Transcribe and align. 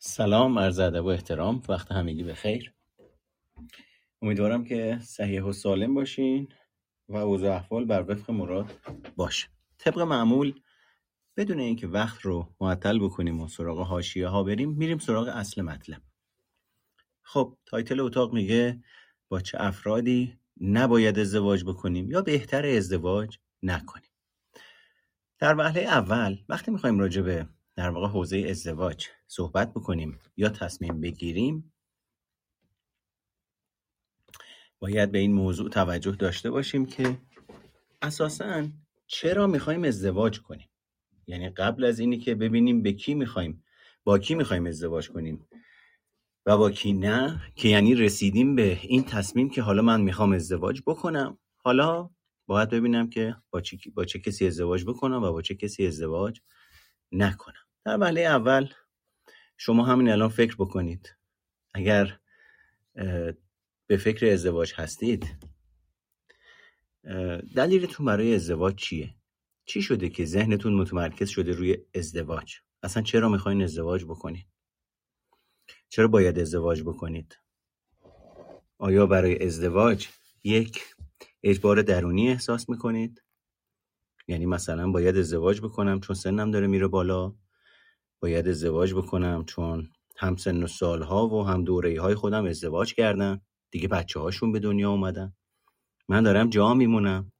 سلام 0.00 0.58
عرض 0.58 0.78
ادب 0.78 1.04
و 1.04 1.08
احترام. 1.08 1.62
وقت 1.68 1.92
همگی 1.92 2.22
به 2.22 2.34
خیر. 2.34 2.72
امیدوارم 4.22 4.64
که 4.64 4.98
صحیح 5.02 5.42
و 5.42 5.52
سالم 5.52 5.94
باشین 5.94 6.48
و 7.08 7.16
اوضاع 7.16 7.56
احوال 7.56 7.84
بر 7.84 8.04
وفق 8.08 8.30
مراد 8.30 8.72
باشه. 9.16 9.48
طبق 9.78 9.98
معمول 9.98 10.60
بدون 11.36 11.60
اینکه 11.60 11.86
وقت 11.86 12.20
رو 12.20 12.54
معطل 12.60 12.98
بکنیم 12.98 13.40
و 13.40 13.48
سراغ 13.48 13.86
حاشیه 13.86 14.28
ها 14.28 14.42
بریم 14.42 14.70
میریم 14.70 14.98
سراغ 14.98 15.28
اصل 15.28 15.62
مطلب. 15.62 16.02
خب 17.22 17.58
title 17.66 18.00
اتاق 18.00 18.32
میگه 18.32 18.82
با 19.28 19.40
چه 19.40 19.58
افرادی 19.60 20.38
نباید 20.60 21.18
ازدواج 21.18 21.64
بکنیم 21.64 22.10
یا 22.10 22.22
بهتر 22.22 22.66
ازدواج 22.66 23.38
نکنیم. 23.62 24.10
در 25.38 25.54
وهله 25.54 25.80
اول 25.80 26.36
وقتی 26.48 26.70
می‌خوایم 26.70 26.98
راجع 26.98 27.22
به 27.22 27.48
در 27.78 27.90
واقع 27.90 28.06
حوزه 28.06 28.46
ازدواج 28.50 29.06
صحبت 29.26 29.70
بکنیم 29.74 30.18
یا 30.36 30.48
تصمیم 30.48 31.00
بگیریم 31.00 31.72
باید 34.78 35.12
به 35.12 35.18
این 35.18 35.32
موضوع 35.32 35.70
توجه 35.70 36.10
داشته 36.10 36.50
باشیم 36.50 36.86
که 36.86 37.18
اساسا 38.02 38.68
چرا 39.06 39.46
می‌خوایم 39.46 39.84
ازدواج 39.84 40.40
کنیم؟ 40.40 40.68
یعنی 41.26 41.48
قبل 41.48 41.84
از 41.84 41.98
اینی 41.98 42.18
که 42.18 42.34
ببینیم 42.34 42.82
به 42.82 42.92
کی 42.92 43.14
می‌خوایم 43.14 43.64
با 44.04 44.18
کی 44.18 44.34
می‌خوایم 44.34 44.66
ازدواج 44.66 45.10
کنیم 45.10 45.48
و 46.46 46.58
با 46.58 46.70
کی 46.70 46.92
نه 46.92 47.40
که 47.54 47.68
یعنی 47.68 47.94
رسیدیم 47.94 48.54
به 48.54 48.78
این 48.82 49.04
تصمیم 49.04 49.50
که 49.50 49.62
حالا 49.62 49.82
من 49.82 50.00
می‌خوام 50.00 50.32
ازدواج 50.32 50.82
بکنم. 50.86 51.38
حالا 51.56 52.10
باید 52.46 52.70
ببینم 52.70 53.10
که 53.10 53.36
با 53.50 53.60
چه, 53.60 53.78
با 53.94 54.04
چه 54.04 54.18
کسی 54.18 54.46
ازدواج 54.46 54.84
بکنم 54.84 55.22
و 55.22 55.32
با 55.32 55.42
چه 55.42 55.54
کسی 55.54 55.86
ازدواج 55.86 56.40
نکنم. 57.12 57.67
در 57.88 57.98
وهله 58.00 58.20
اول 58.20 58.68
شما 59.56 59.84
همین 59.84 60.08
الان 60.08 60.28
فکر 60.28 60.56
بکنید. 60.58 61.16
اگر 61.74 62.18
به 63.86 63.96
فکر 63.96 64.26
ازدواج 64.26 64.74
هستید 64.76 65.26
دلیلتون 67.56 68.06
برای 68.06 68.34
ازدواج 68.34 68.74
چیه؟ 68.74 69.14
چی 69.64 69.82
شده 69.82 70.08
که 70.08 70.24
ذهنتون 70.24 70.74
متمرکز 70.74 71.28
شده 71.28 71.52
روی 71.52 71.78
ازدواج؟ 71.94 72.54
اصلا 72.82 73.02
چرا 73.02 73.28
می‌خواین 73.28 73.62
ازدواج 73.62 74.04
بکنید؟ 74.04 74.46
چرا 75.88 76.08
باید 76.08 76.38
ازدواج 76.38 76.82
بکنید؟ 76.82 77.38
آیا 78.78 79.06
برای 79.06 79.46
ازدواج 79.46 80.08
یک 80.44 80.94
اجبار 81.42 81.82
درونی 81.82 82.28
احساس 82.28 82.68
می‌کنید؟ 82.68 83.22
یعنی 84.26 84.46
مثلا 84.46 84.90
باید 84.90 85.16
ازدواج 85.16 85.60
بکنم 85.60 86.00
چون 86.00 86.16
سنم 86.16 86.50
داره 86.50 86.66
میره 86.66 86.86
بالا؟ 86.86 87.34
باید 88.20 88.48
ازدواج 88.48 88.94
بکنم 88.94 89.44
چون 89.44 89.90
هم 90.16 90.36
سن 90.36 90.62
و 90.62 90.66
سالها 90.66 91.28
و 91.28 91.46
هم 91.46 91.64
دوره 91.64 92.00
های 92.00 92.14
خودم 92.14 92.44
ازدواج 92.46 92.94
کردن. 92.94 93.40
دیگه 93.70 93.88
بچه 93.88 94.20
هاشون 94.20 94.52
به 94.52 94.58
دنیا 94.58 94.90
اومدن. 94.90 95.32
من 96.08 96.22
دارم 96.22 96.50
جا 96.50 96.74
میمونم. 96.74 97.32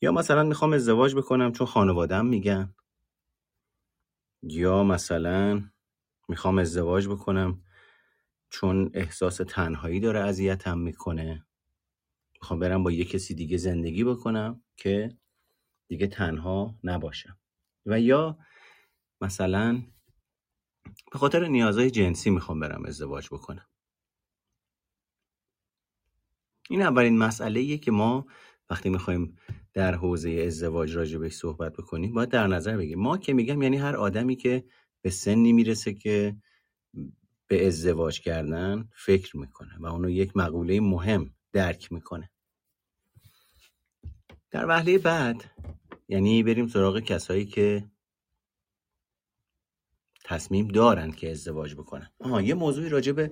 یا 0.00 0.12
مثلا 0.12 0.42
می‌خوام 0.42 0.72
ازدواج 0.72 1.14
بکنم 1.14 1.52
چون 1.52 1.66
خانوادم 1.66 2.26
میگن. 2.26 2.74
یا 4.42 4.84
مثلا 4.84 5.62
می‌خوام 6.28 6.58
ازدواج 6.58 7.08
بکنم 7.08 7.62
چون 8.50 8.90
احساس 8.94 9.36
تنهایی 9.36 10.00
داره 10.00 10.20
اذیتم 10.20 10.78
می‌کنه. 10.78 11.46
می‌خوام 12.40 12.60
برم 12.60 12.82
با 12.82 12.90
یه 12.90 13.04
کسی 13.04 13.34
دیگه 13.34 13.56
زندگی 13.56 14.04
بکنم 14.04 14.62
که 14.76 15.18
دیگه 15.88 16.06
تنها 16.06 16.78
نباشم. 16.84 17.38
و 17.86 18.00
یا 18.00 18.38
مثلا 19.20 19.82
به 21.12 21.18
خاطر 21.18 21.48
نیازهای 21.48 21.90
جنسی 21.90 22.30
می‌خوام 22.30 22.60
برم 22.60 22.84
ازدواج 22.84 23.26
بکنم. 23.26 23.66
این 26.70 26.82
اولین 26.82 27.18
مسئله 27.18 27.78
که 27.78 27.90
ما 27.90 28.26
وقتی 28.70 28.90
می‌خوایم 28.90 29.36
در 29.72 29.94
حوزه 29.94 30.30
ازدواج 30.30 30.96
راجع 30.96 31.18
بهش 31.18 31.32
صحبت 31.36 31.72
بکنیم 31.72 32.14
باید 32.14 32.28
در 32.28 32.46
نظر 32.46 32.76
بگیریم. 32.76 33.00
ما 33.00 33.18
که 33.18 33.32
میگم 33.32 33.62
یعنی 33.62 33.76
هر 33.76 33.96
آدمی 33.96 34.36
که 34.36 34.64
به 35.02 35.10
سنی 35.10 35.52
می‌رسه 35.52 35.94
که 35.94 36.36
به 37.46 37.66
ازدواج 37.66 38.20
کردن 38.20 38.88
فکر 38.92 39.36
می‌کنه 39.36 39.78
و 39.78 39.86
اونو 39.86 40.10
یک 40.10 40.36
مقوله 40.36 40.80
مهم 40.80 41.34
درک 41.52 41.92
می‌کنه. 41.92 42.30
در 44.50 44.66
وهله 44.66 44.98
بعد 44.98 45.44
یعنی 46.08 46.42
بریم 46.42 46.68
سراغ 46.68 47.00
کسایی 47.00 47.44
که 47.44 47.90
تصمیم 50.26 50.68
دارن 50.68 51.10
که 51.10 51.30
ازدواج 51.30 51.74
بکنن. 51.74 52.10
آها 52.20 52.42
یه 52.42 52.54
موضوعی 52.54 52.88
راجع 52.88 53.12
به 53.12 53.30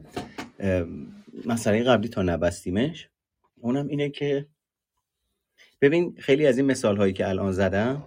مسئله 1.47 1.82
قبلی 1.82 2.09
تا 2.09 2.22
نبستیمش. 2.22 3.09
اونم 3.60 3.88
اینه 3.88 4.10
که 4.10 4.49
ببین 5.81 6.16
خیلی 6.19 6.47
از 6.47 6.59
این 6.59 6.66
مثال 6.66 6.97
هایی 6.97 7.12
که 7.12 7.28
الان 7.28 7.53
زدم 7.53 8.06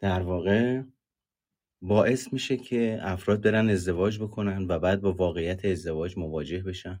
در 0.00 0.22
واقع 0.22 0.82
باعث 1.82 2.32
میشه 2.32 2.56
که 2.56 2.98
افراد 3.02 3.40
برن 3.40 3.70
ازدواج 3.70 4.18
بکنن 4.18 4.66
و 4.68 4.78
بعد 4.78 5.00
با 5.00 5.12
واقعیت 5.12 5.64
ازدواج 5.64 6.18
مواجه 6.18 6.62
بشن 6.62 7.00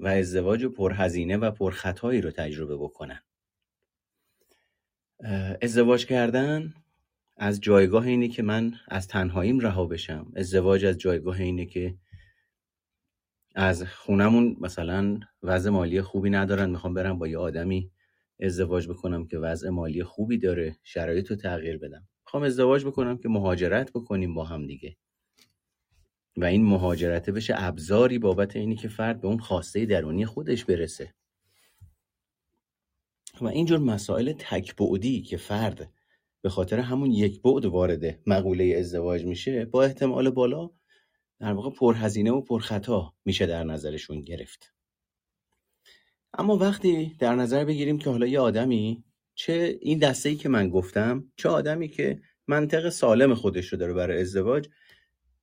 و 0.00 0.08
ازدواج 0.08 0.64
پرهزینه 0.64 1.36
و 1.36 1.50
پرخطایی 1.50 2.20
رو 2.20 2.30
تجربه 2.30 2.76
بکنن. 2.76 3.20
ازدواج 5.62 6.06
کردن 6.06 6.74
از 7.36 7.60
جایگاه 7.60 8.06
اینه 8.06 8.28
که 8.28 8.42
من 8.42 8.74
از 8.88 9.08
تنهاییم 9.08 9.60
رها 9.60 9.86
بشم. 9.86 10.32
ازدواج 10.36 10.84
از 10.84 10.98
جایگاه 10.98 11.40
اینه 11.40 11.66
که 11.66 11.94
از 13.54 13.82
خونمون 13.82 14.56
مثلا 14.60 15.20
وضع 15.42 15.70
مالی 15.70 16.02
خوبی 16.02 16.30
ندارن. 16.30 16.70
می‌خوام 16.70 16.94
برم 16.94 17.18
با 17.18 17.28
یه 17.28 17.38
آدمی 17.38 17.90
ازدواج 18.40 18.88
بکنم 18.88 19.26
که 19.26 19.38
وضع 19.38 19.68
مالی 19.68 20.04
خوبی 20.04 20.38
داره 20.38 20.76
شرایط 20.82 21.30
رو 21.30 21.36
تغییر 21.36 21.78
بدم. 21.78 22.08
می‌خوام 22.26 22.42
ازدواج 22.42 22.84
بکنم 22.84 23.18
که 23.18 23.28
مهاجرت 23.28 23.90
بکنیم 23.92 24.34
با 24.34 24.44
هم 24.44 24.66
دیگه. 24.66 24.96
و 26.36 26.44
این 26.44 26.64
مهاجرته 26.64 27.32
بشه 27.32 27.54
ابزاری 27.56 28.18
بابت 28.18 28.56
اینی 28.56 28.76
که 28.76 28.88
فرد 28.88 29.20
به 29.20 29.28
اون 29.28 29.38
خواسته 29.38 29.86
درونی 29.86 30.26
خودش 30.26 30.64
برسه. 30.64 31.14
و 33.40 33.46
اینجور 33.46 33.78
مسائل 33.78 34.32
تکبعدی 34.32 35.22
که 35.22 35.36
فرد 35.36 35.92
به 36.44 36.50
خاطر 36.50 36.78
همون 36.78 37.10
یک 37.10 37.42
بعد 37.42 37.64
وارد 37.64 38.18
مقوله 38.26 38.76
ازدواج 38.78 39.24
میشه 39.24 39.64
با 39.64 39.84
احتمال 39.84 40.30
بالا 40.30 40.70
در 41.40 41.52
واقع 41.52 41.70
پرهزینه 41.70 42.30
و 42.30 42.40
پرخطا 42.40 43.14
میشه 43.24 43.46
در 43.46 43.64
نظرشون 43.64 44.20
گرفت. 44.20 44.74
اما 46.34 46.56
وقتی 46.56 47.16
در 47.18 47.34
نظر 47.34 47.64
بگیریم 47.64 47.98
که 47.98 48.10
حالا 48.10 48.26
یه 48.26 48.40
آدمی 48.40 49.04
چه 49.34 49.78
این 49.80 49.98
دسته 49.98 50.28
ای 50.28 50.36
که 50.36 50.48
من 50.48 50.68
گفتم 50.68 51.32
چه 51.36 51.48
آدمی 51.48 51.88
که 51.88 52.20
منطق 52.46 52.88
سالم 52.88 53.34
خودش 53.34 53.68
رو 53.68 53.78
داره 53.78 53.92
برای 53.92 54.20
ازدواج 54.20 54.68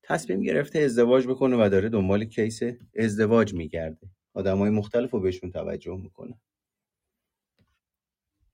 تصمیم 0.03 0.41
گرفته 0.41 0.79
ازدواج 0.79 1.27
بکنه 1.27 1.65
و 1.65 1.69
داره 1.69 1.89
دنبال 1.89 2.25
کیس 2.25 2.59
ازدواج 2.95 3.53
میگرده. 3.53 4.07
آدمای 4.33 4.69
مختلف 4.69 5.11
رو 5.11 5.19
بهشون 5.19 5.51
توجه 5.51 5.97
می‌کنه. 6.03 6.39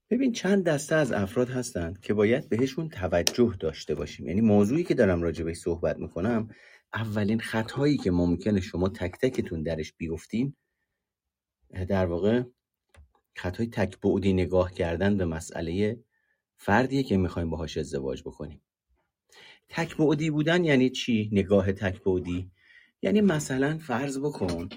ببین 0.09 0.31
چند 0.31 0.63
دسته 0.63 0.95
از 0.95 1.11
افراد 1.11 1.49
هستند 1.49 1.99
که 1.99 2.13
باید 2.13 2.49
بهشون 2.49 2.89
توجه 2.89 3.55
داشته 3.59 3.95
باشیم. 3.95 4.27
یعنی 4.27 4.41
موضوعی 4.41 4.83
که 4.83 4.93
دارم 4.93 5.21
راجع 5.21 5.43
بهش 5.43 5.57
صحبت 5.57 5.97
می‌کنم 5.97 6.49
اولین 6.93 7.39
خطایی 7.39 7.97
که 7.97 8.11
ممکنه 8.11 8.61
شما 8.61 8.89
تک 8.89 9.11
تکتون 9.21 9.63
درش 9.63 9.93
بیفتین 9.93 10.55
در 11.87 12.05
واقع 12.05 12.43
خطای 13.35 13.67
تک 13.67 13.99
بعدی 14.01 14.33
نگاه 14.33 14.73
کردن 14.73 15.17
به 15.17 15.25
مسئله 15.25 15.99
فردیه 16.57 17.03
که 17.03 17.17
می‌خوایم 17.17 17.49
باهاش 17.49 17.77
ازدواج 17.77 18.21
بکنیم. 18.21 18.61
تک 19.69 19.97
بعدی 19.97 20.29
بودن 20.29 20.63
یعنی 20.63 20.89
چی؟ 20.89 21.29
نگاه 21.33 21.71
تک 21.71 22.03
بعدی. 22.03 22.51
یعنی 23.01 23.21
مثلا 23.21 23.77
فرض 23.77 24.19
بکن 24.19 24.69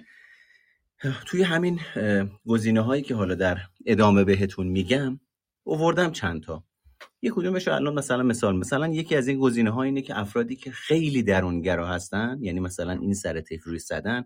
توی 1.26 1.42
همین 1.42 1.80
گزینه 2.46 2.80
هایی 2.80 3.02
که 3.02 3.14
حالا 3.14 3.34
در 3.34 3.58
ادامه 3.86 4.24
بهتون 4.24 4.66
میگم 4.66 5.20
اووردم 5.62 6.10
چند 6.10 6.42
تا. 6.42 6.64
یه 7.22 7.30
کدومش 7.30 7.68
رو 7.68 7.74
الان 7.74 7.94
مثلا 7.94 8.22
مثال 8.22 8.56
مثلا 8.56 8.88
یکی 8.88 9.16
از 9.16 9.28
این 9.28 9.38
گزینه 9.38 9.70
ها 9.70 9.82
اینه 9.82 10.02
که 10.02 10.18
افرادی 10.18 10.56
که 10.56 10.70
خیلی 10.70 11.22
درونگرا 11.22 11.86
هستن 11.86 12.38
یعنی 12.40 12.60
مثلا 12.60 12.92
این 12.92 13.14
سر 13.14 13.40
طیف 13.40 13.64
روی 13.64 13.78
زدن 13.78 14.24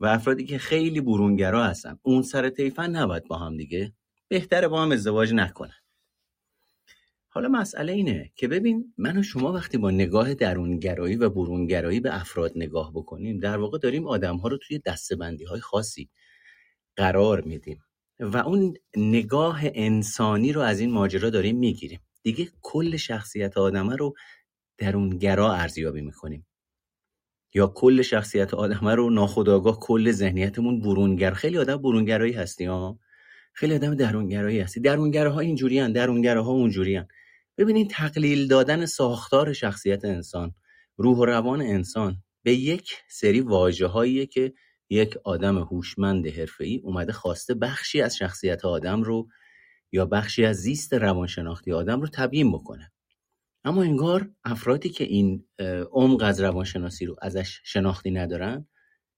و 0.00 0.06
افرادی 0.06 0.44
که 0.44 0.58
خیلی 0.58 1.00
برونگرا 1.00 1.64
هستن 1.64 1.98
اون 2.02 2.22
سر 2.22 2.50
طیفن 2.50 2.90
نباید 2.90 3.24
با 3.24 3.38
هم 3.38 3.56
دیگه 3.56 3.92
بهتره 4.28 4.68
با 4.68 4.82
هم 4.82 4.92
ازدواج 4.92 5.32
نکنن. 5.34 5.85
حالا 7.36 7.48
مسئله 7.48 7.92
اینه 7.92 8.32
که 8.36 8.48
ببین 8.48 8.94
من 8.98 9.18
و 9.18 9.22
شما 9.22 9.52
وقتی 9.52 9.78
با 9.78 9.90
نگاه 9.90 10.34
درونگرایی 10.34 11.16
و 11.16 11.30
برونگرایی 11.30 12.00
به 12.00 12.20
افراد 12.20 12.52
نگاه 12.56 12.92
بکنیم 12.94 13.38
در 13.38 13.58
واقع 13.58 13.78
داریم 13.78 14.06
آدم 14.06 14.36
ها 14.36 14.48
رو 14.48 14.58
توی 14.58 14.78
دستبندی 14.78 15.44
های 15.44 15.60
خاصی 15.60 16.10
قرار 16.96 17.40
میدیم 17.40 17.84
و 18.20 18.36
اون 18.36 18.74
نگاه 18.96 19.60
انسانی 19.64 20.52
رو 20.52 20.60
از 20.60 20.80
این 20.80 20.90
ماجرا 20.90 21.30
داریم 21.30 21.58
می‌گیریم. 21.58 22.00
دیگه 22.22 22.48
کل 22.62 22.96
شخصیت 22.96 23.58
آدمه 23.58 23.96
رو 23.96 24.14
درونگرا 24.78 25.54
ارزیابی 25.54 26.00
می‌کنیم. 26.00 26.46
یا 27.54 27.66
کل 27.66 28.02
شخصیت 28.02 28.54
آدمه 28.54 28.94
رو 28.94 29.10
ناخودآگاه 29.10 29.80
کل 29.80 30.10
ذهنیتمون 30.10 30.80
برونگر. 30.80 31.30
خیلی 31.30 31.58
آدم 31.58 31.76
برونگرایی 31.76 32.32
هستی 32.32 32.64
ها 32.64 32.98
خیلی 33.52 33.74
آدم 33.74 33.94
درونگرایی 33.94 34.60
هستی. 34.60 34.80
درونگراها 34.80 35.40
اینجوریان 35.40 35.92
درونگراها 35.92 36.52
اونجوریان 36.52 37.08
ببینید 37.58 37.90
تقلیل 37.90 38.48
دادن 38.48 38.86
ساختار 38.86 39.52
شخصیت 39.52 40.04
انسان 40.04 40.54
روح 40.96 41.18
و 41.18 41.24
روان 41.24 41.60
انسان 41.60 42.22
به 42.42 42.54
یک 42.54 42.92
سری 43.08 43.40
واژه 43.40 44.26
که 44.26 44.52
یک 44.90 45.16
آدم 45.24 45.58
هوشمند 45.58 46.26
حرفه‌ای 46.26 46.80
اومده 46.84 47.12
خواسته 47.12 47.54
بخشی 47.54 48.02
از 48.02 48.16
شخصیت 48.16 48.64
آدم 48.64 49.02
رو 49.02 49.28
یا 49.92 50.06
بخشی 50.06 50.44
از 50.44 50.56
زیست 50.56 50.94
روانشناختی 50.94 51.72
آدم 51.72 52.00
رو 52.00 52.08
تبیین 52.12 52.52
بکنه. 52.52 52.92
اما 53.64 53.82
انگار 53.82 54.30
افرادی 54.44 54.88
که 54.88 55.04
این 55.04 55.48
عمق 55.92 56.22
از 56.22 56.40
روانشناسی 56.40 57.06
رو 57.06 57.16
ازش 57.22 57.60
شناختی 57.64 58.10
ندارن 58.10 58.68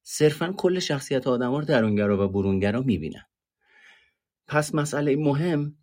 صرفا 0.03 0.55
کل 0.57 0.79
شخصیت 0.79 1.27
آدم 1.27 1.55
رو 1.55 1.65
درونگرا 1.65 2.25
و 2.25 2.29
برونگرا 2.29 2.81
می‌بینن. 2.81 3.25
پس 4.47 4.75
مسئله 4.75 5.17
مهم 5.17 5.79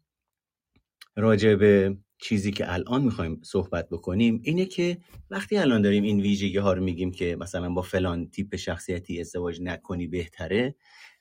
راجع 1.15 1.55
به 1.55 1.97
چیزی 2.17 2.51
که 2.51 2.73
الان 2.73 3.01
می‌خوایم 3.01 3.41
صحبت 3.43 3.89
بکنیم 3.89 4.41
اینه 4.43 4.65
که 4.65 4.97
وقتی 5.29 5.57
الان 5.57 5.81
داریم 5.81 6.03
این 6.03 6.21
ویژگی 6.21 6.57
ها 6.57 6.73
رو 6.73 6.83
میگیم 6.83 7.11
که 7.11 7.35
مثلا 7.39 7.69
با 7.69 7.81
فلان 7.81 8.29
تیپ 8.29 8.55
شخصیتی 8.55 9.19
ازدواج 9.19 9.61
نکنی 9.61 10.07
بهتره 10.07 10.75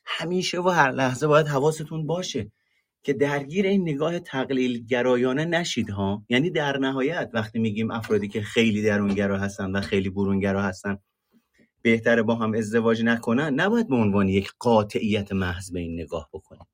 همیشه 0.04 0.60
و 0.60 0.68
هر 0.68 0.90
لحظه 0.90 1.26
باید 1.26 1.46
حواستون 1.46 2.06
باشه 2.06 2.52
که 3.02 3.12
درگیر 3.12 3.66
این 3.66 3.82
نگاه 3.82 4.18
تقلیل 4.18 4.86
گرایانه 4.86 5.44
نشید 5.44 5.90
ها؟ 5.90 6.24
یعنی 6.28 6.50
در 6.50 6.78
نهایت 6.78 7.30
وقتی 7.34 7.58
میگیم 7.58 7.90
افرادی 7.90 8.28
که 8.28 8.42
خیلی 8.42 8.82
درونگرا 8.82 9.38
هستن 9.38 9.70
و 9.70 9.80
خیلی 9.80 10.10
برونگرا 10.10 10.62
هستن 10.62 10.98
بهتره 11.82 12.22
با 12.22 12.34
هم 12.34 12.54
ازدواج 12.54 13.02
نکنن 13.02 13.54
نباید 13.54 13.88
به 13.88 13.96
عنوان 13.96 14.28
یک 14.28 14.52
قاطعیت 14.58 15.32
محض 15.32 15.72
به 15.72 15.80
این 15.80 16.00
نگاه 16.00 16.28
بکنیم. 16.32 16.66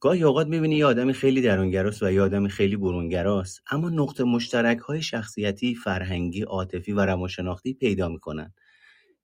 گاهی 0.00 0.22
اوقات 0.22 0.46
می‌بینی 0.46 0.76
یه 0.76 0.86
آدمی 0.86 1.12
خیلی 1.12 1.40
درونگراست 1.40 2.02
و 2.02 2.10
یه 2.10 2.22
آدمی 2.22 2.48
خیلی 2.48 2.76
برونگراست 2.76 3.62
اما 3.70 3.90
نقطه 3.90 4.24
مشترک 4.24 4.78
های 4.78 5.02
شخصیتی، 5.02 5.74
فرهنگی، 5.74 6.42
عاطفی 6.42 6.92
و 6.92 7.00
روانشناختی 7.00 7.74
پیدا 7.74 8.08
می‌کنن 8.08 8.54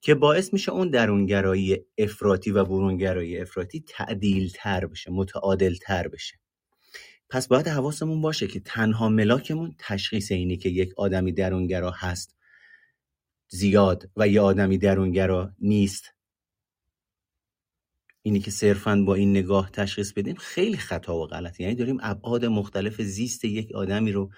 که 0.00 0.14
باعث 0.14 0.52
میشه 0.52 0.72
اون 0.72 0.90
درونگرایی 0.90 1.78
افراطی 1.98 2.50
و 2.50 2.64
برونگرایی 2.64 3.38
افراطی 3.38 3.84
تعدیل 3.88 4.52
تر 4.54 4.86
بشه 4.86 5.10
متعادل 5.10 5.74
تر 5.74 6.08
بشه. 6.08 6.38
پس 7.30 7.48
باید 7.48 7.68
حواسمون 7.68 8.20
باشه 8.22 8.46
که 8.46 8.60
تنها 8.60 9.08
ملاکمون 9.08 9.74
تشخیص 9.78 10.32
اینی 10.32 10.56
که 10.56 10.68
یک 10.68 10.92
آدمی 10.96 11.32
درونگرا 11.32 11.90
هست 11.90 12.36
زیاد 13.48 14.10
و 14.16 14.28
یه 14.28 14.40
آدمی 14.40 14.78
درونگرا 14.78 15.52
نیست. 15.60 16.14
اینی 18.22 18.40
که 18.40 18.50
صرفا 18.50 19.02
با 19.06 19.14
این 19.14 19.30
نگاه 19.30 19.70
تشخیص 19.70 20.12
بدیم 20.12 20.34
خیلی 20.34 20.76
خطا 20.76 21.16
و 21.16 21.26
غلطه 21.26 21.62
یعنی 21.62 21.74
داریم 21.74 21.98
ابعاد 22.02 22.44
مختلف 22.44 23.02
زیست 23.02 23.44
یک 23.44 23.72
آدمی 23.74 24.12
رو 24.12 24.30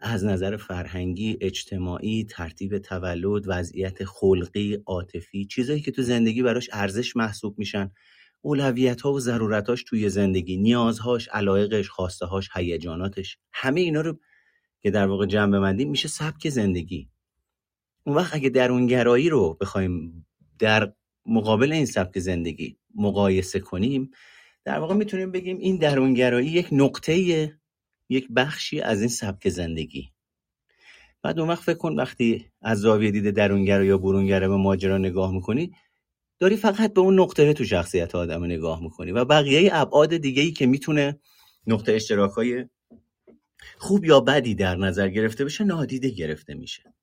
از 0.00 0.24
نظر 0.24 0.56
فرهنگی، 0.56 1.38
اجتماعی، 1.40 2.24
ترتیب 2.24 2.78
تولد، 2.78 3.44
وضعیت 3.46 4.04
خلقی، 4.04 4.78
عاطفی، 4.86 5.44
چیزایی 5.44 5.80
که 5.80 5.90
تو 5.90 6.02
زندگی 6.02 6.42
براش 6.42 6.70
ارزش 6.72 7.16
محسوب 7.16 7.58
میشن، 7.58 7.90
اولویت 8.40 9.00
ها 9.00 9.12
و 9.12 9.20
ضرورتاش 9.20 9.84
توی 9.84 10.08
زندگی، 10.08 10.56
نیازهاش، 10.56 11.28
علایقش، 11.28 11.88
خواسته 11.88 12.26
هاش، 12.26 12.48
هیجاناتش، 12.54 13.38
همه 13.52 13.80
اینا 13.80 14.00
رو 14.00 14.18
که 14.80 14.90
در 14.90 15.06
واقع 15.06 15.26
جمع 15.26 15.60
بندیم 15.60 15.90
میشه 15.90 16.08
سبک 16.08 16.48
زندگی. 16.48 17.10
اون 18.04 18.16
وقت 18.16 18.34
اگه 18.34 18.48
درونگرایی 18.48 19.28
رو 19.28 19.58
بخوایم 19.60 20.26
در 20.58 20.92
مقابل 21.26 21.72
این 21.72 21.86
سبک 21.86 22.18
زندگی 22.18 22.76
مقایسه 22.98 23.60
کنیم 23.60 24.10
در 24.64 24.78
واقع 24.78 24.94
می‌تونیم 24.94 25.32
بگیم 25.32 25.58
این 25.58 25.76
درونگرایی 25.76 26.48
یک 26.48 26.68
نقطه 26.72 27.16
یک 28.08 28.28
بخشی 28.36 28.80
از 28.80 29.00
این 29.00 29.08
سبک 29.08 29.48
زندگی. 29.48 30.10
بعد 31.22 31.40
اون 31.40 31.48
وقت 31.48 31.62
فکر 31.62 31.78
کن 31.78 31.94
وقتی 31.94 32.46
از 32.62 32.78
زاویه 32.78 33.10
دید 33.10 33.30
درونگرا 33.30 33.84
یا 33.84 33.98
برونگرا 33.98 34.48
به 34.48 34.56
ماجرا 34.56 34.98
نگاه 34.98 35.32
می‌کنی 35.32 35.72
داری 36.38 36.56
فقط 36.56 36.92
به 36.92 37.00
اون 37.00 37.20
نقطه 37.20 37.52
تو 37.52 37.64
شخصیت 37.64 38.14
آدم 38.14 38.44
نگاه 38.44 38.82
می‌کنی 38.82 39.12
و 39.12 39.24
بقیه 39.24 39.70
ابعاد 39.72 40.16
دیگه 40.16 40.42
ای 40.42 40.52
که 40.52 40.66
می‌تونه 40.66 41.18
نقطه 41.66 41.92
اشتراک 41.92 42.30
های 42.30 42.64
خوب 43.78 44.04
یا 44.04 44.20
بدی 44.20 44.54
در 44.54 44.76
نظر 44.76 45.08
گرفته 45.08 45.44
بشه 45.44 45.64
نادیده 45.64 46.08
گرفته 46.08 46.54
میشه. 46.54 46.94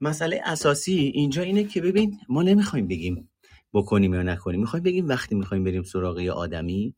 مسئله 0.00 0.40
اساسی 0.44 0.94
اینجا 1.14 1.42
اینه 1.42 1.64
که 1.64 1.80
ببین 1.80 2.18
ما 2.28 2.42
نمی‌خوایم 2.42 2.88
بگیم 2.88 3.30
بکنیم 3.74 4.14
یا 4.14 4.22
نکنیم. 4.22 4.60
می‌خوایم 4.60 4.82
بگیم 4.82 5.08
وقتی 5.08 5.34
می‌خوایم 5.34 5.64
بریم 5.64 5.82
سراغ 5.82 6.18
آدمی 6.18 6.94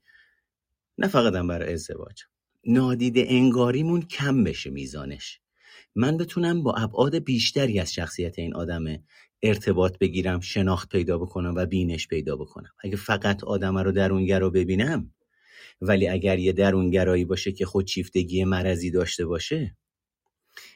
نه 0.98 1.08
فقط 1.08 1.32
برای 1.32 1.72
ازدواج. 1.72 2.22
نادیده 2.66 3.24
انگاریمون 3.28 4.02
کم 4.02 4.44
بشه 4.44 4.70
میزانش. 4.70 5.40
من 5.94 6.16
بتونم 6.16 6.62
با 6.62 6.74
ابعاد 6.74 7.18
بیشتری 7.18 7.80
از 7.80 7.94
شخصیت 7.94 8.38
این 8.38 8.54
آدم 8.54 8.84
ارتباط 9.42 9.98
بگیرم 9.98 10.40
شناخت 10.40 10.88
پیدا 10.88 11.18
بکنم 11.18 11.54
و 11.56 11.66
بینش 11.66 12.08
پیدا 12.08 12.36
بکنم. 12.36 12.70
اگه 12.84 12.96
فقط 12.96 13.44
آدم 13.44 13.78
رو 13.78 13.92
درونگرا 13.92 14.50
ببینم 14.50 15.14
ولی 15.80 16.08
اگر 16.08 16.38
یه 16.38 16.52
درونگرایی 16.52 17.24
باشه 17.24 17.52
که 17.52 17.66
خودشیفتگی 17.66 18.44
مرضی 18.44 18.90
داشته 18.90 19.26
باشه 19.26 19.76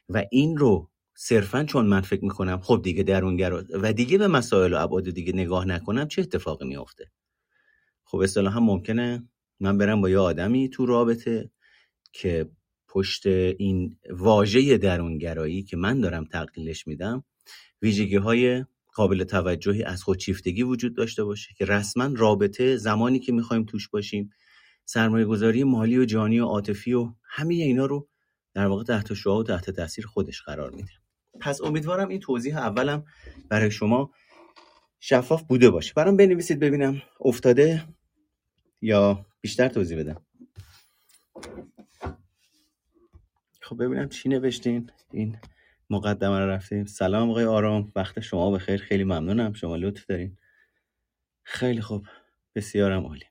و 0.09 0.25
این 0.31 0.57
رو 0.57 0.91
صرفا 1.25 1.65
چون 1.65 1.87
من 1.87 2.01
فکر 2.01 2.25
می‌کنم 2.25 2.61
خب 2.61 2.81
دیگه 2.85 3.03
درونگرا 3.03 3.65
و 3.71 3.93
دیگه 3.93 4.19
به 4.19 4.29
مسائل 4.29 4.73
و 4.73 4.77
ابعاد 4.77 5.11
دیگه 5.11 5.33
نگاه 5.33 5.65
نکنم 5.65 6.09
چه 6.09 6.23
اتفاقی 6.23 6.67
میافته؟ 6.67 7.11
خب 8.05 8.19
اصطلاحا 8.19 8.61
ممکنه 8.61 9.29
من 9.61 9.79
برم 9.79 10.01
با 10.01 10.11
یه 10.11 10.19
آدمی 10.19 10.69
تو 10.69 10.87
رابطه 10.87 11.51
که 12.13 12.51
پشت 12.89 13.27
این 13.27 13.97
واژه 14.11 14.79
درونگرایی 14.79 15.63
که 15.63 15.77
من 15.77 16.01
دارم 16.01 16.25
تقلیلش 16.25 16.87
میدم 16.87 17.25
ویژگی 17.83 18.17
های 18.17 18.65
قابل 18.95 19.25
توجهی 19.25 19.83
از 19.83 20.03
خودشیفتگی 20.03 20.63
وجود 20.63 20.97
داشته 20.97 21.25
باشه 21.25 21.55
که 21.59 21.65
رسما 21.65 22.11
رابطه 22.17 22.77
زمانی 22.77 23.19
که 23.19 23.33
می‌خوایم 23.33 23.65
توش 23.65 23.89
باشیم 23.89 24.31
سرمایه 24.85 25.25
گذاری 25.25 25.65
مالی 25.65 25.99
و 25.99 26.05
جانی 26.05 26.41
و 26.41 26.45
عاطفی 26.45 26.93
و 26.93 27.15
همه 27.25 27.55
اینا 27.55 27.87
رو 27.87 28.09
در 28.55 28.67
واقع 28.67 28.85
تحت 28.85 29.15
شعا 29.15 29.39
و 29.39 29.43
تحت 29.43 29.71
تاثیر 29.71 30.07
خودش 30.07 30.43
قرار 30.43 30.71
میده. 30.71 31.02
پس 31.43 31.61
امیدوارم 31.61 32.09
این 32.09 32.21
توضیح 32.21 32.59
اولم 32.59 33.05
برای 33.49 33.71
شما 33.71 34.11
شفاف 35.01 35.43
بوده 35.43 35.71
باشه. 35.71 35.93
برام 35.97 36.17
بنویسید 36.17 36.59
ببینم 36.61 37.03
افتاده 37.21 37.85
یا 38.83 39.27
بیشتر 39.41 39.69
توضیح 39.69 39.99
بدم. 39.99 40.27
خب 43.61 43.85
ببینم 43.85 44.09
چی 44.09 44.29
نوشتین. 44.29 44.91
این 45.13 45.39
مقدمه 45.91 46.39
رو 46.39 46.51
رفتیم. 46.51 46.85
سلام 46.85 47.31
آقای 47.31 47.45
آرام. 47.45 47.93
وقت 47.97 48.21
شما 48.21 48.51
بخیر. 48.51 48.77
خیلی 48.81 49.05
ممنونم. 49.05 49.53
شما 49.53 49.77
لطف 49.77 50.07
دارین. 50.07 50.39
خیلی 51.43 51.81
خوب. 51.81 52.07
بسیارم 52.55 53.07
عالی. 53.07 53.27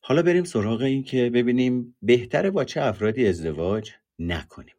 حالا 0.00 0.22
بریم 0.22 0.44
سراغ 0.44 0.80
این 0.80 1.04
که 1.04 1.30
ببینیم 1.30 1.96
بهتره 2.02 2.50
با 2.50 2.64
چه 2.64 2.82
افرادی 2.82 3.28
ازدواج 3.28 3.92
نکنیم. 4.18 4.73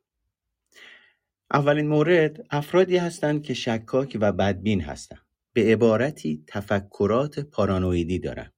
اولین 1.55 1.87
مورد 1.87 2.45
افرادی 2.49 2.97
هستند 2.97 3.43
که 3.43 3.53
شکاک 3.53 4.17
و 4.21 4.31
بدبین 4.31 4.81
هستند. 4.81 5.21
به 5.53 5.63
عبارتی 5.63 6.43
تفکرات 6.47 7.39
پارانویدی 7.39 8.19
دارند 8.19 8.53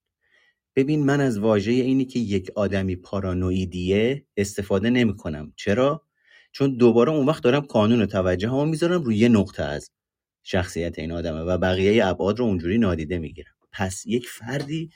ببین 0.75 1.06
من 1.06 1.22
از 1.22 1.39
واژه 1.39 1.72
اینی 1.72 2.06
که 2.06 2.20
یک 2.20 2.51
آدمی 2.56 2.96
پارانویدیه 2.96 4.25
استفاده 4.38 4.89
نمی 4.89 5.16
کنم 5.16 5.54
چرا؟ 5.56 6.06
چون 6.51 6.77
دوباره 6.77 7.12
اون 7.12 7.25
وقت 7.25 7.44
دارم 7.44 7.62
کانون 7.62 8.06
توجه 8.06 8.50
ها 8.50 8.66
می‌ذارم 8.66 9.04
روی 9.04 9.18
یه 9.18 9.30
نقطه 9.30 9.63
از 9.63 9.92
شخصیت 10.44 11.00
این 11.00 11.12
آدمه 11.12 11.39
و 11.42 11.58
بقیه 11.58 12.06
ابعاد 12.06 12.39
رو 12.39 12.46
اونجوری 12.46 12.77
نادیده 12.77 13.18
می‌گیرم. 13.20 13.54
پس 13.72 14.06
یک 14.06 14.27
فردی 14.27 14.89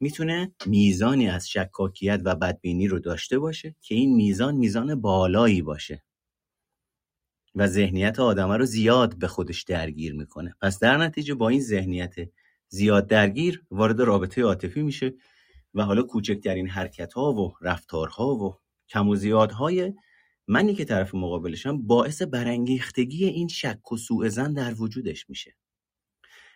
می‌تونه 0.00 0.54
میزانی 0.66 1.28
از 1.28 1.48
شکاکیت 1.48 2.20
و 2.24 2.34
بدبینی 2.36 2.88
رو 2.88 2.98
داشته 2.98 3.38
باشه 3.38 3.76
که 3.82 3.94
این 3.94 4.16
میزان 4.16 4.54
میزان 4.56 5.00
بالایی 5.00 5.62
باشه. 5.62 6.02
و 7.54 7.66
ذهنیت 7.66 8.20
آدمه 8.20 8.56
رو 8.56 8.64
زیاد 8.64 9.18
به 9.18 9.28
خودش 9.28 9.62
درگیر 9.62 10.14
می‌کنه. 10.14 10.54
پس 10.62 10.78
در 10.78 10.96
نتیجه 10.96 11.34
با 11.34 11.48
این 11.48 11.60
ذهنیت 11.60 12.14
زیاد 12.68 13.06
درگیر 13.06 13.64
وارد 13.70 14.00
رابطه 14.00 14.42
عاطفی 14.42 14.82
میشه 14.82 15.14
و 15.74 15.82
حالا 15.82 16.02
کوچکترین 16.02 16.68
حرکت 16.68 17.12
ها 17.12 17.32
و 17.32 17.52
رفتارها 17.60 18.34
و 18.34 18.58
کم 18.88 19.08
و 19.08 19.16
زیادهای 19.16 19.92
منی 20.48 20.74
که 20.74 20.84
طرف 20.84 21.14
مقابلشم 21.14 21.86
باعث 21.86 22.22
برانگیختگی 22.22 23.26
این 23.26 23.48
شک 23.48 23.92
و 23.92 23.96
سوء 23.96 24.28
زن 24.28 24.52
در 24.52 24.74
وجودش 24.78 25.30
میشه. 25.30 25.56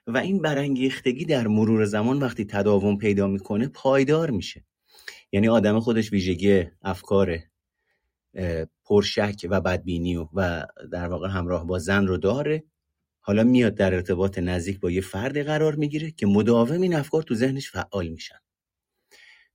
و 0.07 0.19
این 0.19 0.43
برانگیختگی 0.43 1.25
در 1.25 1.47
مرور 1.47 1.85
زمان 1.85 2.19
وقتی 2.19 2.45
تداوم 2.45 2.99
پیدا 2.99 3.27
می‌کنه 3.27 3.69
پایدار 3.69 4.31
میشه. 4.31 4.65
یعنی 5.33 5.49
آدم 5.49 5.81
خودش 5.81 6.13
ویژگی 6.13 6.65
افکار 6.83 7.39
پرشک 8.85 9.47
و 9.51 9.61
بدبینی 9.61 10.17
و, 10.17 10.29
و 10.35 10.67
در 10.93 11.09
واقع 11.09 11.29
همراه 11.29 11.67
با 11.67 11.79
زن 11.79 12.07
رو 12.07 12.17
داره. 12.17 12.65
حالا 13.21 13.45
میاد 13.45 13.75
در 13.75 13.95
ارتباط 13.95 14.39
نزدیک 14.39 14.81
با 14.81 14.91
یه 14.91 15.01
فردی 15.01 15.43
قرار 15.43 15.75
می‌گیره 15.75 16.11
که 16.11 16.27
مداوم 16.27 16.83
این 16.83 16.95
افکار 16.95 17.23
تو 17.23 17.35
ذهنش 17.35 17.71
فعال 17.71 18.09
میشن. 18.09 18.39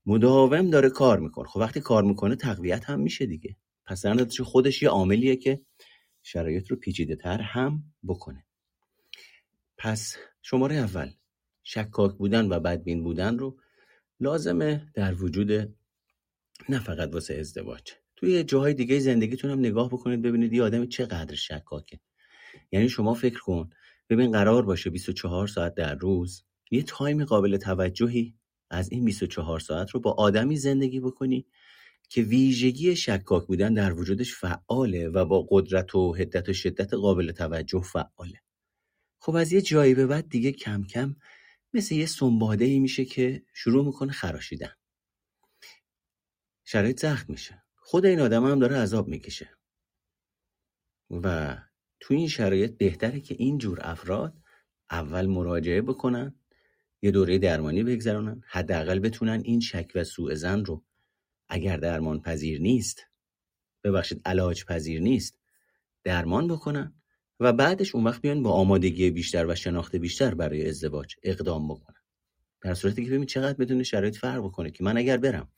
مداوم 0.05 0.69
داره 0.69 0.89
کار 0.89 1.19
می‌کنه. 1.19 1.47
خب 1.47 1.59
وقتی 1.59 1.79
کار 1.79 2.03
می‌کنه 2.03 2.35
تقویت 2.35 2.89
هم 2.89 2.99
میشه 2.99 3.25
دیگه. 3.25 3.55
پس 3.85 4.05
در 4.05 4.27
خودش 4.43 4.81
یه 4.81 4.89
عاملیه 4.89 5.35
که 5.35 5.61
شرایط 6.23 6.71
رو 6.71 6.77
پیچیده 6.77 7.15
تر 7.15 7.41
هم 7.41 7.83
بکنه. 8.07 8.45
پس 9.77 10.17
شماره 10.41 10.75
اول. 10.75 11.11
شکاک 11.63 12.17
بودن 12.17 12.45
و 12.45 12.59
بدبین 12.59 13.03
بودن 13.03 13.37
رو 13.37 13.59
لازمه 14.19 14.91
در 14.93 15.13
وجود 15.13 15.51
نه 16.69 16.79
فقط 16.79 17.13
واسه 17.13 17.33
ازدواج. 17.35 17.93
توی 18.19 18.43
جاهای 18.43 18.73
دیگه 18.73 18.99
زندگیتون 18.99 19.51
هم 19.51 19.59
نگاه 19.59 19.89
بکنید 19.89 20.21
ببینید 20.21 20.53
یه 20.53 20.63
آدم 20.63 20.85
چقدر 20.85 21.35
شکاکه. 21.35 21.99
یعنی 22.71 22.89
شما 22.89 23.13
فکر 23.13 23.39
کن 23.39 23.69
ببین 24.09 24.31
قرار 24.31 24.65
باشه 24.65 24.89
24 24.89 25.47
ساعت 25.47 25.75
در 25.75 25.95
روز 25.95 26.43
یه 26.71 26.83
تایم 26.83 27.25
قابل 27.25 27.57
توجهی 27.57 28.35
از 28.69 28.91
این 28.91 29.05
24 29.05 29.59
ساعت 29.59 29.91
رو 29.91 29.99
با 29.99 30.11
آدمی 30.11 30.57
زندگی 30.57 30.99
بکنی 30.99 31.45
که 32.09 32.21
ویژگی 32.21 32.95
شکاک 32.95 33.47
بودن 33.47 33.73
در 33.73 33.93
وجودش 33.93 34.35
فعاله 34.35 35.07
و 35.07 35.25
با 35.25 35.47
قدرت 35.49 35.95
و 35.95 36.13
حدت 36.13 36.49
و 36.49 36.53
شدت 36.53 36.93
قابل 36.93 37.31
توجه 37.31 37.81
فعاله. 37.81 38.41
خب 39.19 39.35
از 39.35 39.51
یه 39.51 39.61
جایی 39.61 39.93
به 39.93 40.07
بعد 40.07 40.29
دیگه 40.29 40.51
کم 40.51 40.83
کم 40.83 41.15
مثل 41.73 41.95
یه 41.95 42.05
سنباده 42.05 42.65
ای 42.65 42.79
میشه 42.79 43.05
که 43.05 43.43
شروع 43.53 43.85
می‌کنه 43.85 44.11
خراشیدن. 44.11 44.71
شرایط 46.65 46.99
زخم 46.99 47.33
میشه. 47.33 47.68
خود 47.89 48.05
این 48.05 48.19
آدم 48.19 48.45
هم 48.45 48.59
داره 48.59 48.75
عذاب 48.75 49.07
می‌کشه. 49.07 49.49
و 51.09 51.57
تو 51.99 52.13
این 52.13 52.27
شرایط 52.27 52.77
بهتره 52.77 53.19
که 53.19 53.35
این 53.39 53.57
جور 53.57 53.79
افراد 53.81 54.33
اول 54.91 55.25
مراجعه 55.25 55.81
بکنن 55.81 56.35
یه 57.01 57.11
دوره 57.11 57.37
درمانی 57.37 57.83
بگذرونن 57.83 58.43
حداقل 58.47 58.99
بتونن 58.99 59.41
این 59.43 59.59
شک 59.59 59.91
و 59.95 60.03
سوء 60.03 60.35
زن 60.35 60.65
رو 60.65 60.85
اگر 61.47 61.77
درمان 61.77 62.21
پذیر 62.21 62.61
نیست 62.61 63.05
ببخشید 63.83 64.21
علاج 64.25 64.65
پذیر 64.65 65.01
نیست 65.01 65.39
درمان 66.03 66.47
بکنن 66.47 66.93
و 67.39 67.53
بعدش 67.53 67.95
اون 67.95 68.03
وقت 68.03 68.21
بیان 68.21 68.43
با 68.43 68.51
آمادگی 68.51 69.11
بیشتر 69.11 69.45
و 69.47 69.55
شناخت 69.55 69.95
بیشتر 69.95 70.35
برای 70.35 70.69
ازدواج 70.69 71.15
اقدام 71.23 71.67
بکنن. 71.67 72.01
در 72.61 72.73
صورتی 72.73 73.05
که 73.05 73.11
ببین 73.11 73.25
چقدر 73.25 73.57
بدون 73.57 73.83
شرایط 73.83 74.17
فرق 74.17 74.43
بکنه 74.43 74.71
که 74.71 74.83
من 74.83 74.97
اگر 74.97 75.17
برم 75.17 75.51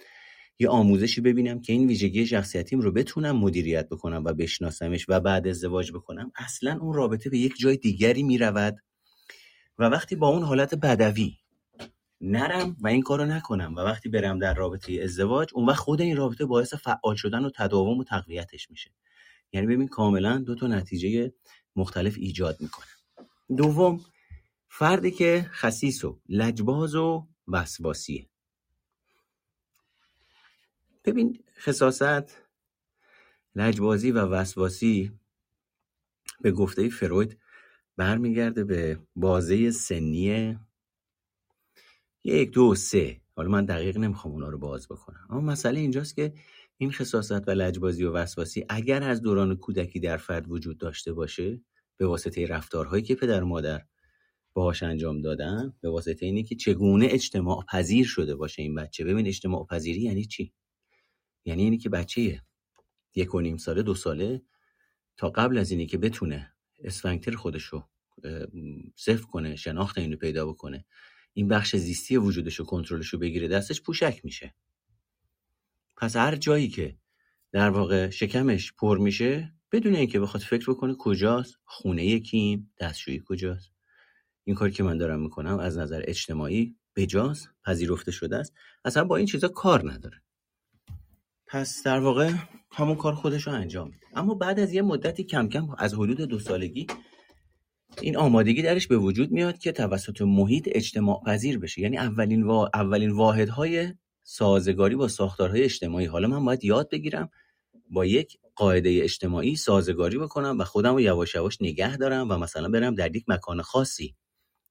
یه 0.62 0.70
آموزشی 0.70 1.22
ببینم 1.22 1.62
که 1.62 1.74
این 1.74 1.88
ویژگی 1.88 2.26
شخصیتیم 2.26 2.80
رو 2.80 2.92
بتونم 2.92 3.38
مدیریت 3.38 3.90
بکنم 3.90 4.24
و 4.26 4.34
بشناسمش 4.34 5.06
و 5.10 5.20
بعد 5.20 5.48
ازدواج 5.48 5.92
بکنم. 5.92 6.32
اصلا 6.36 6.80
اون 6.82 6.94
رابطه 6.94 7.30
به 7.30 7.38
یک 7.38 7.54
جای 7.60 7.78
دیگری 7.78 8.24
می‌رود 8.24 8.78
و 9.78 9.84
وقتی 9.84 10.16
با 10.16 10.28
اون 10.28 10.44
حالت 10.44 10.76
بدوی 10.76 11.38
نرم 12.22 12.78
و 12.82 12.88
این 12.88 13.02
کارو 13.02 13.26
نکنم 13.26 13.76
و 13.76 13.80
وقتی 13.80 14.10
برم 14.10 14.40
در 14.40 14.54
رابطه 14.54 15.02
ازدواج 15.04 15.50
اون 15.54 15.70
وقت 15.70 15.80
خود 15.80 16.02
این 16.02 16.18
رابطه 16.18 16.46
باعث 16.46 16.74
فعال 16.74 17.16
شدن 17.16 17.46
و 17.46 17.50
تداوم 17.56 18.00
و 18.00 18.04
تقویتش 18.04 18.70
میشه. 18.70 18.92
یعنی 19.54 19.68
ببین 19.68 19.88
کاملا 19.88 20.38
دو 20.38 20.56
تا 20.56 20.68
نتیجه 20.68 21.34
مختلف 21.76 22.16
ایجاد 22.18 22.58
می‌کنه. 22.60 22.88
دوم 23.58 24.02
فردی 24.70 25.12
که 25.12 25.46
خصیص 25.52 26.04
و 26.04 26.20
لجباز 26.30 26.96
و 26.96 27.28
وسواسیه. 27.48 28.31
ببین 31.06 31.44
خصاصت 31.60 32.42
لجبازی 33.56 34.12
و 34.12 34.20
وسواسی 34.26 35.12
به 36.42 36.52
گفته 36.52 36.90
فروید 36.90 37.38
برمیگرده 37.98 38.64
به 38.64 39.00
بازه 39.16 39.72
سنی 39.72 40.58
یک 42.24 42.52
دو 42.52 42.76
سه. 42.76 43.22
حالا 43.36 43.50
من 43.50 43.66
دقیق 43.66 43.98
نمی‌خوام 43.98 44.34
اونا 44.34 44.50
رو 44.50 44.58
باز 44.58 44.88
بکنم. 44.88 45.28
اما 45.30 45.42
مسئله 45.42 45.80
اینجاست 45.80 46.16
که 46.16 46.34
این 46.78 46.92
خصاصت 46.92 47.48
و 47.48 47.52
لجبازی 47.52 48.04
و 48.04 48.12
وسواسی 48.12 48.66
اگر 48.70 49.04
از 49.04 49.22
دوران 49.22 49.56
کودکی 49.56 50.00
در 50.00 50.18
فرد 50.18 50.52
وجود 50.52 50.78
داشته 50.78 51.14
باشه 51.14 51.62
به 51.98 52.08
واسطه 52.08 52.46
رفتارهایی 52.46 53.04
که 53.04 53.16
پدر 53.16 53.44
و 53.44 53.48
مادر 53.48 53.82
باهاش 54.54 54.84
انجام 54.84 55.22
دادن 55.22 55.74
به 55.82 55.90
واسطه 55.90 56.26
اینی 56.26 56.44
که 56.44 56.56
چگونه 56.56 57.08
اجتماع 57.10 57.66
پذیر 57.66 58.06
شده 58.06 58.36
باشه 58.36 58.62
این 58.62 58.76
بچه. 58.76 59.04
ببین 59.04 59.28
اجتماع 59.28 59.66
پذیری 59.66 60.02
یعنی 60.02 60.26
چی؟ 60.26 60.54
یعنی 61.46 61.64
اینی 61.64 61.78
که 61.78 61.90
بچه 61.90 62.42
یک 63.16 63.36
و 63.36 63.40
نیم 63.40 63.58
ساله 63.58 63.84
دو 63.84 63.96
ساله 63.96 64.42
تا 65.18 65.30
قبل 65.30 65.58
از 65.58 65.72
اینی 65.72 65.86
که 65.86 65.98
بتونه 65.98 66.54
اسفنکتر 66.84 67.36
خودشو 67.36 67.88
صفر 68.96 69.24
کنه 69.24 69.56
شناخت 69.56 69.98
اینو 69.98 70.18
پیدا 70.18 70.46
بکنه 70.46 70.86
این 71.34 71.48
بخش 71.48 71.76
زیستی 71.76 72.18
وجودش 72.18 72.60
و 72.60 72.64
کنترلش 72.64 73.08
رو 73.08 73.20
بگیره 73.20 73.48
دستش 73.48 73.82
پوشک 73.82 74.22
میشه. 74.24 74.56
پس 75.98 76.16
هر 76.16 76.36
جایی 76.36 76.68
که 76.68 76.98
در 77.52 77.70
واقع 77.70 78.10
شکمش 78.10 78.74
پر 78.74 78.98
میشه 78.98 79.54
بدون 79.72 79.96
اینکه 79.96 80.20
بخواد 80.20 80.44
فکر 80.44 80.72
بکنه 80.72 80.96
کجاست 81.00 81.56
خونه 81.64 82.20
کیم 82.20 82.74
دستشویی 82.80 83.24
کجاست. 83.26 83.72
این 84.44 84.56
کاری 84.56 84.72
که 84.72 84.84
من 84.84 84.98
دارم 84.98 85.22
می‌کنم 85.22 85.60
از 85.60 85.78
نظر 85.78 86.04
اجتماعی 86.08 86.76
بجاست 86.96 87.50
پذیرفته 87.66 88.12
شده 88.12 88.38
است. 88.38 88.54
اصلا 88.86 89.04
با 89.04 89.18
این 89.18 89.26
چیزا 89.26 89.48
کار 89.48 89.92
نداره. 89.92 90.22
پس 91.52 91.84
در 91.84 92.00
واقع 92.00 92.32
همون 92.72 92.96
کار 92.96 93.16
خودش 93.16 93.48
رو 93.48 93.54
انجام 93.54 93.88
میده. 93.88 94.06
اما 94.16 94.34
بعد 94.34 94.60
از 94.60 94.74
یه 94.74 94.82
مدتی 94.82 95.24
کم 95.24 95.50
کم 95.50 95.68
از 95.78 95.94
حدود 95.94 96.22
دو 96.22 96.40
سالگی 96.40 96.88
این 98.02 98.18
آمادگی 98.18 98.62
درش 98.62 98.88
به 98.88 98.98
وجود 98.98 99.32
میاد 99.32 99.58
که 99.58 99.72
توسط 99.72 100.22
محیط 100.22 100.70
اجتماع 100.72 101.22
پذیر 101.26 101.60
بشه. 101.60 101.82
یعنی 101.82 101.98
اولین 101.98 102.44
وا... 102.44 102.70
اولین 102.74 103.12
واحدهای 103.12 103.94
سازگاری 104.24 104.96
با 104.96 105.08
ساختارهای 105.08 105.64
اجتماعی. 105.64 106.06
حالا 106.06 106.28
من 106.28 106.46
باید 106.46 106.64
یاد 106.64 106.90
بگیرم 106.90 107.30
با 107.90 108.06
یک 108.06 108.38
قاعده 108.56 109.00
اجتماعی 109.04 109.56
سازگاری 109.56 110.18
بکنم 110.18 110.60
و 110.60 110.64
خودم 110.64 110.94
رو 110.94 111.02
یواش 111.02 111.36
یواش 111.36 111.62
نگه 111.62 111.98
دارم 111.98 112.30
و 112.30 112.38
مثلا 112.38 112.70
برم 112.70 112.96
در 112.96 113.16
یک 113.16 113.26
مکان 113.28 113.62
خاصی 113.62 114.16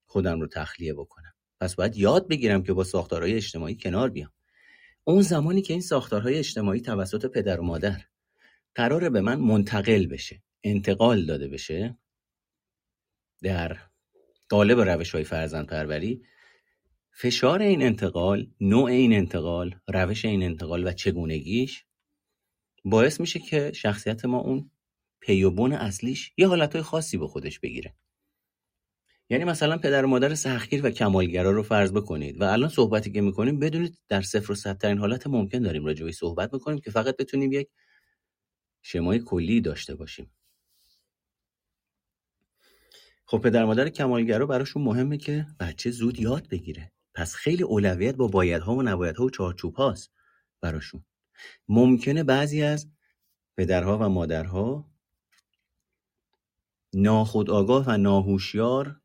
خودم 0.07 0.41
رو 0.41 0.47
تخلیه 0.47 0.95
بکنم. 0.95 1.33
پس 1.61 1.75
باید 1.75 1.97
یاد 1.97 2.29
بگیرم 2.29 2.63
که 2.63 2.73
با 2.73 2.85
ساختارهای 2.85 3.35
اجتماعی 3.35 3.77
کنار 3.77 4.11
بیام. 4.11 4.31
اون 5.11 5.23
زمانی 5.23 5.63
که 5.63 5.73
این 5.73 5.83
ساختارهای 5.83 6.39
اجتماعی 6.39 6.81
توسط 6.81 7.27
پدر 7.27 7.61
و 7.61 7.63
مادر 7.63 8.01
قراره 8.75 9.11
به 9.11 9.21
من 9.21 9.41
منتقل 9.41 10.07
بشه 10.07 10.43
انتقال 10.65 11.27
داده 11.27 11.49
بشه 11.49 11.99
در 13.43 13.77
قالب 14.49 14.81
روش 14.81 15.15
های 15.15 15.25
فرزند 15.25 15.67
پروری 15.67 16.23
فشار 17.13 17.63
این 17.63 17.83
انتقال 17.83 18.51
نوع 18.61 18.91
این 18.91 19.13
انتقال 19.13 19.75
روش 19.89 20.25
این 20.25 20.43
انتقال 20.43 20.87
و 20.87 20.93
چگونگیش 20.93 21.85
باعث 22.85 23.21
میشه 23.21 23.39
که 23.39 23.73
شخصیت 23.73 24.25
ما 24.25 24.39
اون 24.39 24.71
پیوبون 25.21 25.73
اصلیش 25.73 26.33
یه 26.37 26.49
حالتهای 26.49 26.83
خاصی 26.83 27.17
به 27.17 27.27
خودش 27.27 27.61
بگیره. 27.61 27.95
یعنی 29.31 29.45
مثلا 29.45 29.79
پدر 29.79 30.05
و 30.05 30.09
مادر 30.09 30.35
سختگیر 30.35 30.87
و 30.87 30.91
کمالگرا 30.91 31.51
رو 31.51 31.63
فرض 31.63 31.93
بکنید 31.93 32.41
و 32.41 32.45
الان 32.45 32.69
صحبتی 32.69 33.13
که 33.13 33.21
می‌کنیم 33.21 33.59
بدونید 33.59 33.99
در 34.09 34.23
صفر 34.23 34.53
و 34.53 34.55
صد 34.55 34.79
ترین 34.79 34.99
حالت 34.99 35.27
ممکن 35.27 35.59
داریم 35.59 35.85
راجع 35.85 36.11
صحبت 36.11 36.51
بکنیم 36.51 36.79
که 36.79 36.91
فقط 36.91 37.17
بتونیم 37.17 37.53
یک 37.53 37.69
شمای 38.83 39.19
کلی 39.19 39.61
داشته 39.61 39.95
باشیم. 39.95 40.31
خب 43.25 43.39
پدر 43.39 43.65
مادر 43.65 43.89
کمالگرا 43.89 44.47
براشون 44.47 44.83
مهمه 44.83 45.19
که 45.19 45.47
بچه 45.61 45.91
زود 45.91 46.21
یاد 46.21 46.49
بگیره. 46.49 46.93
پس 47.15 47.35
خیلی 47.35 47.63
اولویت 47.63 48.15
با 48.17 48.29
بایدها 48.29 48.75
و 48.75 48.83
نبایدها 48.83 49.25
و 49.25 49.31
چارچوب 49.31 49.75
هاست 49.75 50.11
براشون. 50.61 51.05
ممکنه 51.69 52.25
بعضی 52.25 52.63
از 52.63 52.89
پدرها 53.57 53.99
و 53.99 54.09
مادرها 54.09 54.91
ناخودآگاه 56.95 57.85
و 57.87 57.97
ناهوشیار 57.97 59.00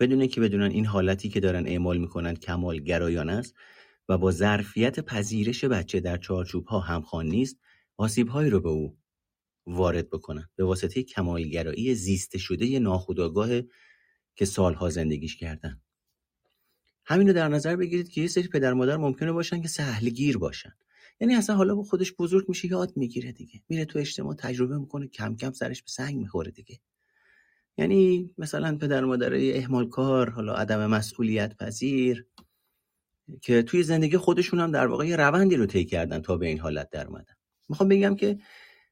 بدونه 0.00 0.28
که 0.28 0.40
بدونن 0.40 0.70
این 0.70 0.86
حالتی 0.86 1.28
که 1.28 1.40
دارن 1.40 1.66
اعمال 1.66 1.98
می‌کنن 1.98 2.34
کمال 2.34 2.80
گرایان 2.80 3.30
است 3.30 3.54
و 4.08 4.18
با 4.18 4.30
ظرفیت 4.30 5.00
پذیرش 5.00 5.64
بچه 5.64 6.00
در 6.00 6.16
چارچوب 6.16 6.66
ها 6.66 6.80
همخوان 6.80 7.26
نیست 7.26 7.56
آسیب 7.96 8.28
هایی 8.28 8.50
رو 8.50 8.60
به 8.60 8.68
او 8.68 8.98
وارد 9.66 10.10
بکنن. 10.10 10.48
به 10.56 10.64
واسطه 10.64 11.02
کمالگرایی 11.02 11.94
زیسته 11.94 12.38
شده 12.38 12.78
ناخودآگاه 12.78 13.48
که 14.36 14.44
سالها 14.44 14.90
زندگیش 14.90 15.36
کردن. 15.36 15.80
همین 17.04 17.26
رو 17.26 17.32
در 17.32 17.48
نظر 17.48 17.76
بگیرید 17.76 18.08
که 18.08 18.20
یه 18.20 18.26
سری 18.28 18.48
پدر 18.48 18.72
مادر 18.72 18.96
ممکنه 18.96 19.32
باشن 19.32 19.62
که 19.62 19.68
سهلگیر 19.68 20.38
باشن. 20.38 20.72
یعنی 21.20 21.34
اصلا 21.34 21.56
حالا 21.56 21.74
با 21.74 21.82
خودش 21.82 22.12
بزرگ 22.18 22.48
میشه 22.48 22.68
یاد 22.68 22.92
می‌گیره 22.96 23.32
دیگه. 23.32 23.62
میره 23.68 23.84
تو 23.84 23.98
اجتماع 23.98 24.34
تجربه 24.34 24.78
می‌کنه 24.78 25.08
کم 25.08 25.36
کم 25.36 25.52
سرش 25.52 25.82
به 25.82 25.88
سنگ 25.88 26.16
می‌خوره 26.16 26.50
دیگه. 26.50 26.80
یعنی 27.78 28.30
مثلا 28.38 28.76
پدر 28.76 29.04
مادر 29.04 29.34
اهمال 29.34 29.88
کار 29.88 30.30
حالا 30.30 30.54
عدم 30.54 30.86
مسئولیت 30.86 31.56
پذیر 31.56 32.26
که 33.42 33.62
توی 33.62 33.82
زندگی 33.82 34.16
خودشون 34.16 34.60
هم 34.60 34.72
در 34.72 34.86
واقع 34.86 35.06
یه 35.06 35.16
روندی 35.16 35.56
رو 35.56 35.66
طی 35.66 35.84
کردن 35.84 36.22
تا 36.22 36.36
به 36.36 36.46
این 36.46 36.58
حالت 36.58 36.90
در 36.90 37.06
اومدن. 37.06 37.34
می‌خوام 37.68 37.88
بگم 37.88 38.16
که 38.16 38.38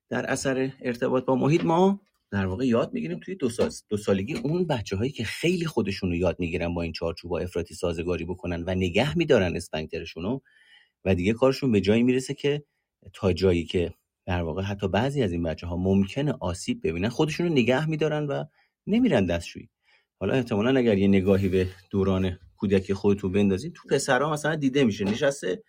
در 0.09 0.27
اثر 0.27 0.73
ارتباط 0.81 1.25
با 1.25 1.37
محیط 1.37 1.65
ما 1.65 2.01
در 2.31 2.47
واقع 2.47 2.67
یاد 2.67 2.95
می‌گیریم 2.95 3.21
توی 3.21 3.35
دو, 3.35 3.49
سال، 3.49 3.71
دو 3.89 3.97
سالگی 3.97 4.35
اون 4.35 4.67
بچه 4.67 4.97
هایی 4.97 5.11
که 5.11 5.25
خیلی 5.25 5.67
خودشون 5.67 6.11
رو 6.11 6.17
یاد 6.17 6.37
می‌گیرن 6.41 6.75
با 6.75 6.83
این 6.83 6.93
چارچوب 6.93 7.33
افراطی 7.33 7.75
سازگاری 7.75 8.25
بکنن 8.25 8.65
و 8.67 8.75
نگه 8.75 9.19
میدارن 9.19 9.57
اسفنکترشون 9.57 10.41
و 11.05 11.15
دیگه 11.15 11.33
کارشون 11.33 11.73
به 11.73 11.81
جایی 11.81 12.03
می‌رسه 12.03 12.35
که 12.35 12.65
تا 13.13 13.33
جایی 13.33 13.65
که 13.65 13.95
در 14.27 14.43
واقع 14.43 14.63
حتی 14.63 14.89
بعضی 14.89 15.23
از 15.23 15.33
این 15.33 15.43
بچه 15.43 15.67
ها 15.67 15.77
ممکنه 15.77 16.35
آسیب 16.41 16.87
ببینن 16.89 17.09
خودشون 17.09 17.47
رو 17.47 17.53
نگه 17.53 17.89
میدارن 17.89 18.27
و 18.27 18.45
نمیرن 18.87 19.27
دستشویی. 19.27 19.69
حالا 20.21 20.35
احتمالا 20.35 20.79
اگر 20.79 20.99
یه 20.99 21.09
نگاهی 21.09 21.49
به 21.49 21.69
دوران 21.91 22.39
کودکی 22.57 22.95
خودتون 22.95 23.33
بندازید 23.33 23.73
تو 23.73 23.89
پسرها 23.89 24.33
مثلا 24.33 24.57
دیده 24.57 24.85
میشه. 24.85 25.05
نشسته 25.05 25.63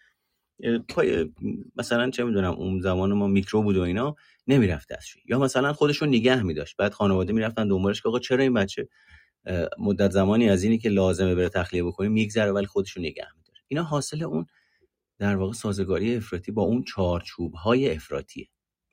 پای 0.89 1.31
مثلا 1.75 2.09
چه 2.09 2.23
می‌دونم 2.23 2.53
اون 2.53 2.79
زمان 2.79 3.13
ما 3.13 3.27
میکرو 3.27 3.63
بود 3.63 3.77
و 3.77 3.81
اینا 3.81 4.15
نمی‌رفت 4.47 4.89
دستشویی. 4.89 5.23
یا 5.27 5.39
مثلا 5.39 5.73
خودشون 5.73 6.09
نگه 6.09 6.43
میداشت. 6.43 6.77
بعد 6.77 6.93
خانواده 6.93 7.33
می‌رفتن 7.33 7.67
دنبالش 7.67 8.01
که 8.01 8.09
آقا 8.09 8.19
چرا 8.19 8.43
این 8.43 8.53
بچه 8.53 8.89
مدت 9.79 10.11
زمانی 10.11 10.49
از 10.49 10.63
اینی 10.63 10.77
که 10.77 10.89
لازمه 10.89 11.35
بره 11.35 11.49
تخلیه 11.49 11.83
بکنیم 11.83 12.11
میگذره 12.11 12.51
ولی 12.51 12.65
خودشون 12.65 13.05
نگه 13.05 13.27
میداره. 13.37 13.59
اینا 13.67 13.83
حاصل 13.83 14.23
اون 14.23 14.45
در 15.19 15.35
واقع 15.35 15.53
سازگاری 15.53 16.15
افراطی 16.15 16.51
با 16.51 16.61
اون 16.61 16.83
چارچوب 16.83 17.53
های 17.53 17.91
افراطیه. 17.91 18.47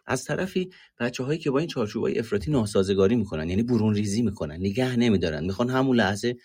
از 0.06 0.24
طرفی 0.24 0.70
بچه 1.00 1.24
هایی 1.24 1.38
که 1.38 1.50
با 1.50 1.58
این 1.58 1.68
چارچوب 1.68 2.02
های 2.02 2.18
افراطی 2.18 2.50
ناسازگاری 2.50 3.16
می‌کنن 3.16 3.48
یعنی 3.48 3.62
برون 3.62 3.94
ریزی 3.94 4.22
می‌کنن 4.22 4.54
نگه 4.54 4.96
نمیدارن 4.96 5.44
می‌خوان 5.44 5.70
همون 5.70 5.96
لحظه 5.96 6.36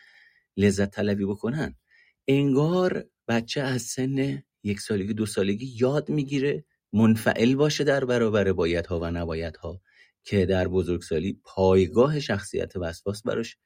لذت 0.58 0.92
طلبی 0.92 1.26
بکنن 1.26 1.76
انگار 2.28 3.06
بچه 3.28 3.62
از 3.62 3.82
سن 3.82 4.44
یک 4.64 4.80
سالگی 4.80 5.14
دو 5.14 5.26
سالگی 5.26 5.76
یاد 5.80 6.10
می‌گیره 6.10 6.66
منفعل 6.94 7.56
باشه 7.56 7.84
در 7.84 8.06
برابر 8.06 8.54
باید 8.54 8.88
ها 8.88 9.00
و 9.00 9.12
نباید 9.12 9.58
ها 9.58 9.82
که 10.24 10.46
در 10.46 10.68
بزرگسالی 10.68 11.40
پایگاه 11.44 12.20
شخصیت 12.20 12.76
وسواس 12.76 13.24
براش 13.24 13.58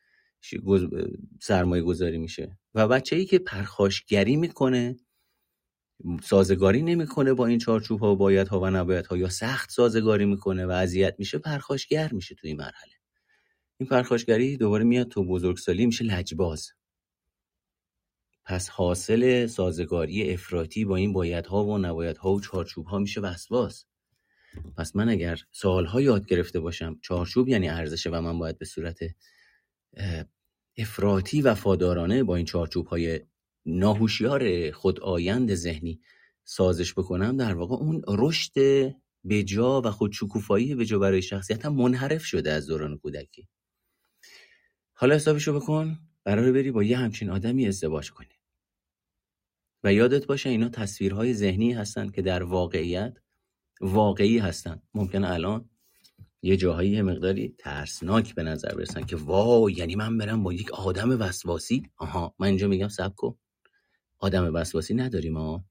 سرمایه 1.42 1.84
گذاری 1.84 2.18
میشه. 2.18 2.58
و 2.74 2.88
بچه 2.88 3.16
ای 3.16 3.26
که 3.26 3.40
پرخاشگری 3.40 4.36
می‌کنه 4.36 4.96
سازگاری 6.24 6.82
نمی‌کنه 6.82 7.34
با 7.34 7.46
این 7.46 7.60
چارچوب 7.60 8.00
ها 8.00 8.12
و 8.14 8.16
باید 8.16 8.48
ها 8.48 8.60
و 8.60 8.70
نباید 8.70 9.06
ها 9.06 9.18
یا 9.18 9.30
سخت 9.30 9.72
سازگاری 9.72 10.26
می‌کنه 10.26 10.66
و 10.66 10.72
اذیت 10.72 11.16
میشه 11.20 11.38
پرخاشگر 11.38 12.14
میشه 12.14 12.36
توی 12.36 12.50
این 12.50 12.58
مرحله. 12.58 12.94
این 13.78 13.90
پرخاشگری 13.90 14.58
دوباره 14.58 14.84
میاد 14.84 15.08
تو 15.08 15.24
بزرگسالی 15.24 15.86
میشه 15.86 16.06
لجباز. 16.06 16.72
پس 18.46 18.70
حاصل 18.70 19.48
سازگاری 19.48 20.34
افراطی 20.34 20.86
با 20.86 20.96
این 20.96 21.14
بایدها 21.14 21.66
و 21.66 21.78
نبایدها 21.78 22.32
و 22.32 22.42
چارچوبها 22.42 23.00
میشه 23.00 23.22
وسواس. 23.22 23.86
پس 24.78 24.96
من 24.96 25.10
اگر 25.10 25.40
سالها 25.52 26.02
یاد 26.02 26.26
گرفته 26.26 26.60
باشم 26.60 27.00
چارچوب 27.02 27.48
یعنی 27.48 27.70
ارزشه 27.70 28.10
و 28.10 28.22
من 28.22 28.40
باید 28.40 28.58
به 28.58 28.66
صورت 28.66 29.00
افراطی 30.78 31.42
و 31.42 31.56
فادارانه 31.56 32.24
با 32.24 32.36
این 32.36 32.46
چارچوب 32.46 32.88
های 32.88 33.22
ناهوشیار 33.66 34.72
خودآیند 34.72 35.56
ذهنی 35.56 36.02
سازش 36.44 36.94
بکنم 36.94 37.38
در 37.38 37.54
واقع 37.54 37.76
اون 37.76 38.02
رشد 38.08 38.54
بجا 39.30 39.82
و 39.82 39.92
خودشکوفایی 39.92 40.76
بجا 40.76 41.00
برای 41.00 41.22
شخصیتم 41.22 41.74
منحرف 41.74 42.26
شده 42.26 42.52
از 42.52 42.68
دوران 42.68 42.98
کودکی. 42.98 43.48
حالا 44.94 45.16
حسابشو 45.16 45.60
بکن 45.60 46.00
قراره 46.26 46.52
بری 46.52 46.72
با 46.72 46.84
یه 46.84 46.98
همچین 46.98 47.30
آدمی 47.30 47.68
ازدواج 47.68 48.12
کنی. 48.12 48.28
و 49.84 49.94
یادت 49.94 50.26
باشه 50.26 50.50
اینا 50.50 50.70
تصویرهای 50.70 51.34
ذهنی 51.34 51.74
هستند 51.74 52.16
که 52.16 52.22
در 52.22 52.44
واقعیت 52.44 53.18
واقعی 53.82 54.38
هستند 54.38 54.84
ممکنه 54.94 55.30
الان 55.30 55.70
یه 56.42 56.58
جاهایی 56.58 57.02
مقداری 57.02 57.56
ترسناک 57.60 58.36
به 58.36 58.44
نظر 58.44 58.76
برسن 58.76 59.04
که 59.04 59.16
وای 59.16 59.74
یعنی 59.74 59.96
من 59.96 60.18
برم 60.18 60.44
با 60.44 60.54
یک 60.54 60.72
آدم 60.72 61.22
وسواسی؟ 61.22 61.84
آها 61.98 62.36
من 62.40 62.48
اینجا 62.48 62.68
میگم 62.68 62.88
سب 62.88 63.16
کن. 63.16 63.38
آدم 64.24 64.56
وسواسی 64.56 64.94
نداریم 64.94 65.38
ها 65.38 65.66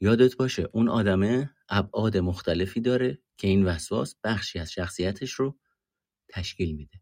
یادت 0.00 0.36
باشه 0.36 0.68
اون 0.72 0.88
آدمه 0.88 1.50
ابعاد 1.68 2.16
مختلفی 2.16 2.80
داره 2.80 3.18
که 3.36 3.48
این 3.48 3.64
وسواس 3.64 4.14
بخشی 4.24 4.58
از 4.58 4.72
شخصیتش 4.72 5.32
رو 5.32 5.58
تشکیل 6.28 6.76
میده. 6.76 7.00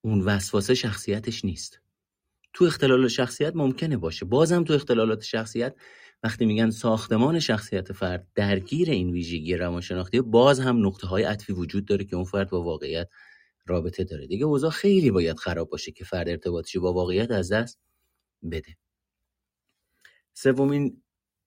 اون 0.00 0.20
وسواسه 0.20 0.74
شخصیتش 0.74 1.44
نیست. 1.44 1.80
تو 2.52 2.64
اختلال 2.64 3.08
شخصیت 3.08 3.56
ممکنه 3.56 3.96
باشه. 3.96 4.24
بازم 4.24 4.64
تو 4.64 4.72
اختلالات 4.72 5.22
شخصیت 5.22 5.74
وقتی 6.22 6.46
میگن 6.46 6.70
ساختمان 6.70 7.38
شخصیت 7.38 7.92
فرد 7.92 8.28
درگیر 8.34 8.90
این 8.90 9.10
ویژگی 9.10 9.56
روانشناختی 9.56 10.20
باز 10.20 10.60
هم 10.60 10.86
نقطه 10.86 11.06
های 11.06 11.22
عطفی 11.22 11.52
وجود 11.52 11.84
داره 11.84 12.04
که 12.04 12.16
اون 12.16 12.24
فرد 12.24 12.50
با 12.50 12.62
واقعیت 12.62 13.08
رابطه 13.66 14.04
داره. 14.04 14.26
دیگه 14.26 14.44
اوضاع 14.44 14.70
خیلی 14.70 15.10
باید 15.10 15.38
خراب 15.38 15.70
باشه 15.70 15.92
که 15.92 16.04
فرد 16.04 16.28
ارتباطش 16.28 16.76
با 16.76 16.92
واقعیت 16.92 17.30
از 17.30 17.52
دست 17.52 17.80
بده. 18.52 18.79
سومین 20.32 21.02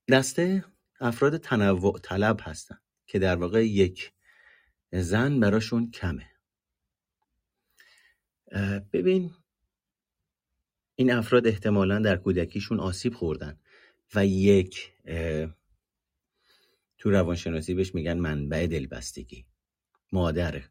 دسته 0.10 0.66
افراد 1.00 1.38
تنوع 1.38 2.00
طلب 2.00 2.40
هستن 2.42 2.78
که 3.06 3.20
در 3.20 3.36
واقع 3.36 3.66
یک 3.68 4.14
زن 4.92 5.40
براشون 5.40 5.92
کمه. 5.92 6.30
ببین 8.94 9.32
این 10.96 11.12
افراد 11.12 11.48
احتمالا 11.48 12.00
در 12.00 12.18
کودکیشون 12.18 12.80
آسیب 12.80 13.14
خوردن 13.14 13.60
و 14.16 14.26
یک 14.26 14.94
تو 16.98 17.12
روانشناسی 17.12 17.74
بهش 17.74 17.96
میگن 17.96 18.18
منبع 18.18 18.68
دلبستگی. 18.68 19.46
مادر 20.12 20.64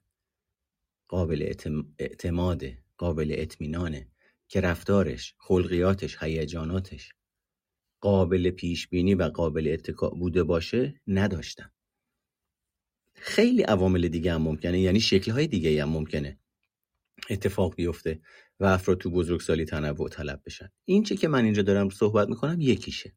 قابل 1.08 1.52
اعتماد 1.98 2.64
قابل 2.96 3.34
اطمینانه 3.38 4.08
که 4.48 4.60
رفتارش 4.60 5.34
خلقیاتش 5.38 6.22
هیجاناتش 6.22 7.12
قابل 8.02 8.50
پیش 8.50 8.88
بینی 8.88 9.14
و 9.14 9.22
قابل 9.22 9.70
اتکا 9.72 10.10
بوده 10.10 10.42
باشه 10.42 11.00
نداشتن 11.06 11.70
خیلی 13.14 13.62
عوامل 13.62 14.08
دیگه 14.08 14.32
هم 14.32 14.42
ممکنه 14.42 14.80
یعنی 14.80 15.00
شکل 15.00 15.32
های 15.32 15.46
دیگه 15.46 15.82
هم 15.82 15.88
ممکنه 15.88 16.38
اتفاق 17.30 17.74
بیفته 17.74 18.20
و 18.60 18.64
افراد 18.64 18.98
تو 18.98 19.10
بزرگسالی 19.10 19.64
تنوع 19.64 20.08
طلب 20.08 20.42
بشن. 20.46 20.68
این 20.84 21.02
چه 21.02 21.16
که 21.16 21.28
من 21.28 21.44
اینجا 21.44 21.62
دارم 21.62 21.90
صحبت 21.90 22.28
می‌کنم 22.28 22.60
یکیشه. 22.60 23.12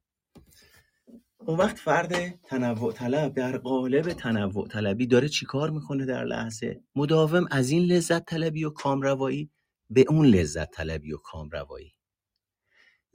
اون 1.40 1.58
وقت 1.58 1.78
فرد 1.78 2.40
تنوع 2.44 2.94
طلب 2.94 3.34
در 3.34 3.58
قالب 3.58 4.14
تنوع 4.14 4.68
طلبی 4.68 5.08
داره 5.08 5.30
چیکار 5.30 5.70
می‌کنه 5.70 6.06
در 6.06 6.26
لحظه؟ 6.26 6.84
مداوم 6.96 7.48
از 7.52 7.70
این 7.70 7.84
لذت 7.84 8.26
طلبی 8.26 8.64
و 8.64 8.70
کامروایی 8.70 9.50
به 9.90 10.06
اون 10.10 10.26
لذت 10.26 10.72
طلبی 10.72 11.14
و 11.14 11.18
کامروایی. 11.18 11.95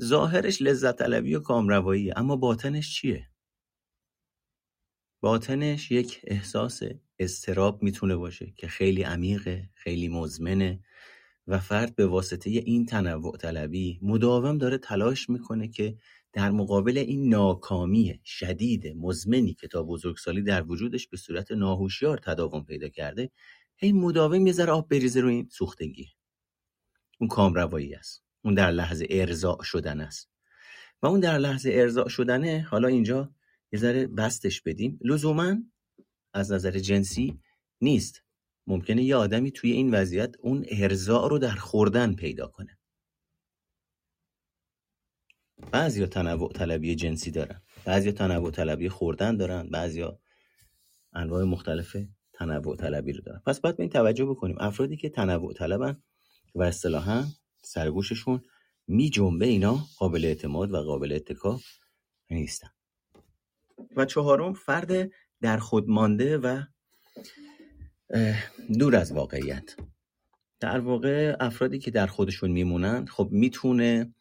ظاهرش 0.02 0.62
لذت 0.62 0.98
طلبی 0.98 1.34
و 1.34 1.40
کامروایی 1.40 2.12
اما 2.16 2.36
باطنش 2.36 2.94
چیه؟ 2.94 3.30
باطنش 5.20 5.90
یک 5.90 6.20
احساس 6.24 6.80
استراب 7.18 7.82
می‌تونه 7.82 8.16
باشه 8.16 8.52
که 8.56 8.68
خیلی 8.68 9.02
عمیقه 9.02 9.70
خیلی 9.74 10.08
مزمنه 10.08 10.80
و 11.46 11.58
فرد 11.58 11.94
به 11.96 12.06
واسطه 12.06 12.50
این 12.50 12.86
تنوع 12.86 13.36
طلبی 13.36 13.98
مداوم 14.02 14.58
داره 14.58 14.78
تلاش 14.78 15.30
می‌کنه 15.30 15.68
که 15.68 15.98
در 16.32 16.50
مقابل 16.50 16.98
این 16.98 17.28
ناکامی 17.28 18.20
شدید 18.24 18.86
مزمنی 18.96 19.54
که 19.54 19.68
تا 19.68 19.82
بزرگسالی 19.82 20.42
در 20.42 20.62
وجودش 20.62 21.08
به 21.08 21.16
صورت 21.16 21.52
ناهوشیار 21.52 22.18
تداوم 22.18 22.64
پیدا 22.64 22.88
کرده 22.88 23.30
هی 23.76 23.92
مداوم 23.92 24.46
یه 24.46 24.52
ذره 24.52 24.72
آب 24.72 24.88
بریزه 24.88 25.20
رو 25.20 25.28
این 25.28 25.48
سوختگی. 25.52 26.08
اون 27.20 27.28
کامروایی 27.28 27.94
است. 27.94 28.29
اون 28.44 28.54
در 28.54 28.70
لحظه 28.70 29.06
ارضاع 29.10 29.62
شدن 29.62 30.00
است. 30.00 30.30
و 31.02 31.06
اون 31.06 31.20
در 31.20 31.38
لحظه 31.38 31.70
ارضاع 31.74 32.08
شدنه 32.08 32.66
حالا 32.70 32.88
اینجا 32.88 33.34
یه 33.72 33.78
ذره 33.78 34.06
بستش 34.06 34.62
بدیم. 34.62 34.98
لزوما 35.04 35.56
از 36.32 36.52
نظر 36.52 36.78
جنسی 36.78 37.40
نیست. 37.80 38.22
ممکنه 38.66 39.02
یه 39.02 39.16
آدمی 39.16 39.50
توی 39.50 39.72
این 39.72 39.94
وضعیت 39.94 40.34
اون 40.40 40.64
ارضاع 40.68 41.28
رو 41.28 41.38
در 41.38 41.54
خوردن 41.54 42.14
پیدا 42.14 42.46
کنه. 42.46 42.78
بعضیا 45.72 46.06
تنوع 46.06 46.52
طلبی 46.52 46.94
جنسی 46.94 47.30
دارن. 47.30 47.62
بعضیا 47.84 48.12
تنوع 48.12 48.50
طلبی 48.50 48.88
خوردن 48.88 49.36
دارن. 49.36 49.70
بعضیا 49.70 50.20
انواع 51.12 51.44
مختلف 51.44 51.96
تنوع 52.32 52.76
طلبی 52.76 53.12
رو 53.12 53.20
دارن. 53.20 53.42
پس 53.46 53.60
باید 53.60 53.76
به 53.76 53.82
این 53.82 53.90
توجه 53.90 54.24
بکنیم. 54.24 54.56
افرادی 54.60 54.96
که 54.96 55.08
تنوع 55.08 55.54
طلبن 55.54 56.02
و 56.54 56.62
اصطلاحا 56.62 57.24
سرگوششون 57.62 58.42
می 58.86 59.10
جنبه 59.10 59.46
اینا 59.46 59.78
قابل 59.98 60.24
اعتماد 60.24 60.72
و 60.72 60.76
قابل 60.76 61.12
اتکا 61.12 61.60
نیستن. 62.30 62.68
و 63.96 64.04
چهارم 64.04 64.52
فرد 64.52 65.10
در 65.40 65.58
خود 65.58 65.88
مانده 65.88 66.38
و 66.38 66.62
دور 68.78 68.96
از 68.96 69.12
واقعیت. 69.12 69.76
در 70.60 70.80
واقع 70.80 71.36
افرادی 71.40 71.78
که 71.78 71.90
در 71.90 72.06
خودشون 72.06 72.50
میمونن 72.50 73.06
خب 73.06 73.28
می‌تونه 73.32 74.14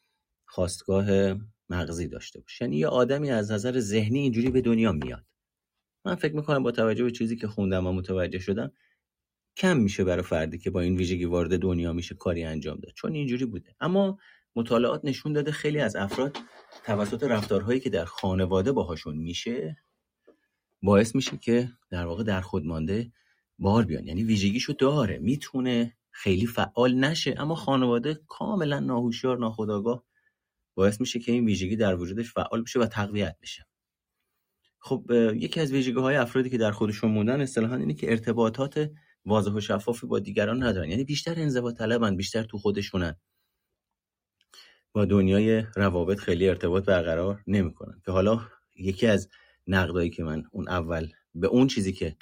خواستگاه 0.46 1.36
مغزی 1.70 2.08
داشته 2.08 2.40
باشه. 2.40 2.66
یعنی 2.66 2.78
یه 2.78 2.88
آدمی 2.88 3.32
از 3.32 3.52
نظر 3.52 3.80
ذهنی 3.80 4.20
اینجوری 4.20 4.50
به 4.50 4.62
دنیا 4.62 4.92
میاد. 4.92 5.26
من 6.06 6.16
فکر 6.16 6.36
می‌کنم 6.36 6.64
با 6.64 6.72
توجه 6.72 7.04
به 7.04 7.12
چیزی 7.12 7.36
که 7.36 7.48
خوندم 7.48 7.88
و 7.88 7.92
متوجه 7.92 8.40
شدم 8.40 8.72
کم 9.60 9.78
میشه 9.78 10.04
برای 10.04 10.24
فردی 10.24 10.58
که 10.58 10.70
با 10.70 10.82
این 10.82 10.96
ویژگی 10.96 11.26
وارد 11.26 11.60
دنیا 11.60 11.94
میشه 11.94 12.16
کاری 12.16 12.44
انجام 12.44 12.78
داد. 12.78 12.94
چون 12.94 13.14
اینجوری 13.14 13.46
بوده. 13.46 13.76
اما 13.80 14.20
مطالعات 14.56 15.06
نشون 15.06 15.34
داده 15.34 15.52
خیلی 15.52 15.80
از 15.80 15.96
افراد 15.96 16.38
توسط 16.86 17.24
رفتارهایی 17.24 17.80
که 17.80 17.90
در 17.90 18.06
خانواده 18.06 18.72
باهاشون 18.72 19.18
میشه 19.18 19.78
باعث 20.82 21.16
میشه 21.16 21.38
که 21.38 21.70
در 21.90 22.06
واقع 22.06 22.24
در 22.24 22.42
خود 22.42 22.66
مانده 22.66 23.12
بار 23.60 23.86
بیان. 23.86 24.08
یعنی 24.08 24.24
ویژگیشو 24.24 24.74
داره 24.74 25.18
می‌تونه 25.18 25.98
خیلی 26.12 26.46
فعال 26.46 26.96
نشه 26.96 27.36
اما 27.38 27.56
خانواده 27.56 28.20
کاملا 28.28 28.80
ناهوشیار 28.80 29.38
ناخودآگاه 29.38 30.04
باعث 30.76 31.02
میشه 31.02 31.20
که 31.20 31.32
این 31.32 31.46
ویژگی 31.46 31.76
در 31.76 31.96
وجودش 31.96 32.34
فعال 32.34 32.62
بشه 32.62 32.80
و 32.80 32.86
تقویت 32.86 33.36
بشه. 33.42 33.66
خب 34.80 35.12
یکی 35.36 35.60
از 35.60 35.72
ویژگی 35.72 36.00
های 36.00 36.16
افرادی 36.16 36.50
که 36.50 36.58
در 36.58 36.72
خودشون 36.72 37.12
موندن 37.12 37.42
اصطلاحا 37.42 37.76
اینه 37.76 37.94
که 37.94 38.12
ارتباطات 38.12 38.92
واضح 39.26 39.52
و 39.52 39.60
شفافی 39.60 40.08
با 40.08 40.20
دیگران 40.20 40.64
ندارن. 40.64 40.90
یعنی 40.90 41.04
بیشتر 41.04 41.34
انزوا 41.38 41.72
طلبن 41.72 42.16
بیشتر 42.16 42.44
تو 42.44 42.58
خودشونن. 42.58 43.16
با 44.94 45.06
دنیای 45.06 45.64
روابط 45.76 46.20
خیلی 46.20 46.50
ارتباط 46.50 46.86
برقرار 46.86 47.44
نمی‌کنن. 47.48 48.02
که 48.06 48.12
حالا 48.12 48.42
یکی 48.76 49.08
از 49.08 49.30
نقدایی 49.68 50.10
که 50.10 50.24
من 50.24 50.44
اون 50.52 50.68
اول 50.68 51.08
به 51.36 51.48
اون 51.48 51.68
چیزی 51.68 51.94
که 51.94 52.16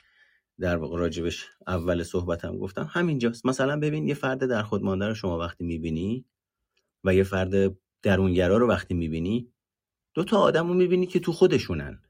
در 0.59 0.77
واقع 0.77 0.99
راجبش 0.99 1.45
اول 1.67 2.03
صحبتم 2.03 2.57
گفتم 2.57 2.89
همینجاست. 2.91 3.45
مثلا 3.45 3.79
ببین 3.79 4.07
یه 4.07 4.13
فرد 4.13 4.45
در 4.45 4.63
خود 4.63 4.83
مانده 4.83 5.07
رو 5.07 5.13
شما 5.13 5.39
وقتی 5.39 5.63
می‌بینی 5.63 6.25
و 7.03 7.15
یه 7.15 7.23
فرد 7.23 7.77
درونگرا 8.01 8.57
رو 8.57 8.67
وقتی 8.67 8.93
می‌بینی 8.93 9.53
دو 10.13 10.23
تا 10.23 10.39
آدم 10.39 10.67
رو 10.67 10.73
می‌بینی 10.73 11.05
که 11.05 11.19
تو 11.19 11.31
خودشونن. 11.31 12.01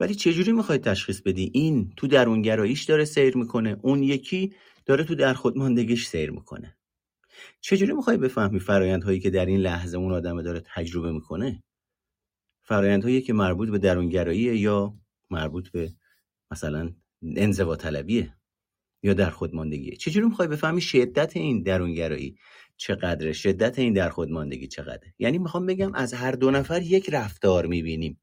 ولی 0.00 0.14
چجوری 0.14 0.52
می‌خوای 0.52 0.78
تشخیص 0.78 1.20
بدی؟ 1.20 1.50
این 1.54 1.92
تو 1.96 2.06
درونگراییش 2.06 2.84
داره 2.84 3.04
سیر 3.04 3.36
می‌کنه 3.36 3.76
اون 3.82 4.02
یکی 4.02 4.54
داره 4.86 5.04
تو 5.04 5.14
در 5.14 5.34
خودماندگیش 5.34 6.06
سیر 6.06 6.30
می‌کنه. 6.30 6.76
چجوری 7.60 7.92
می‌خوای 7.92 8.16
بفهمی 8.16 8.60
فرایندهایی 8.60 9.20
که 9.20 9.30
در 9.30 9.46
این 9.46 9.60
لحظه 9.60 9.98
اون 9.98 10.12
آدم 10.12 10.42
داره 10.42 10.62
تجربه 10.74 11.12
می‌کنه؟ 11.12 11.62
فرایندهایی 12.62 13.22
که 13.22 13.32
مربوط 13.32 13.68
به 13.68 13.78
درونگراییه 13.78 14.56
یا 14.56 14.94
مربوط 15.30 15.68
به 15.68 15.92
مثلا 16.50 16.92
انزوا 17.36 17.76
طلبیه 17.76 18.36
یا 19.02 19.14
در 19.14 19.30
خودماندگیه 19.30 19.96
چجوری 19.96 20.26
می‌خوای 20.26 20.48
بفهمی 20.48 20.80
شدت 20.80 21.36
این 21.36 21.62
درونگرایی 21.62 22.36
چقدره؟ 22.76 23.32
شدت 23.32 23.78
این 23.78 23.92
در 23.92 24.08
خودماندگی 24.08 24.66
چقدره؟ 24.66 25.14
یعنی 25.18 25.38
می‌خوام 25.38 25.66
بگم 25.66 25.94
از 25.94 26.14
هر 26.14 26.32
دو 26.32 26.50
نفر 26.50 26.82
یک 26.82 27.10
رفتار 27.12 27.66
می‌بینیم. 27.66 28.20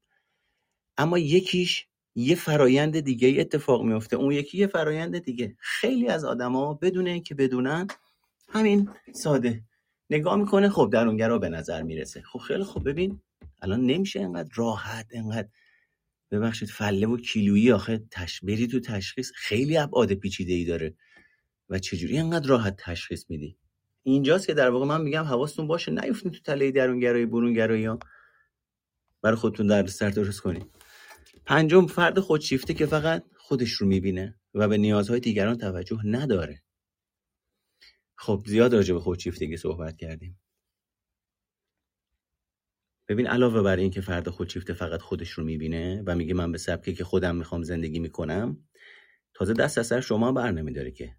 اما 0.98 1.18
یکیش 1.18 1.86
یه 2.14 2.34
فرایند 2.34 3.00
دیگه 3.00 3.36
اتفاق 3.40 3.82
میفته 3.82 4.16
اون 4.16 4.32
یکی 4.32 4.58
یه 4.58 4.66
فرایند 4.66 5.18
دیگه. 5.18 5.56
خیلی 5.58 6.08
از 6.08 6.24
آدما 6.24 6.74
بدون 6.74 7.06
اینکه 7.06 7.34
بدونن 7.34 7.86
همین 8.48 8.90
ساده. 9.12 9.62
نگاه 10.10 10.36
می‌کنه 10.36 10.68
خب 10.68 10.90
درونگرا 10.92 11.38
به 11.38 11.48
نظر 11.48 11.82
می‌رسه. 11.82 12.22
خب 12.22 12.38
خیلی 12.38 12.64
خب 12.64 12.88
ببین 12.88 13.20
الان 13.62 13.80
نمیشه 13.80 14.20
انقدر 14.20 14.50
راحت 14.54 15.06
انقدر 15.10 15.48
ببخشید 16.30 16.68
فله 16.68 17.06
و 17.06 17.16
کیلویی 17.16 17.72
آخه 17.72 18.02
تش... 18.10 18.40
بری 18.40 18.66
تو 18.66 18.80
تشخیص. 18.80 19.32
خیلی 19.34 19.76
ابعاد 19.76 20.14
پیچیده 20.14 20.52
ای 20.52 20.64
داره. 20.64 20.94
و 21.68 21.78
چجوری 21.78 22.18
انقدر 22.18 22.48
راحت 22.48 22.76
تشخیص 22.76 23.24
میدی؟ 23.28 23.56
اینجاست 24.02 24.46
که 24.46 24.54
در 24.54 24.70
واقع 24.70 24.86
من 24.86 25.00
میگم 25.02 25.24
حواستون 25.24 25.66
باشه 25.66 25.92
نیفتین 25.92 26.32
تو 26.32 26.38
تله 26.38 26.70
درونگرایی 26.70 27.26
برونگرایی 27.26 27.84
ها 27.84 27.98
برای 29.22 29.36
خودتون 29.36 29.66
در 29.66 29.86
سر 29.86 30.10
درست 30.10 30.40
کنید. 30.40 30.77
پنجم 31.48 31.86
فرد 31.86 32.20
خودشیفته 32.20 32.74
که 32.74 32.86
فقط 32.86 33.24
خودش 33.36 33.72
رو 33.72 33.86
می‌بینه 33.86 34.40
و 34.54 34.68
به 34.68 34.78
نیازهای 34.78 35.20
دیگران 35.20 35.58
توجه 35.58 36.00
نداره. 36.04 36.62
خب 38.16 38.44
زیاد 38.46 38.74
راجع 38.74 38.94
به 38.94 39.00
خودشیفتگی 39.00 39.56
صحبت 39.56 39.96
کردیم. 39.96 40.40
ببین 43.08 43.26
علاوه 43.26 43.62
بر 43.62 43.76
این 43.76 43.90
که 43.90 44.00
فرد 44.00 44.28
خودشیفته 44.28 44.72
فقط 44.72 45.00
خودش 45.00 45.30
رو 45.30 45.44
می‌بینه 45.44 46.02
و 46.06 46.16
میگه 46.16 46.34
من 46.34 46.52
به 46.52 46.58
سبکی 46.58 46.94
که 46.94 47.04
خودم 47.04 47.36
می‌خوام 47.36 47.62
زندگی 47.62 47.98
می‌کنم 47.98 48.68
تازه 49.34 49.54
دست 49.54 49.78
از 49.78 49.86
سر 49.86 50.00
شما 50.00 50.32
بر 50.32 50.50
نمیداره 50.50 50.90
که. 50.90 51.16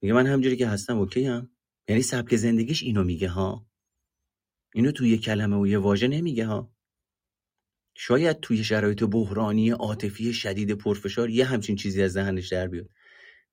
میگه 0.00 0.14
من 0.14 0.26
همجوری 0.26 0.56
که 0.56 0.68
هستم 0.68 0.98
اوکی 0.98 1.24
هم 1.24 1.50
یعنی 1.88 2.02
سبک 2.02 2.36
زندگیش 2.36 2.82
اینو 2.82 3.04
میگه 3.04 3.28
ها. 3.28 3.66
اینو 4.74 4.92
توی 4.92 5.10
یه 5.10 5.18
کلمه 5.18 5.56
و 5.56 5.66
یه 5.66 5.78
واژه 5.78 6.08
نمیگه 6.08 6.46
ها. 6.46 6.77
شاید 8.00 8.40
توی 8.40 8.64
شرایط 8.64 9.04
بحرانی 9.04 9.70
عاطفی 9.70 10.32
شدید 10.32 10.72
پرفشار 10.72 11.30
یه 11.30 11.44
همچین 11.44 11.76
چیزی 11.76 12.02
از 12.02 12.12
ذهنش 12.12 12.48
در 12.48 12.68
بیاد. 12.68 12.88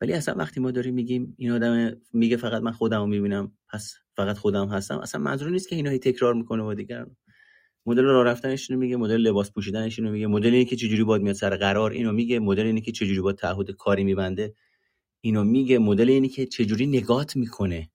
ولی 0.01 0.13
اصلا 0.13 0.35
وقتی 0.35 0.59
ما 0.59 0.71
داریم 0.71 0.93
میگیم 0.93 1.35
این 1.37 1.51
آدم 1.51 1.91
میگه 2.13 2.37
فقط 2.37 2.61
من 2.61 2.71
خودم 2.71 2.99
رو 2.99 3.07
می‌بینم 3.07 3.51
پس 3.69 3.95
فقط 4.15 4.37
خودم 4.37 4.67
هستم 4.67 4.97
اصلا 4.97 5.21
منظور 5.21 5.49
نیست 5.49 5.69
که 5.69 5.75
اینا 5.75 5.97
تکرار 5.97 6.33
می‌کنه 6.33 6.63
با 6.63 6.73
دیگران. 6.73 7.15
مدل 7.85 8.03
راه 8.03 8.25
رفتنش 8.25 8.71
اینو 8.71 8.81
میگه 8.81 8.97
مدل 8.97 9.17
لباس 9.17 9.51
پوشیدنش 9.51 9.99
اینو 9.99 10.11
میگه 10.11 10.27
مدل 10.27 10.53
اینه 10.53 10.65
که 10.65 10.75
چجوری 10.75 11.03
باید 11.03 11.21
میاد 11.21 11.35
سر 11.35 11.55
قرار 11.55 11.91
اینو 11.91 12.11
میگه 12.11 12.39
مدل 12.39 12.65
اینه 12.65 12.81
که 12.81 12.91
چجوری 12.91 13.21
باید 13.21 13.37
تعهد 13.37 13.71
کاری 13.71 14.03
میبنده 14.03 14.55
اینو 15.21 15.43
میگه 15.43 15.79
مدل 15.79 16.09
اینه 16.09 16.27
که 16.27 16.45
چجوری 16.45 16.87
نگات 16.87 17.35
می‌کنه. 17.35 17.89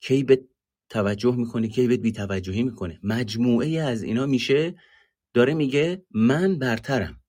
کی 0.00 0.22
به 0.22 0.44
توجه 0.88 1.36
می‌کنه 1.36 1.68
کی 1.68 1.86
به 1.86 1.96
بی 1.96 2.12
توجهی 2.12 2.62
می‌کنه. 2.62 3.00
مجموعه 3.02 3.80
از 3.80 4.02
اینا 4.02 4.26
میشه 4.26 4.74
داره 5.34 5.54
میگه 5.54 6.04
من 6.10 6.58
برترم. 6.58 7.20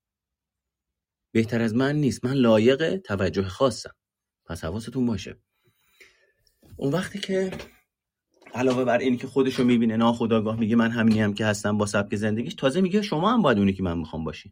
بهتر 1.31 1.61
از 1.61 1.75
من 1.75 1.95
نیست. 1.95 2.25
من 2.25 2.33
لایق 2.33 2.97
توجه 2.97 3.43
خاصم. 3.43 3.95
پس 4.45 4.63
حواستون 4.63 5.05
باشه. 5.05 5.39
اون 6.77 6.93
وقتی 6.93 7.19
که 7.19 7.51
علاوه 8.53 8.83
بر 8.83 8.97
اینی 8.97 9.17
که 9.17 9.27
خودشو 9.27 9.63
می‌بینه 9.63 9.97
ناخداگاه 9.97 10.59
میگه 10.59 10.75
من 10.75 10.91
همینی 10.91 11.21
هم 11.21 11.33
که 11.33 11.45
هستم 11.45 11.77
با 11.77 11.85
سبک 11.85 12.15
زندگیش 12.15 12.53
تازه 12.53 12.81
میگه 12.81 13.01
شما 13.01 13.33
هم 13.33 13.41
باید 13.41 13.57
اونی 13.57 13.73
که 13.73 13.83
من 13.83 13.97
می‌خوام 13.97 14.23
باشین 14.23 14.51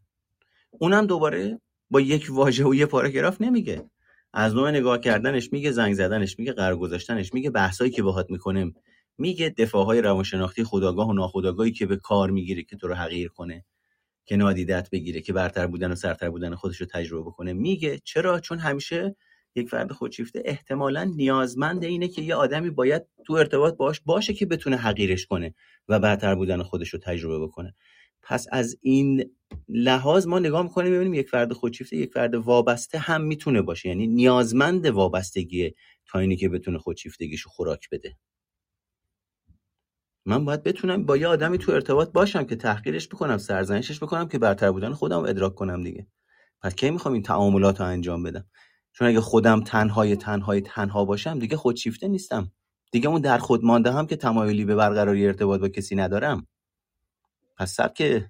اونم 0.71 1.05
دوباره 1.05 1.61
با 1.89 2.01
یک 2.01 2.27
واژه 2.29 2.65
و 2.65 2.75
یه 2.75 2.85
پاراگراف 2.85 3.41
نمیگه. 3.41 3.89
از 4.33 4.55
نوع 4.55 4.71
نگاه 4.71 4.99
کردنش 4.99 5.53
میگه 5.53 5.71
زنگ 5.71 5.93
زدنش 5.93 6.39
میگه 6.39 6.53
قرار 6.53 6.77
گذاشتنش 6.77 7.33
میگه 7.33 7.49
بحثایی 7.49 7.91
که 7.91 8.03
باهات 8.03 8.31
می‌کنه 8.31 8.73
میگه 9.19 9.49
دفاعهای 9.49 10.01
روانشناختی 10.01 10.63
خداگاه 10.63 11.09
و 11.09 11.13
ناخداگاهی 11.13 11.71
که 11.71 11.85
به 11.85 11.97
کار 11.97 12.31
می‌گیره 12.31 12.63
که 12.63 12.75
تو 12.75 12.87
رو 12.87 12.93
حقیر 12.93 13.29
کنه 13.29 13.65
که 14.25 14.35
نادیدت 14.35 14.89
بگیره 14.89 15.21
که 15.21 15.33
برتر 15.33 15.67
بودن 15.67 15.91
و 15.91 15.95
سرتر 15.95 16.29
بودن 16.29 16.55
خودش 16.55 16.81
رو 16.81 16.87
تجربه 16.91 17.29
بکنه. 17.29 17.53
میگه 17.53 17.99
چرا؟ 18.03 18.39
چون 18.39 18.59
همیشه 18.59 19.15
یک 19.55 19.69
فرد 19.69 19.91
خودشیفته 19.91 20.41
احتمالا 20.45 21.03
نیازمند 21.03 21.83
اینه 21.83 22.07
که 22.07 22.21
یه 22.21 22.35
آدمی 22.35 22.69
باید 22.69 23.03
تو 23.25 23.33
ارتباط 23.33 23.75
باش 23.77 24.01
باشه 24.05 24.33
که 24.33 24.45
بتونه 24.45 24.77
حقیرش 24.77 25.25
کنه 25.25 25.53
و 25.87 25.99
برتر 25.99 26.35
بودن 26.35 26.63
خودش 26.63 26.89
رو 26.89 26.99
تجربه 26.99 27.39
بکنه. 27.39 27.75
پس 28.21 28.47
از 28.51 28.77
این 28.81 29.31
لحاظ 29.67 30.27
ما 30.27 30.39
نگاه 30.39 30.63
می‌کنیم 30.63 30.93
ببینیم 30.93 31.13
یک 31.13 31.29
فرد 31.29 31.53
خودشیفته 31.53 31.97
یک 31.97 32.13
فرد 32.13 32.35
وابسته 32.35 32.97
هم 32.97 33.21
می‌تونه 33.21 33.61
باشه. 33.61 33.89
یعنی 33.89 34.07
نیازمند 34.07 34.85
وابستگی 34.85 35.75
تا 36.05 36.19
اینی 36.19 36.35
که 36.35 36.49
بتونه 36.49 36.77
خودشیفتگیشو 36.77 37.49
خوراک 37.49 37.89
بده. 37.89 38.17
من 40.25 40.45
باید 40.45 40.63
بتونم 40.63 41.05
با 41.05 41.17
یه 41.17 41.27
آدمی 41.27 41.57
تو 41.57 41.71
ارتباط 41.71 42.11
باشم 42.11 42.43
که 42.43 42.55
تحقیرش 42.55 43.07
بکنم 43.07 43.37
سرزنشش 43.37 44.03
بکنم 44.03 44.27
که 44.27 44.39
برتر 44.39 44.71
بودن 44.71 44.93
خودم 44.93 45.19
ادراک 45.19 45.55
کنم 45.55 45.83
دیگه. 45.83 46.07
پس 46.61 46.75
کی 46.75 46.89
می‌خوام 46.89 47.13
این 47.13 47.23
تعاملات 47.23 47.81
رو 47.81 47.87
انجام 47.87 48.23
بدم؟ 48.23 48.45
چون 48.91 49.07
اگه 49.07 49.21
خودم 49.21 49.61
تنهای 49.61 50.15
تنهای 50.15 50.61
تنها 50.61 51.05
باشم 51.05 51.39
دیگه 51.39 51.57
خودشیفته 51.57 52.07
نیستم. 52.07 52.51
دیگه 52.91 53.09
اون 53.09 53.21
در 53.21 53.37
خود 53.37 53.63
مانده 53.63 53.91
هم 53.91 54.07
که 54.07 54.15
تمایلی 54.15 54.65
به 54.65 54.75
برقراری 54.75 55.27
ارتباط 55.27 55.59
با 55.61 55.69
کسی 55.69 55.95
ندارم. 55.95 56.47
پس 57.57 57.73
سبک 57.73 58.23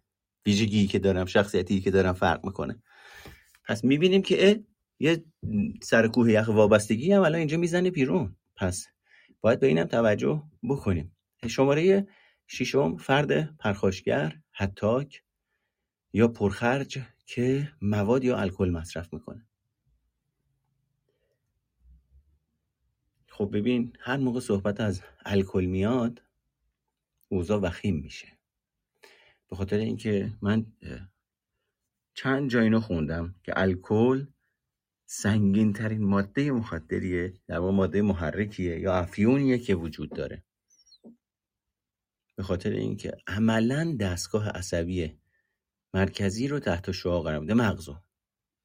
ویژگی 0.45 0.87
که 0.87 0.99
دارم 0.99 1.25
شخصیتی 1.25 1.81
که 1.81 1.91
دارم 1.91 2.13
فرق 2.13 2.45
می‌کنه. 2.45 2.83
پس 3.67 3.83
می‌بینیم 3.83 4.21
که 4.21 4.63
یه 4.99 5.23
سر 5.83 6.07
کوه 6.07 6.31
یخ 6.31 6.47
وابستگی 6.47 7.13
هم 7.13 7.21
الان 7.21 7.39
اینجا 7.39 7.57
می‌زنه 7.57 7.91
بیرون. 7.91 8.35
پس 8.55 8.87
باید 9.41 9.59
به 9.59 9.67
اینم 9.67 9.85
توجه 9.85 10.43
بکنیم. 10.69 11.15
شماره 11.47 12.07
ششم 12.47 12.97
فرد 12.97 13.57
پرخاشگر 13.57 14.41
حتاک 14.51 15.23
یا 16.13 16.27
پرخرج 16.27 16.99
که 17.25 17.73
مواد 17.81 18.23
یا 18.23 18.37
الکل 18.37 18.69
مصرف 18.69 19.13
می‌کنه. 19.13 19.45
خب 23.27 23.49
ببین 23.53 23.93
هر 23.99 24.17
موقع 24.17 24.39
صحبت 24.39 24.79
از 24.81 25.01
الکل 25.25 25.65
میاد 25.65 26.21
اوضاع 27.29 27.61
وخیم 27.61 27.95
میشه. 27.95 28.27
به 29.49 29.55
خاطر 29.55 29.77
اینکه 29.77 30.31
من 30.41 30.65
چند 32.13 32.49
جا 32.49 32.61
اینو 32.61 32.79
خوندم 32.79 33.35
که 33.43 33.53
الکل 33.55 34.25
سنگین 35.05 35.73
ترین 35.73 36.03
ماده 36.03 36.51
مخدریه 36.51 37.33
در 37.47 37.59
ماده 37.59 38.01
محرکیه 38.01 38.79
یا 38.79 38.95
افیونیه 38.95 39.57
که 39.57 39.75
وجود 39.75 40.09
داره. 40.09 40.43
به 42.39 42.43
خاطر 42.43 42.69
اینکه 42.69 43.17
عملا 43.27 43.97
دستگاه 43.99 44.49
عصبی 44.49 45.17
مرکزی 45.93 46.47
رو 46.47 46.59
تحت 46.59 46.91
شعاع 46.91 47.23
قرار 47.23 47.39
میده. 47.39 47.53
مغزو 47.53 47.95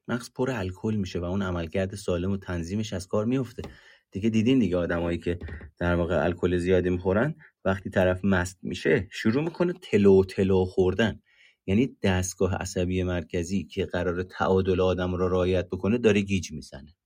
مغز 0.08 0.30
پر 0.32 0.50
الکل 0.50 0.94
میشه 0.94 1.18
و 1.18 1.24
اون 1.24 1.42
عملکرد 1.42 1.94
سالم 1.94 2.30
و 2.30 2.37
تنظیمش 2.37 2.92
از 2.92 3.08
کار 3.08 3.24
میفته. 3.24 3.62
دیگه 4.10 4.30
دیدین 4.30 4.58
دیگه 4.58 4.76
آدمایی 4.76 5.18
که 5.18 5.38
در 5.78 5.94
واقع 5.94 6.24
الکل 6.24 6.56
زیادی 6.56 6.90
می‌خورن 6.90 7.34
وقتی 7.64 7.90
طرف 7.90 8.24
مست 8.24 8.58
میشه 8.62 9.08
شروع 9.12 9.44
می‌کنه 9.44 9.72
تلو 9.72 10.24
تلو 10.24 10.64
خوردن. 10.64 11.22
یعنی 11.66 11.96
دستگاه 12.02 12.54
عصبی 12.54 13.02
مرکزی 13.02 13.64
که 13.64 13.87
قرار 13.87 14.22
تعادل 14.22 14.80
آدم 14.80 15.14
رو 15.14 15.28
رعایت 15.28 15.66
بکنه 15.68 15.98
داره 15.98 16.20
گیج 16.20 16.52
می‌زنه. 16.52 16.96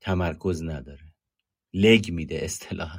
تمرکز 0.00 0.62
نداره. 0.62 1.14
لگ 1.74 2.12
میده 2.12 2.44
اصطلاحا. 2.44 2.98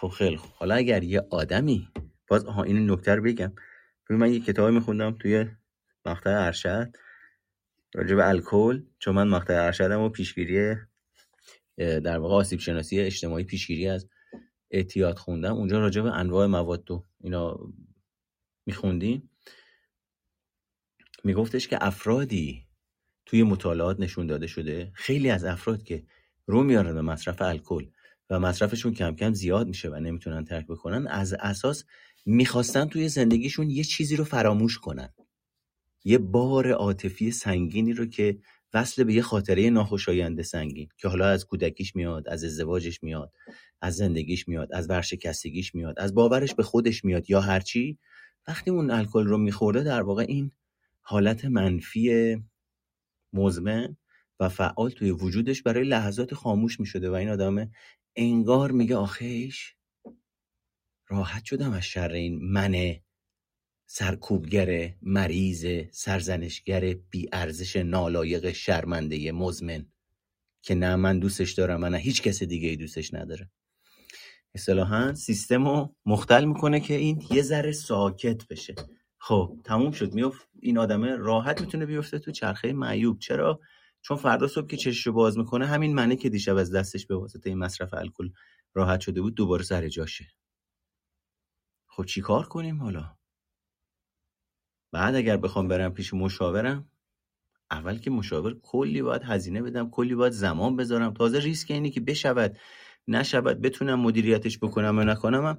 خب 0.00 0.08
خیلی 0.08 0.36
خوب. 0.36 0.50
حالا 0.54 0.74
اگر 0.74 1.02
یه 1.02 1.26
آدمی 1.30 1.88
باز 2.28 2.44
آها 2.44 2.62
این 2.62 2.90
نکته 2.90 3.14
رو 3.14 3.22
بگم. 3.22 3.52
من 4.10 4.32
یه 4.32 4.40
کتابی 4.40 4.74
میخوندم 4.74 5.16
توی 5.18 5.46
مقطع 6.06 6.30
ارشد 6.30 6.96
راجع 7.94 8.16
به 8.16 8.28
الکل 8.28 8.82
چون 8.98 9.14
من 9.14 9.28
مقطع 9.28 9.64
ارشدم 9.64 10.00
و 10.00 10.08
پیشگیری 10.08 10.74
در 11.76 12.18
واقع 12.18 12.34
آسیب 12.34 12.60
شناسی 12.60 13.00
اجتماعی 13.00 13.44
پیشگیری 13.44 13.88
از 13.88 14.08
اعتیاد 14.70 15.18
خوندم. 15.18 15.54
اونجا 15.54 15.78
راجع 15.78 16.02
به 16.02 16.12
انواع 16.12 16.46
مواد 16.46 16.90
و 16.90 17.06
اینا 17.20 17.58
میخوندیم. 18.66 19.30
میگفتش 21.24 21.68
که 21.68 21.78
افرادی 21.80 22.66
توی 23.26 23.42
مطالعات 23.42 24.00
نشون 24.00 24.26
داده 24.26 24.46
شده 24.46 24.90
خیلی 24.94 25.30
از 25.30 25.44
افراد 25.44 25.82
که 25.82 26.06
رو 26.46 26.62
میارن 26.62 26.94
به 26.94 27.02
مصرف 27.02 27.42
الکل 27.42 27.86
و 28.30 28.40
مصرفشون 28.40 28.94
کم 28.94 29.14
کم 29.14 29.32
زیاد 29.32 29.68
میشه 29.68 29.88
و 29.88 29.94
نمی‌تونن 29.94 30.44
ترک 30.44 30.66
بکنن 30.66 31.06
از 31.06 31.32
اساس 31.32 31.84
می‌خواستن 32.26 32.88
توی 32.88 33.08
زندگیشون 33.08 33.70
یه 33.70 33.84
چیزی 33.84 34.16
رو 34.16 34.24
فراموش 34.24 34.78
کنن. 34.78 35.14
یه 36.04 36.18
بار 36.18 36.72
عاطفی 36.72 37.30
سنگینی 37.30 37.92
رو 37.92 38.06
که 38.06 38.38
وصل 38.74 39.04
به 39.04 39.14
یه 39.14 39.22
خاطره 39.22 39.70
ناخوشایند 39.70 40.42
سنگین 40.42 40.88
که 40.96 41.08
حالا 41.08 41.26
از 41.26 41.46
کودکیش 41.46 41.96
میاد 41.96 42.28
از 42.28 42.44
ازدواجش 42.44 43.02
میاد 43.02 43.32
از 43.80 43.96
زندگیش 43.96 44.48
میاد 44.48 44.72
از 44.72 44.90
ورشکستگیش 44.90 45.74
میاد 45.74 45.98
از 45.98 46.14
باورش 46.14 46.54
به 46.54 46.62
خودش 46.62 47.04
میاد 47.04 47.30
یا 47.30 47.40
هرچی 47.40 47.98
وقتی 48.48 48.70
اون 48.70 48.90
الکل 48.90 49.26
رو 49.26 49.38
میخورده 49.38 49.82
در 49.82 50.02
واقع 50.02 50.24
این 50.28 50.50
حالت 51.00 51.44
منفی 51.44 52.36
مزمن 53.32 53.96
و 54.40 54.48
فعال 54.48 54.90
توی 54.90 55.10
وجودش 55.10 55.62
برای 55.62 55.84
لحظات 55.84 56.34
خاموش 56.34 56.80
می‌شده 56.80 57.10
و 57.10 57.12
این 57.12 57.28
آدم 57.28 57.70
انگار 58.20 58.70
میگه 58.70 58.96
آخیش 58.96 59.74
راحت 61.08 61.44
شدم 61.44 61.72
از 61.72 61.82
شر 61.82 62.12
این 62.12 62.38
من 62.52 62.96
سرکوبگر 63.86 64.94
مریض 65.02 65.66
سرزنشگر 65.90 66.94
بیارزش 67.10 67.76
نالایق 67.76 68.52
شرمنده 68.52 69.32
مزمن 69.32 69.86
که 70.62 70.74
نه 70.74 70.96
من 70.96 71.18
دوستش 71.18 71.52
دارم 71.52 71.82
و 71.82 71.88
نه 71.88 71.98
هیچ 71.98 72.22
کس 72.22 72.42
دیگه 72.42 72.68
ای 72.68 72.76
دوستش 72.76 73.14
نداره. 73.14 73.50
اصطلاحا 74.54 75.14
سیستم 75.14 75.68
رو 75.68 75.96
مختل 76.06 76.44
می‌کنه 76.44 76.80
که 76.80 76.94
این 76.94 77.22
یه 77.30 77.42
ذره 77.42 77.72
ساکت 77.72 78.48
بشه. 78.48 78.74
خب 79.18 79.58
تموم 79.64 79.92
شد. 79.92 80.14
میفت 80.14 80.48
این 80.60 80.78
آدمه 80.78 81.16
راحت 81.16 81.60
می‌تونه 81.60 81.86
بیفته 81.86 82.18
تو 82.18 82.30
چرخه 82.30 82.72
معیوب. 82.72 83.18
چرا؟ 83.18 83.60
چون 84.08 84.16
فردا 84.16 84.46
صبح 84.46 84.66
که 84.66 84.76
چشش 84.76 85.08
باز 85.08 85.38
می‌کنه 85.38 85.66
همین 85.66 85.94
منه 85.94 86.16
که 86.16 86.28
دیشب 86.28 86.56
از 86.56 86.74
دستش 86.74 87.06
به 87.06 87.16
واسطه 87.16 87.50
این 87.50 87.58
مصرف 87.58 87.94
الکل 87.94 88.30
راحت 88.74 89.00
شده 89.00 89.20
بود 89.20 89.34
دوباره 89.34 89.62
سر 89.62 89.88
جاشه. 89.88 90.26
خب 91.88 92.04
چی 92.04 92.20
کار 92.20 92.46
کنیم 92.46 92.82
حالا؟ 92.82 93.16
بعد 94.92 95.14
اگر 95.14 95.36
بخوام 95.36 95.68
برم 95.68 95.94
پیش 95.94 96.14
مشاورم 96.14 96.90
اول 97.70 97.98
که 97.98 98.10
مشاور 98.10 98.60
کلی 98.62 99.02
باید 99.02 99.22
هزینه 99.22 99.62
بدم 99.62 99.90
کلی 99.90 100.14
باید 100.14 100.32
زمان 100.32 100.76
بذارم. 100.76 101.14
تازه 101.14 101.38
ریسک 101.40 101.70
اینی 101.70 101.90
که 101.90 102.00
بشود 102.00 102.58
نشود 103.08 103.60
بتونم 103.60 104.00
مدیریتش 104.00 104.58
بکنم 104.58 104.98
و 104.98 105.04
نکنم 105.04 105.46
هم 105.46 105.58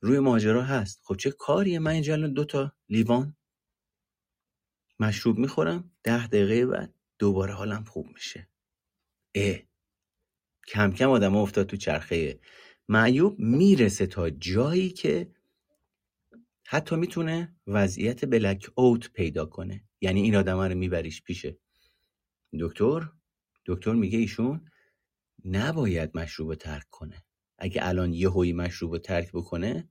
روی 0.00 0.18
ماجرا 0.18 0.62
هست. 0.62 1.02
خب 1.04 1.16
چه 1.16 1.30
کاریه؟ 1.30 1.78
من 1.78 1.90
اینجا 1.90 2.16
دو 2.16 2.44
تا 2.44 2.72
لیوان 2.88 3.36
مشروب 5.00 5.38
می‌خورم 5.38 5.90
ده 6.02 6.26
دقیقه 6.26 6.66
بعد 6.66 6.94
دوباره 7.24 7.54
حالم 7.54 7.84
خوب 7.84 8.06
میشه. 8.14 8.48
اه. 9.34 9.58
کم 10.68 10.92
کم 10.92 11.10
آدم 11.10 11.36
افتاد 11.36 11.66
تو 11.66 11.76
چرخه. 11.76 12.40
معیوب 12.88 13.38
می‌رسه 13.38 14.06
تا 14.06 14.30
جایی 14.30 14.90
که 14.90 15.34
حتی 16.66 16.96
می‌تونه 16.96 17.56
وضعیت 17.66 18.24
بلک 18.24 18.70
اوت 18.74 19.12
پیدا 19.12 19.46
کنه. 19.46 19.84
یعنی 20.00 20.22
این 20.22 20.36
آدم 20.36 20.58
رو 20.60 20.74
میبریش 20.74 21.22
پیشه. 21.22 21.58
دکتر؟ 22.60 23.08
دکتر 23.66 23.92
میگه 23.92 24.18
ایشون 24.18 24.70
نباید 25.44 26.16
مشروب 26.16 26.54
ترک 26.54 26.86
کنه. 26.90 27.24
اگه 27.58 27.86
الان 27.88 28.12
یه 28.12 28.30
هوی 28.30 28.52
مشروب 28.52 28.98
ترک 28.98 29.32
بکنه 29.32 29.88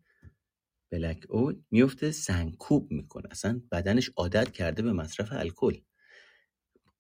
بلک 0.91 1.25
اوت 1.29 1.57
میفته 1.71 2.11
سنکوب 2.11 2.91
می‌کنه. 2.91 3.27
اصلا 3.31 3.61
بدنش 3.71 4.11
عادت 4.17 4.51
کرده 4.51 4.81
به 4.81 4.93
مصرف 4.93 5.31
الکل. 5.31 5.77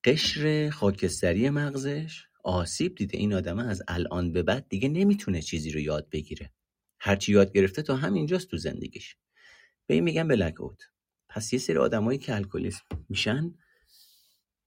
قشر 0.05 0.69
خاکستری 0.69 1.49
مغزش؟ 1.49 2.25
آسیب 2.43 2.95
دیده 2.95 3.17
این 3.17 3.33
آدم 3.33 3.59
از 3.59 3.81
الان 3.87 4.31
به 4.31 4.43
بعد 4.43 4.69
دیگه 4.69 4.89
نمی‌تونه 4.89 5.41
چیزی 5.41 5.71
رو 5.71 5.79
یاد 5.79 6.09
بگیره. 6.09 6.53
هرچی 6.99 7.31
یاد 7.31 7.53
گرفته 7.53 7.81
تا 7.81 7.95
همینجاست 7.95 8.47
تو 8.47 8.57
زندگیش. 8.57 9.15
به 9.87 9.93
این 9.93 10.03
میگن 10.03 10.27
بلک 10.27 10.61
اوت 10.61 10.81
پس 11.29 11.53
یه 11.53 11.59
سری 11.59 11.77
آدمایی 11.77 12.19
که 12.19 12.35
الکلیسم 12.35 12.85
میشن 13.09 13.55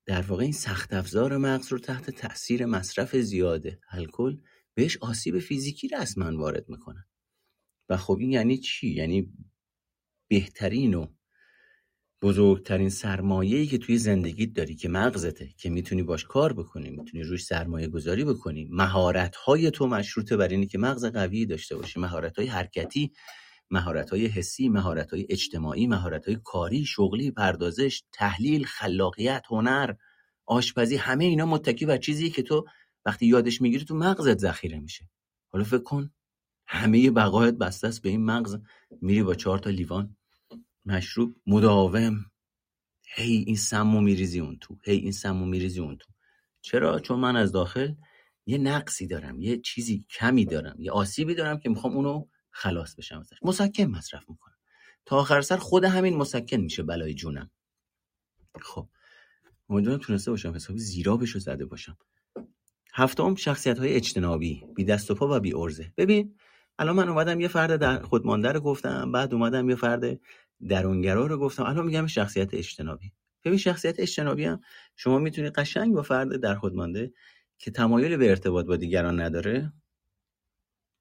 در 0.06 0.22
واقع 0.22 0.42
این 0.42 0.52
سخت 0.52 0.92
افزار 0.92 1.36
مغز 1.36 1.72
رو 1.72 1.78
تحت 1.78 2.10
تاثیر 2.10 2.66
مصرف 2.66 3.16
زیاده. 3.16 3.80
الکل 3.90 4.36
بهش 4.74 4.96
آسیب 4.96 5.38
فیزیکی 5.38 5.88
رسما 5.88 6.38
وارد 6.38 6.68
می‌کنن. 6.68 7.04
و 7.88 7.96
خب 7.96 8.16
این 8.20 8.32
یعنی 8.32 8.58
چی؟ 8.58 8.88
یعنی 8.88 9.32
بهترین 10.28 10.94
و 10.94 11.15
بزرگترین 12.22 12.88
سرمایه‌ای 12.88 13.66
که 13.66 13.78
توی 13.78 13.98
زندگیت 13.98 14.52
داری 14.52 14.74
که 14.74 14.88
مغزته 14.88 15.48
که 15.58 15.70
می‌تونی 15.70 16.02
باش 16.02 16.24
کار 16.24 16.52
بکنی 16.52 16.90
می‌تونی 16.90 17.22
روش 17.22 17.44
سرمایه 17.44 17.88
گذاری 17.88 18.24
بکنی. 18.24 18.68
مهارت 18.70 19.36
های 19.36 19.70
تو 19.70 19.86
مشروطه 19.86 20.36
بر 20.36 20.48
اینه 20.48 20.66
که 20.66 20.78
مغز 20.78 21.04
قوی 21.04 21.46
داشته 21.46 21.76
باشی. 21.76 22.00
مهارت 22.00 22.38
های 22.38 22.46
حرکتی 22.46 23.12
مهارت 23.70 24.10
های 24.10 24.26
حسی 24.26 24.68
مهارت 24.68 25.10
های 25.10 25.26
اجتماعی 25.30 25.86
مهارت 25.86 26.26
های 26.26 26.38
کاری 26.44 26.84
شغلی 26.84 27.30
پردازش 27.30 28.02
تحلیل 28.12 28.64
خلاقیت 28.64 29.42
هنر 29.50 29.94
آشپزی 30.46 30.96
همه 30.96 31.24
اینا 31.24 31.46
متکی 31.46 31.86
بر 31.86 31.96
چیزی 31.96 32.30
که 32.30 32.42
تو 32.42 32.64
وقتی 33.06 33.26
یادش 33.26 33.60
می‌گیری 33.60 33.84
تو 33.84 33.94
مغزت 33.94 34.38
ذخیره 34.38 34.80
میشه. 34.80 35.08
حالا 35.52 35.64
فکر 35.64 35.82
کن 35.82 36.10
همه 36.66 37.10
بقایت 37.10 37.54
بسته 37.54 37.88
است 37.88 38.02
به 38.02 38.08
این 38.08 38.24
مغز. 38.24 38.56
میری 39.02 39.22
با 39.22 39.34
چهار 39.34 39.58
تا 39.58 39.70
لیوان. 39.70 40.16
مشروب 40.86 41.36
مداوم. 41.46 42.24
هی 43.14 43.44
این 43.46 43.56
سمو 43.56 44.00
میریزی 44.00 44.40
اون 44.40 44.58
تو. 44.60 44.78
هی 44.84 44.96
این 44.96 45.12
سمو 45.12 45.46
میریزی 45.46 45.80
اون 45.80 45.96
تو. 45.96 46.12
چرا؟ 46.60 46.98
چون 47.00 47.18
من 47.18 47.36
از 47.36 47.52
داخل 47.52 47.94
یه 48.46 48.58
نقصی 48.58 49.06
دارم 49.06 49.40
یه 49.40 49.60
چیزی 49.60 50.06
کمی 50.10 50.44
دارم 50.44 50.76
یه 50.78 50.90
آسیبی 50.90 51.34
دارم 51.34 51.58
که 51.58 51.68
می‌خوام 51.68 51.96
اونو 51.96 52.26
خلاص 52.50 52.94
بشم 52.94 53.18
ازش. 53.18 53.36
مسکن 53.42 53.84
مصرف 53.84 54.30
می‌کنم. 54.30 54.56
تا 55.06 55.16
آخر 55.16 55.40
سر 55.40 55.56
خود 55.56 55.84
همین 55.84 56.16
مسکن 56.16 56.56
میشه 56.56 56.82
بلای 56.82 57.14
جونم. 57.14 57.50
خب 58.60 58.88
امیدوارم 59.68 59.98
تونسته 59.98 60.30
باشم 60.30 60.54
حسابی 60.54 60.78
زیرابش 60.78 61.36
زده 61.36 61.66
باشم. 61.66 61.98
هفتم 62.94 63.34
شخصیت 63.34 63.78
های 63.78 63.94
اجتنابی. 63.94 64.62
بی 64.76 64.84
دست 64.84 65.10
و 65.10 65.14
پا 65.14 65.36
و 65.36 65.40
بی 65.40 65.54
ارزه. 65.54 65.92
ببین 65.96 66.38
الان 66.78 66.96
من 66.96 67.08
اومدم 67.08 67.40
یه 67.40 67.48
فرد 67.48 67.76
در 67.76 68.02
خودمانده 68.02 68.52
رو 68.52 68.60
گفتم 68.60 69.12
بعد 69.12 69.34
اومدم 69.34 69.70
یه 69.70 69.76
فرد 69.76 70.20
درونگرا 70.68 71.26
رو 71.26 71.38
گفتم. 71.38 71.62
الان 71.62 71.86
میگم 71.86 72.06
شخصیت 72.06 72.54
اجتنابی. 72.54 73.12
ببین 73.44 73.58
شخصیت 73.58 74.00
اجتنابی 74.00 74.44
هم 74.44 74.60
شما 74.96 75.18
می‌تونی 75.18 75.50
قشنگ 75.50 75.94
با 75.94 76.02
فرد 76.02 76.36
در 76.36 76.54
خودمانده 76.54 77.12
که 77.58 77.70
تمایل 77.70 78.16
به 78.16 78.30
ارتباط 78.30 78.66
با 78.66 78.76
دیگران 78.76 79.20
نداره 79.20 79.72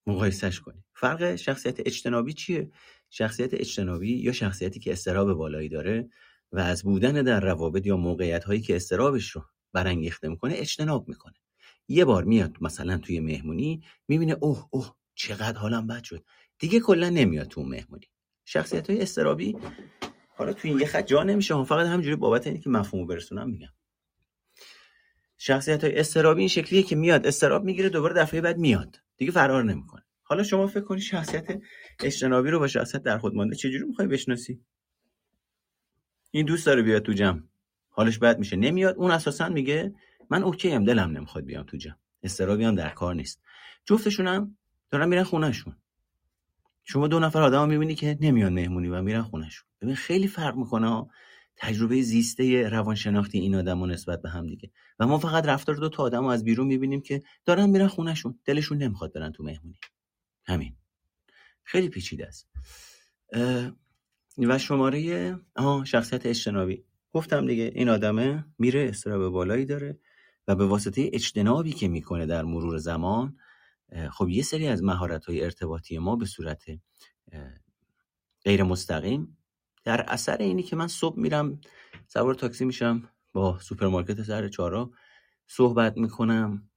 مقایسش 0.08 0.60
کنی. 0.60 0.84
فرق 0.94 1.36
شخصیت 1.36 1.80
اجتنابی 1.80 2.34
چیه؟ 2.34 2.72
شخصیت 3.10 3.54
اجتنابی 3.54 4.14
یا 4.14 4.32
شخصیتی 4.32 4.80
که 4.80 4.92
استراب 4.92 5.34
بالایی 5.34 5.70
داره 5.70 6.10
و 6.52 6.60
از 6.60 6.84
بودن 6.84 7.14
در 7.14 7.40
روابط 7.40 7.86
یا 7.86 7.98
موقعیت 7.98 8.44
هایی 8.44 8.62
که 8.62 8.76
استرابش 8.76 9.30
رو 9.30 9.46
برانگیخته 9.74 10.30
می‌کنه 10.30 10.54
اجتناب 10.58 11.10
می‌کنه. 11.10 11.34
یه 11.88 12.06
بار 12.06 12.24
میاد 12.24 12.56
مثلا 12.62 12.98
توی 12.98 13.20
مهمونی 13.20 13.84
می‌بینه 14.08 14.38
اوه 14.42 14.68
اوه 14.72 14.96
چقدر 15.16 15.58
حالم 15.58 15.88
بد 15.88 16.04
شد. 16.04 16.26
دیگه 16.60 16.80
کلا 16.80 17.10
نمیاد 17.10 17.48
تو 17.48 17.64
مهمونی. 17.64 18.10
شخصیت 18.46 18.90
های 18.90 19.02
استرابی 19.02 19.58
حالا 20.36 20.54
توی 20.54 20.72
این 20.72 20.80
یه 20.80 20.86
خط 20.86 21.06
جا 21.06 21.24
نمیشه. 21.24 21.64
فقط 21.64 21.88
همینجوری 21.88 22.16
بابت 22.16 22.48
اینکه 22.48 22.70
مفهومو 22.70 23.06
برسونم 23.06 23.50
میگم. 23.50 23.74
شخصیت 25.38 25.84
های 25.84 26.00
استرابی 26.00 26.40
این 26.40 26.50
شکلیه 26.50 26.84
که 26.84 26.96
میاد 26.96 27.28
استراب 27.28 27.64
می‌گیره 27.64 27.90
دوباره 27.90 28.14
دفعه 28.14 28.42
بعد 28.42 28.58
میاد. 28.58 29.02
دیگه 29.18 29.32
فرار 29.32 29.64
نمی‌کنه. 29.64 30.04
حالا 30.24 30.44
شما 30.44 30.68
فکر 30.68 30.84
کنی 30.84 31.02
شخصیت 31.02 31.62
اجتنابی 32.00 32.50
رو 32.50 32.60
با 32.60 32.68
شخصیت 32.68 33.04
در 33.04 33.18
خود 33.18 33.36
مانده 33.36 33.56
چجوری 33.56 33.84
می‌خوای 33.84 34.08
بشناسی؟ 34.08 34.62
این 36.32 36.46
دوست 36.46 36.66
داره 36.66 36.82
بیاد 36.82 37.02
تو 37.02 37.14
جمع. 37.14 37.42
حالش 37.90 38.20
بد 38.20 38.40
میشه. 38.40 38.56
نمیاد. 38.56 38.96
اون 38.96 39.12
اساسا 39.12 39.50
میگه 39.50 39.94
من 40.30 40.44
اوکی 40.44 40.72
ام 40.72 40.84
دلم 40.84 41.12
نمی‌خواد 41.12 41.46
بیام 41.46 41.64
تو 41.64 41.78
جمع. 41.78 41.96
استرابی 42.24 42.64
هم 42.64 42.76
در 42.76 42.90
کار 42.90 43.16
نیست. 43.16 43.42
جفتشون 43.86 44.28
هم 44.28 44.58
دارن 44.96 45.10
میرن 45.10 45.24
خونهشون. 45.24 45.76
شما 46.84 47.08
دو 47.08 47.20
نفر 47.20 47.42
آدم 47.42 47.70
می‌بینی 47.70 47.96
که 47.96 48.18
نمیان 48.22 48.54
مهمونی 48.54 48.88
و 48.88 49.02
میرن 49.02 49.22
خونهشون. 49.22 49.68
ببین 49.82 49.96
خیلی 49.96 50.28
فرق 50.28 50.56
می‌کنه 50.56 51.06
تجربه 51.56 52.02
زیسته 52.02 52.70
روانشناختی 52.70 53.40
این 53.40 53.56
آدم 53.56 53.82
و 53.82 53.86
نسبت 53.86 54.22
به 54.22 54.30
هم 54.30 54.48
دیگه. 54.48 54.72
و 55.00 55.08
ما 55.08 55.18
فقط 55.18 55.46
رفتار 55.46 55.76
دو 55.76 55.90
تا 55.90 56.04
آدم 56.04 56.26
از 56.26 56.44
بیرون 56.44 56.68
می‌بینیم 56.68 57.02
که 57.02 57.22
دارن 57.46 57.70
میرن 57.70 57.88
خونهشون. 57.88 58.40
دلشون 58.46 58.78
نمی‌خواد 58.78 59.14
برن 59.14 59.32
تو 59.32 59.44
مهمونی. 59.44 59.80
همین. 60.46 60.76
خیلی 61.64 61.90
پیچیده 61.90 62.28
است. 62.28 62.50
و 64.38 64.58
شماره 64.58 65.36
آه 65.56 65.86
شخصیت 65.86 66.26
اجتنابی. 66.26 66.84
گفتم 67.12 67.48
دیگه 67.48 67.72
این 67.76 67.90
آدمه 67.90 68.46
میره 68.58 68.90
استراب 68.90 69.30
بالایی 69.30 69.66
داره 69.66 70.00
و 70.48 70.56
به 70.56 70.66
واسطه 70.66 71.10
اجتنابی 71.14 71.72
که 71.72 71.88
می‌کنه 71.88 72.26
در 72.26 72.44
مرور 72.44 72.78
زمان 72.78 73.38
خب 74.12 74.30
یه 74.30 74.44
سری 74.44 74.68
از 74.68 74.84
مهارت 74.84 75.26
های 75.26 75.44
ارتباطی 75.44 75.98
ما 75.98 76.16
به 76.16 76.26
صورت 76.26 76.64
غیر 78.46 78.64
مستقیم 78.64 79.38
در 79.84 80.02
اثر 80.08 80.38
اینی 80.38 80.64
که 80.64 80.76
من 80.76 80.88
صبح 80.88 81.20
میرم 81.20 81.62
سوار 82.08 82.34
تاکسی 82.34 82.66
میشم 82.66 83.10
با 83.34 83.60
سوپرمارکت 83.60 84.24
سر 84.24 84.48
چارا 84.48 84.92
صحبت 85.48 85.98
می‌کنم 85.98 86.70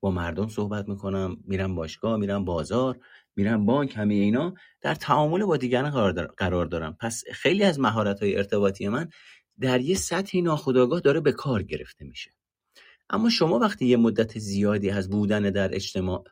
با 0.00 0.10
مردم 0.10 0.48
صحبت 0.48 0.88
می‌کنم 0.88 1.36
میرم 1.44 1.74
باشگاه 1.74 2.16
میرم 2.16 2.44
بازار 2.44 2.98
میرم 3.36 3.66
بانک 3.66 3.96
همه 3.96 4.14
اینا 4.14 4.54
در 4.80 4.94
تعامل 4.94 5.44
با 5.44 5.56
دیگران 5.56 6.12
قرار 6.26 6.66
دارم. 6.66 6.96
پس 7.00 7.24
خیلی 7.32 7.64
از 7.64 7.80
مهارت 7.80 8.20
های 8.20 8.36
ارتباطی 8.36 8.88
من 8.88 9.08
در 9.60 9.80
یه 9.80 9.94
سطحی 9.94 10.42
ناخودآگاه 10.42 11.00
داره 11.00 11.20
به 11.20 11.32
کار 11.32 11.62
گرفته 11.62 12.04
میشه. 12.04 12.30
اما 13.10 13.30
شما 13.30 13.58
وقتی 13.58 13.86
یه 13.86 13.96
مدت 13.96 14.38
زیادی 14.38 14.90
از 14.90 15.10
بودن 15.10 15.42
در 15.42 15.74
اجتماع 15.74 16.24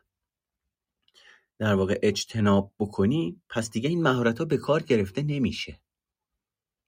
در 1.63 1.75
واقع 1.75 1.99
اجتناب 2.03 2.73
بکنی 2.79 3.41
پس 3.49 3.71
دیگه 3.71 3.89
این 3.89 4.01
مهارت 4.01 4.39
ها 4.39 4.45
به 4.45 4.57
کار 4.57 4.83
گرفته 4.83 5.23
نمیشه. 5.23 5.81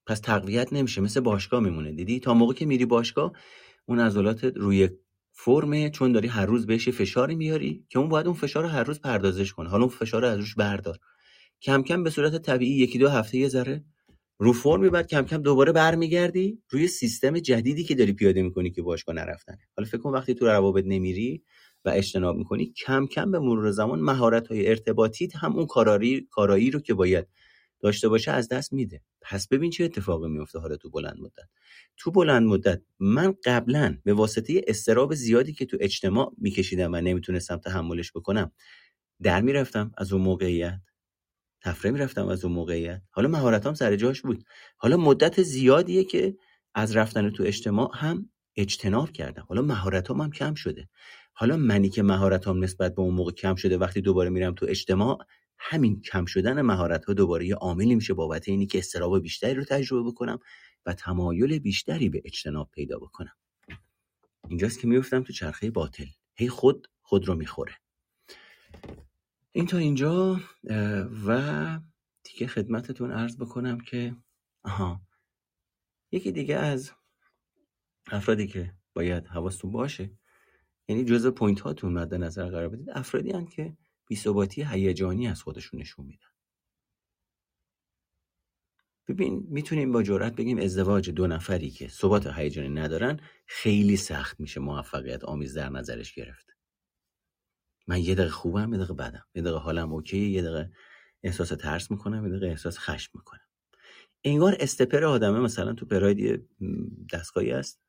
پس 0.08 0.20
تقویت 0.20 0.74
نمیشه 0.74 1.02
مثل 1.02 1.20
باشگاه 1.20 1.60
میمونه. 1.60 1.92
دیدی؟ 1.92 2.20
تا 2.20 2.34
موقع 2.34 2.54
که 2.54 2.66
میری 2.66 2.86
باشگاه 2.86 3.32
اون 3.86 4.00
عضلات 4.00 4.44
روی 4.44 4.90
فرمه 5.32 5.90
چون 5.90 6.12
داری 6.12 6.28
هر 6.28 6.46
روز 6.46 6.66
بهش 6.66 6.90
فشاری 6.90 7.36
میاری 7.36 7.86
که 7.90 8.00
اون 8.00 8.10
باید 8.10 8.26
اون 8.26 8.36
فشار 8.36 8.64
رو 8.64 8.70
هر 8.70 8.84
روز 8.84 9.02
پردازش 9.02 9.54
کنه. 9.54 9.70
حالا 9.70 9.84
اون 9.84 9.94
فشار 9.94 10.22
رو 10.22 10.28
از 10.28 10.40
روش 10.40 10.56
بردار. 10.56 11.00
کم 11.62 11.84
کم 11.84 12.04
به 12.04 12.10
صورت 12.10 12.42
طبیعی 12.42 12.78
یکی 12.78 12.98
دو 12.98 13.10
هفته 13.10 13.38
یه 13.38 13.48
ذره 13.48 13.84
رو 14.40 14.54
فرمی 14.54 14.90
بعد 14.90 15.08
کم 15.08 15.22
کم 15.26 15.38
دوباره 15.38 15.72
برمیگردی 15.72 16.64
روی 16.70 16.88
سیستم 16.88 17.40
جدیدی 17.40 17.84
که 17.84 17.96
داری 17.96 18.14
پیاده 18.14 18.42
می‌کنی 18.42 18.72
که 18.72 18.82
باشگاه 18.82 19.16
نرفتنه. 19.16 19.60
حالا 19.78 19.90
فکر 19.90 19.98
کن 19.98 20.10
وقتی 20.10 20.34
تو 20.34 20.46
روابط 20.46 20.84
نمیری 20.88 21.44
و 21.86 21.90
اجتناب 21.90 22.36
می‌کنی 22.36 22.66
کم 22.66 23.08
کم 23.08 23.32
به 23.32 23.40
مرور 23.40 23.72
زمان 23.72 24.00
مهارت 24.00 24.48
های 24.48 24.68
ارتباطی 24.70 25.30
هم 25.36 25.56
اون 25.56 25.66
کارایی 25.66 26.28
کارایی 26.32 26.72
رو 26.72 26.80
که 26.80 26.94
باید 26.94 27.28
داشته 27.82 28.10
باشه 28.10 28.32
از 28.32 28.50
دست 28.50 28.74
میده. 28.74 29.02
پس 29.22 29.48
ببین 29.48 29.72
چه 29.72 29.84
اتفاقی 29.84 30.30
میفته 30.30 30.60
حالا 30.60 30.78
تو 30.78 30.90
بلند 30.90 31.18
مدت. 31.20 31.50
تو 31.98 32.12
بلند 32.12 32.48
مدت 32.48 32.82
من 33.00 33.36
قبلا 33.46 33.98
به 34.04 34.14
واسطه 34.14 34.62
استراب 34.68 35.16
زیادی 35.16 35.54
که 35.54 35.66
تو 35.66 35.78
اجتماع 35.80 36.34
میکشیدم 36.38 36.94
و 36.94 37.02
نمی‌تونستم 37.02 37.58
تحملش 37.58 38.12
بکنم 38.12 38.52
در 39.22 39.42
می‌رفتم 39.42 39.92
از 39.98 40.14
اون 40.14 40.22
موقعیت. 40.22 40.80
تفره 41.62 41.92
می‌رفتم 41.92 42.28
از 42.28 42.46
اون 42.46 42.54
موقعیت. 42.54 43.02
حالا 43.12 43.28
مهارتام 43.28 43.74
سر 43.74 43.96
جاش 43.96 44.22
بود. 44.22 44.44
حالا 44.78 44.98
مدت 44.98 45.44
زیادیه 45.44 46.04
که 46.04 46.38
از 46.76 46.96
رفتن 46.96 47.30
تو 47.30 47.44
اجتماع 47.44 47.92
هم 47.94 48.30
اجتناب 48.56 49.12
کردم. 49.12 49.46
حالا 49.50 49.62
مهارتام 49.62 50.22
هم 50.22 50.32
کم 50.32 50.54
شده. 50.54 50.90
حالا 51.38 51.58
منی 51.58 51.90
که 51.90 52.04
مهارتام 52.04 52.64
نسبت 52.64 52.96
به 52.96 53.02
اون 53.02 53.14
موقع 53.14 53.32
کم 53.32 53.56
شده 53.56 53.78
وقتی 53.78 54.02
دوباره 54.02 54.30
میرم 54.30 54.54
تو 54.54 54.66
اجتماع 54.70 55.18
همین 55.60 56.02
کم 56.02 56.26
شدن 56.26 56.62
مهارت 56.62 57.06
ها 57.06 57.14
دوباره 57.14 57.46
یه 57.46 57.56
عاملی 57.56 57.96
میشه 57.96 58.14
بابت 58.14 58.50
اینی 58.50 58.66
که 58.66 58.78
استراب 58.78 59.20
بیشتری 59.20 59.54
رو 59.54 59.64
تجربه 59.64 60.10
بکنم 60.10 60.40
و 60.86 60.94
تمایل 60.94 61.60
بیشتری 61.60 62.10
به 62.10 62.22
اجتناب 62.26 62.72
پیدا 62.72 63.00
بکنم. 63.00 63.36
اینجاست 64.48 64.80
که 64.80 64.88
میفتم 64.88 65.24
تو 65.24 65.34
چرخه 65.34 65.72
باطل. 65.72 66.06
هی 66.36 66.50
خود 66.50 66.88
خود 67.02 67.28
رو 67.28 67.36
می‌خوره. 67.36 67.74
این 69.52 69.66
تا 69.66 69.78
اینجا 69.78 70.40
و 71.28 71.80
دیگه 72.24 72.48
خدمتتون 72.48 73.12
عرض 73.12 73.38
بکنم 73.38 73.80
که 73.80 74.16
آها 74.64 75.02
یکی 76.12 76.32
دیگه 76.32 76.56
از 76.56 76.92
افرادی 78.12 78.48
که 78.48 78.74
باید 78.94 79.28
حواستون 79.28 79.72
باشه 79.72 80.12
یعنی 80.88 81.06
جزء 81.06 81.32
point 81.32 81.60
هاتون 81.60 81.94
مد 81.94 82.14
نظر 82.16 82.50
قرار 82.50 82.70
بدید 82.70 82.90
افرادی 82.90 83.32
هن 83.32 83.46
که 83.46 83.78
بیثباتی 84.08 84.64
هیجانی 84.64 85.28
از 85.28 85.42
خودشون 85.42 85.80
نشون 85.80 86.06
میدن. 86.06 86.28
ببین 89.08 89.48
می‌تونیم 89.50 89.92
با 89.92 90.04
جرات 90.04 90.36
بگیم 90.36 90.58
ازدواج 90.58 91.10
دو 91.10 91.28
نفری 91.28 91.70
که 91.70 91.88
ثبات 91.88 92.28
هیجانی 92.28 92.70
ندارن 92.70 93.20
خیلی 93.46 93.98
سخت 93.98 94.40
میشه 94.40 94.60
موفقیت 94.60 95.24
آمیز 95.24 95.58
در 95.58 95.70
نظرش 95.70 96.14
گرفت. 96.14 96.46
من 97.88 98.00
یه 98.00 98.16
دقیقه 98.16 98.32
خوبم 98.32 98.74
یه 98.74 98.78
دقیقه 98.78 98.94
بدم. 98.94 99.26
یه 99.36 99.42
دقیقه 99.42 99.58
حالم 99.58 99.94
okay 99.94 100.30
یه 100.30 100.42
دقیقه 100.42 100.72
احساس 101.24 101.50
ترس 101.50 101.92
می‌کنم 101.92 102.24
یه 102.24 102.30
دقیقه 102.30 102.48
احساس 102.48 102.80
خشم 102.80 103.12
می‌کنم. 103.14 103.48
انگار 104.24 104.58
استپر 104.60 105.04
آدمه 105.04 105.40
مثلا 105.40 105.74
تو 105.74 105.86
پراید 105.86 106.50
دستگاهی 107.14 107.52
است 107.52 107.85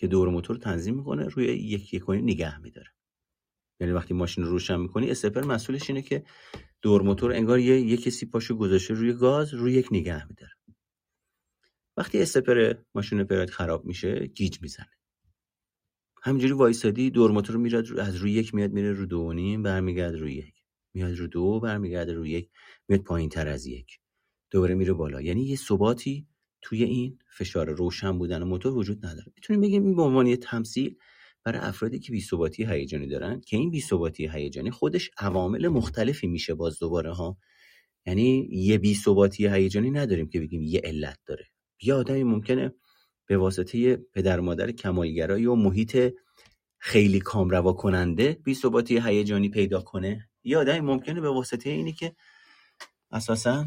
که 0.00 0.06
دور 0.06 0.28
موتور 0.28 0.56
تنظیم 0.56 0.96
می‌کنه 0.96 1.28
روی 1.28 1.44
یک 1.44 1.94
یک 1.94 2.10
نگه 2.10 2.60
میداره. 2.60 2.88
یعنی 3.80 3.92
وقتی 3.92 4.14
ماشین 4.14 4.44
رو 4.44 4.50
روشن 4.50 4.80
می‌کنی 4.80 5.10
استپر 5.10 5.44
مسئولش 5.44 5.90
اینه 5.90 6.02
که 6.02 6.24
دور 6.82 7.02
موتور 7.02 7.32
انگار 7.32 7.58
یه, 7.58 7.80
یه 7.80 7.96
کسی 7.96 8.26
پاشو 8.26 8.54
گذاشته 8.54 8.94
روی 8.94 9.12
گاز 9.12 9.54
روی 9.54 9.72
یک 9.72 9.88
نگه 9.92 10.28
میداره. 10.28 10.52
وقتی 11.96 12.22
استپر 12.22 12.74
ماشین 12.94 13.24
پراید 13.24 13.50
خراب 13.50 13.84
میشه 13.84 14.26
گیج 14.26 14.62
می‌زنه. 14.62 14.90
همینجوری 16.22 16.52
وایسادی 16.52 17.10
دور 17.10 17.30
موتور 17.30 17.56
میاد 17.56 17.98
از 17.98 18.16
روی 18.16 18.32
یک 18.32 18.54
میاد 18.54 18.70
میره 18.70 18.92
رو 18.92 19.06
دو 19.06 19.18
و 19.18 19.32
نیم 19.32 19.62
برمیگرده 19.62 20.18
روی 20.18 20.34
یک. 20.34 20.54
میاد 20.94 21.14
رو 21.14 21.26
دو 21.26 21.60
برمیگرده 21.60 22.12
روی 22.12 22.30
یک 22.30 22.50
میاد 22.88 23.02
پایین 23.02 23.28
تر 23.28 23.48
از 23.48 23.66
یک. 23.66 23.98
دوباره 24.50 24.74
میره 24.74 24.92
بالا. 24.92 25.20
یعنی 25.20 25.42
یه 25.42 25.56
ثباتی 25.56 26.28
توی 26.62 26.84
این 26.84 27.18
فشار 27.32 27.70
روشن 27.70 28.18
بودن 28.18 28.42
موتور 28.42 28.76
وجود 28.76 29.06
نداره. 29.06 29.32
می‌تونیم 29.36 29.60
بگیم 29.60 29.84
این 29.84 29.96
به 29.96 30.02
عنوان 30.02 30.26
یه 30.26 30.36
تمثیل 30.36 30.96
برای 31.44 31.60
افرادی 31.60 31.98
که 31.98 32.12
بی‌ثباتی 32.12 32.64
هیجانی 32.64 33.06
دارن 33.06 33.40
که 33.40 33.56
این 33.56 33.70
بی‌ثباتی 33.70 34.28
هیجانی 34.28 34.70
خودش 34.70 35.10
عوامل 35.18 35.68
مختلفی 35.68 36.26
میشه 36.26 36.54
باز 36.54 36.78
دوباره 36.78 37.12
ها. 37.12 37.38
یعنی 38.06 38.48
یه 38.52 38.78
بی‌ثباتی 38.78 39.48
هیجانی 39.48 39.90
نداریم 39.90 40.28
که 40.28 40.40
بگیم 40.40 40.62
یه 40.62 40.80
علت 40.84 41.18
داره. 41.26 41.46
یه 41.82 41.94
آدمی 41.94 42.24
ممکنه 42.24 42.74
به 43.26 43.36
واسطه 43.36 43.96
پدر 43.96 44.40
مادر 44.40 44.70
کمالگرایی 44.70 45.46
و 45.46 45.54
محیط 45.54 46.14
خیلی 46.78 47.20
کامروا 47.20 47.72
کننده 47.72 48.40
بی‌ثباتی 48.44 49.00
هیجانی 49.04 49.48
پیدا 49.48 49.80
کنه. 49.80 50.28
یه 50.44 50.58
آدمی 50.58 50.80
ممکنه 50.80 51.20
به 51.20 51.28
واسطه 51.28 51.70
اینی 51.70 51.92
که 51.92 52.14
اساسا 53.10 53.66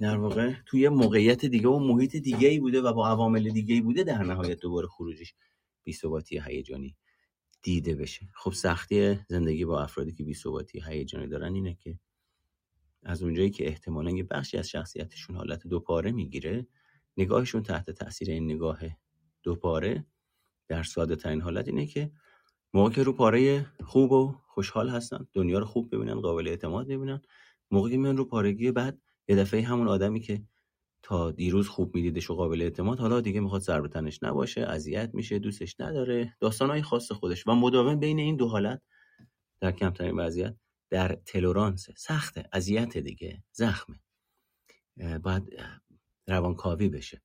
در 0.00 0.16
واقع 0.16 0.52
توی 0.66 0.88
موقعیت 0.88 1.46
دیگه 1.46 1.68
و 1.68 1.78
محیط 1.78 2.16
دیگه 2.16 2.48
ای 2.48 2.58
بوده 2.58 2.80
و 2.80 2.92
با 2.92 3.08
عوامل 3.08 3.50
دیگه 3.50 3.74
ای 3.74 3.80
بوده 3.80 4.02
در 4.02 4.22
نهایت 4.22 4.60
دوباره 4.60 4.88
خروجش 4.88 5.34
بی‌ثباتی 5.84 6.40
هیجانی 6.46 6.96
دیده 7.62 7.94
بشه. 7.94 8.28
خب 8.34 8.52
سختی 8.52 9.18
زندگی 9.28 9.64
با 9.64 9.82
افرادی 9.82 10.12
که 10.12 10.24
بی‌ثباتی 10.24 10.82
هیجانی 10.86 11.26
دارن 11.26 11.54
اینه 11.54 11.74
که 11.74 11.98
از 13.02 13.22
اونجایی 13.22 13.50
که 13.50 13.68
احتمالا 13.68 14.10
یه 14.10 14.22
بخشی 14.22 14.58
از 14.58 14.68
شخصیتشون 14.68 15.36
حالت 15.36 15.66
دوپاره 15.66 16.12
می‌گیره 16.12 16.66
نگاهشون 17.16 17.62
تحت 17.62 17.90
تاثیر 17.90 18.30
این 18.30 18.44
نگاه 18.44 18.80
دوپاره 19.42 20.06
در 20.68 20.82
ساده 20.82 21.16
ترین 21.16 21.40
حالت 21.40 21.68
اینه 21.68 21.86
که 21.86 22.12
موقع 22.74 22.90
که 22.90 23.02
رو 23.02 23.12
پاره 23.12 23.66
خوب 23.84 24.12
و 24.12 24.34
خوشحال 24.46 24.88
هستن 24.88 25.26
دنیا 25.32 25.58
رو 25.58 25.64
خوب 25.64 25.94
ببینن 25.94 26.20
قابل 26.20 26.48
اعتماد 26.48 26.86
ببینن 26.86 27.20
موقعی 27.70 27.96
میان 27.96 28.16
رو 28.16 28.24
پارگی 28.24 28.70
بعد 28.70 28.98
یه 29.30 29.36
دفعه 29.36 29.62
همون 29.62 29.88
آدمی 29.88 30.20
که 30.20 30.42
تا 31.02 31.30
دیروز 31.30 31.68
خوب 31.68 31.94
میدیدش 31.94 32.30
و 32.30 32.34
قابل 32.34 32.62
اعتماد 32.62 33.00
حالا 33.00 33.20
دیگه 33.20 33.40
می‌خواد 33.40 33.60
سر 33.60 33.86
تنش 33.86 34.22
نباشه 34.22 34.60
اذیت 34.60 35.10
میشه 35.14 35.38
دوستش 35.38 35.80
نداره 35.80 36.36
داستانهای 36.40 36.82
خاص 36.82 37.12
خودش 37.12 37.46
و 37.46 37.54
مداوم 37.54 38.00
بین 38.00 38.18
این 38.18 38.36
دو 38.36 38.48
حالت 38.48 38.82
در 39.60 39.72
کمترین 39.72 40.20
وضعیت 40.20 40.56
در 40.90 41.14
تلورانس. 41.14 41.90
سخته 41.96 42.48
اذیت 42.52 42.98
دیگه 42.98 43.44
زخمه. 43.52 44.00
باید 45.22 45.42
روانکاوی 46.26 46.88
بشه. 46.88 47.22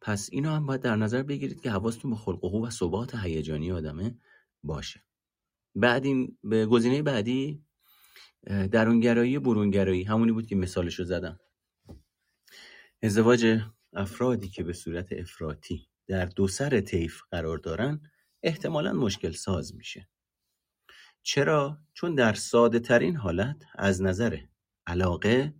پس 0.00 0.28
اینو 0.32 0.50
هم 0.50 0.66
باید 0.66 0.80
در 0.80 0.96
نظر 0.96 1.22
بگیرید 1.22 1.60
که 1.60 1.70
حواستون 1.70 2.10
به 2.10 2.16
خلق 2.16 2.44
و 2.44 2.70
ثبات 2.70 3.14
هیجانی 3.14 3.72
آدمه 3.72 4.18
باشه. 4.62 5.04
بعد 5.74 6.04
این 6.04 6.38
به 6.44 6.66
گزینه 6.66 7.02
بعدی 7.02 7.64
درونگرایی 8.46 9.38
برونگرایی. 9.38 10.04
همونی 10.04 10.32
بود 10.32 10.46
که 10.46 10.56
مثالش 10.56 10.94
رو 10.94 11.04
زدم. 11.04 11.40
ازدواج 13.02 13.60
افرادی 13.92 14.48
که 14.48 14.62
به 14.62 14.72
صورت 14.72 15.12
افراطی 15.12 15.88
در 16.06 16.26
دو 16.26 16.48
سر 16.48 16.80
طیف 16.80 17.22
قرار 17.30 17.58
دارن 17.58 18.00
احتمالا 18.42 18.92
مشکل 18.92 19.30
ساز 19.30 19.74
میشه. 19.74 20.08
چرا؟ 21.22 21.78
چون 21.94 22.14
در 22.14 22.32
ساده 22.32 22.80
ترین 22.80 23.16
حالت 23.16 23.56
از 23.74 24.02
نظر 24.02 24.38
علاقه 24.86 25.54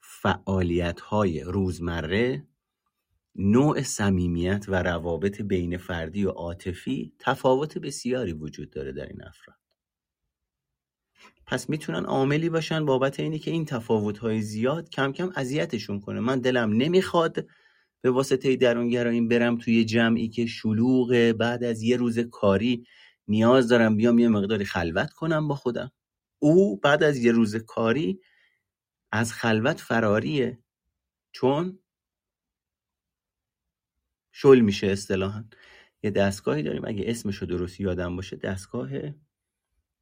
فعالیت 0.00 1.00
های 1.00 1.40
روزمره 1.40 2.46
نوع 3.34 3.82
صمیمیت 3.82 4.64
و 4.68 4.82
روابط 4.82 5.40
بین 5.40 5.78
فردی 5.78 6.24
و 6.24 6.30
عاطفی 6.30 7.14
تفاوت 7.18 7.78
بسیاری 7.78 8.32
وجود 8.32 8.70
داره 8.70 8.92
در 8.92 9.06
این 9.06 9.24
افراد. 9.24 9.61
پس 11.46 11.70
می‌تونن 11.70 12.04
عاملی 12.04 12.48
باشن. 12.48 12.84
بابت 12.84 13.20
اینی 13.20 13.38
که 13.38 13.50
این 13.50 13.64
تفاوت 13.64 14.18
های 14.18 14.42
زیاد 14.42 14.90
کم 14.90 15.12
کم 15.12 15.32
اذیتشون 15.36 16.00
کنه. 16.00 16.20
من 16.20 16.40
دلم 16.40 16.72
نمی‌خواد 16.72 17.46
به 18.00 18.10
واسطه 18.10 18.56
درونگراییم 18.56 19.28
برم 19.28 19.58
توی 19.58 19.84
جمعی 19.84 20.28
که 20.28 20.46
شلوغه. 20.46 21.32
بعد 21.32 21.64
از 21.64 21.82
یه 21.82 21.96
روز 21.96 22.18
کاری 22.18 22.86
نیاز 23.28 23.68
دارم 23.68 23.96
بیام 23.96 24.18
یه 24.18 24.28
مقداری 24.28 24.64
خلوت 24.64 25.12
کنم 25.12 25.48
با 25.48 25.54
خودم. 25.54 25.92
او 26.38 26.76
بعد 26.76 27.02
از 27.02 27.16
یه 27.16 27.32
روز 27.32 27.56
کاری 27.56 28.20
از 29.12 29.32
خلوت 29.32 29.80
فراریه 29.80 30.58
چون 31.32 31.78
شل 34.32 34.60
میشه 34.60 34.86
اصطلاحا. 34.86 35.44
یه 36.02 36.10
دستگاهی 36.10 36.62
داریم. 36.62 36.84
اگه 36.84 37.04
اسمشو 37.06 37.46
درست 37.46 37.80
یادم 37.80 38.16
باشه 38.16 38.36
دستگاه 38.36 38.90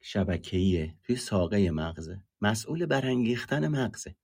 شبکه‌ایه 0.01 0.95
توی 1.03 1.17
ساقه 1.17 1.71
مغزه. 1.71 2.23
مسئول 2.41 2.87
برانگیختن 2.87 3.69
مغزه. 3.69 4.17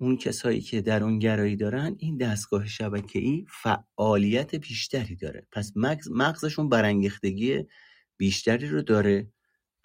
اون 0.00 0.16
کسایی 0.16 0.60
که 0.60 0.80
در 0.80 1.04
اون 1.04 1.18
گرایی 1.18 1.56
دارن 1.56 1.96
این 1.98 2.16
دستگاه 2.16 2.66
شبکه‌ای 2.66 3.46
فعالیت 3.48 4.54
بیشتری 4.54 5.16
داره. 5.16 5.46
پس 5.52 5.72
مغز 5.76 6.08
مغزشون 6.10 6.68
برانگیختگی 6.68 7.64
بیشتری 8.16 8.68
رو 8.68 8.82
داره. 8.82 9.32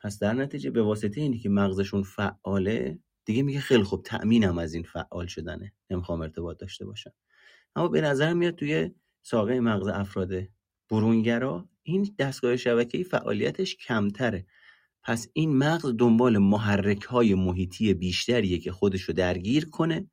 پس 0.03 0.19
در 0.19 0.33
نتیجه 0.33 0.71
به 0.71 0.81
واسطه 0.81 1.21
اینی 1.21 1.39
که 1.39 1.49
مغزشون 1.49 2.03
فعاله 2.03 2.99
دیگه 3.25 3.43
میگه 3.43 3.59
خیلی 3.59 3.83
خوب 3.83 4.03
تأمینم 4.03 4.57
از 4.57 4.73
این 4.73 4.83
فعال 4.83 5.27
شدنه. 5.27 5.73
نمی‌خوام 5.89 6.21
ارتباط 6.21 6.57
داشته 6.57 6.85
باشم. 6.85 7.13
اما 7.75 7.87
به 7.87 8.01
نظر 8.01 8.33
میاد 8.33 8.55
توی 8.55 8.91
ساقه 9.21 9.59
مغز 9.59 9.87
افراد 9.87 10.31
برونگرا 10.89 11.69
این 11.83 12.15
دستگاه 12.19 12.57
شبکه‌ای 12.57 13.03
فعالیتش 13.03 13.75
کمتره. 13.75 14.45
پس 15.03 15.27
این 15.33 15.57
مغز 15.57 15.93
دنبال 15.97 16.37
محرک 16.37 17.03
های 17.03 17.35
محیطی 17.35 17.93
بیشتریه 17.93 18.57
که 18.59 18.71
خودش 18.71 19.01
رو 19.01 19.13
درگیر 19.13 19.69
کنه 19.69 20.09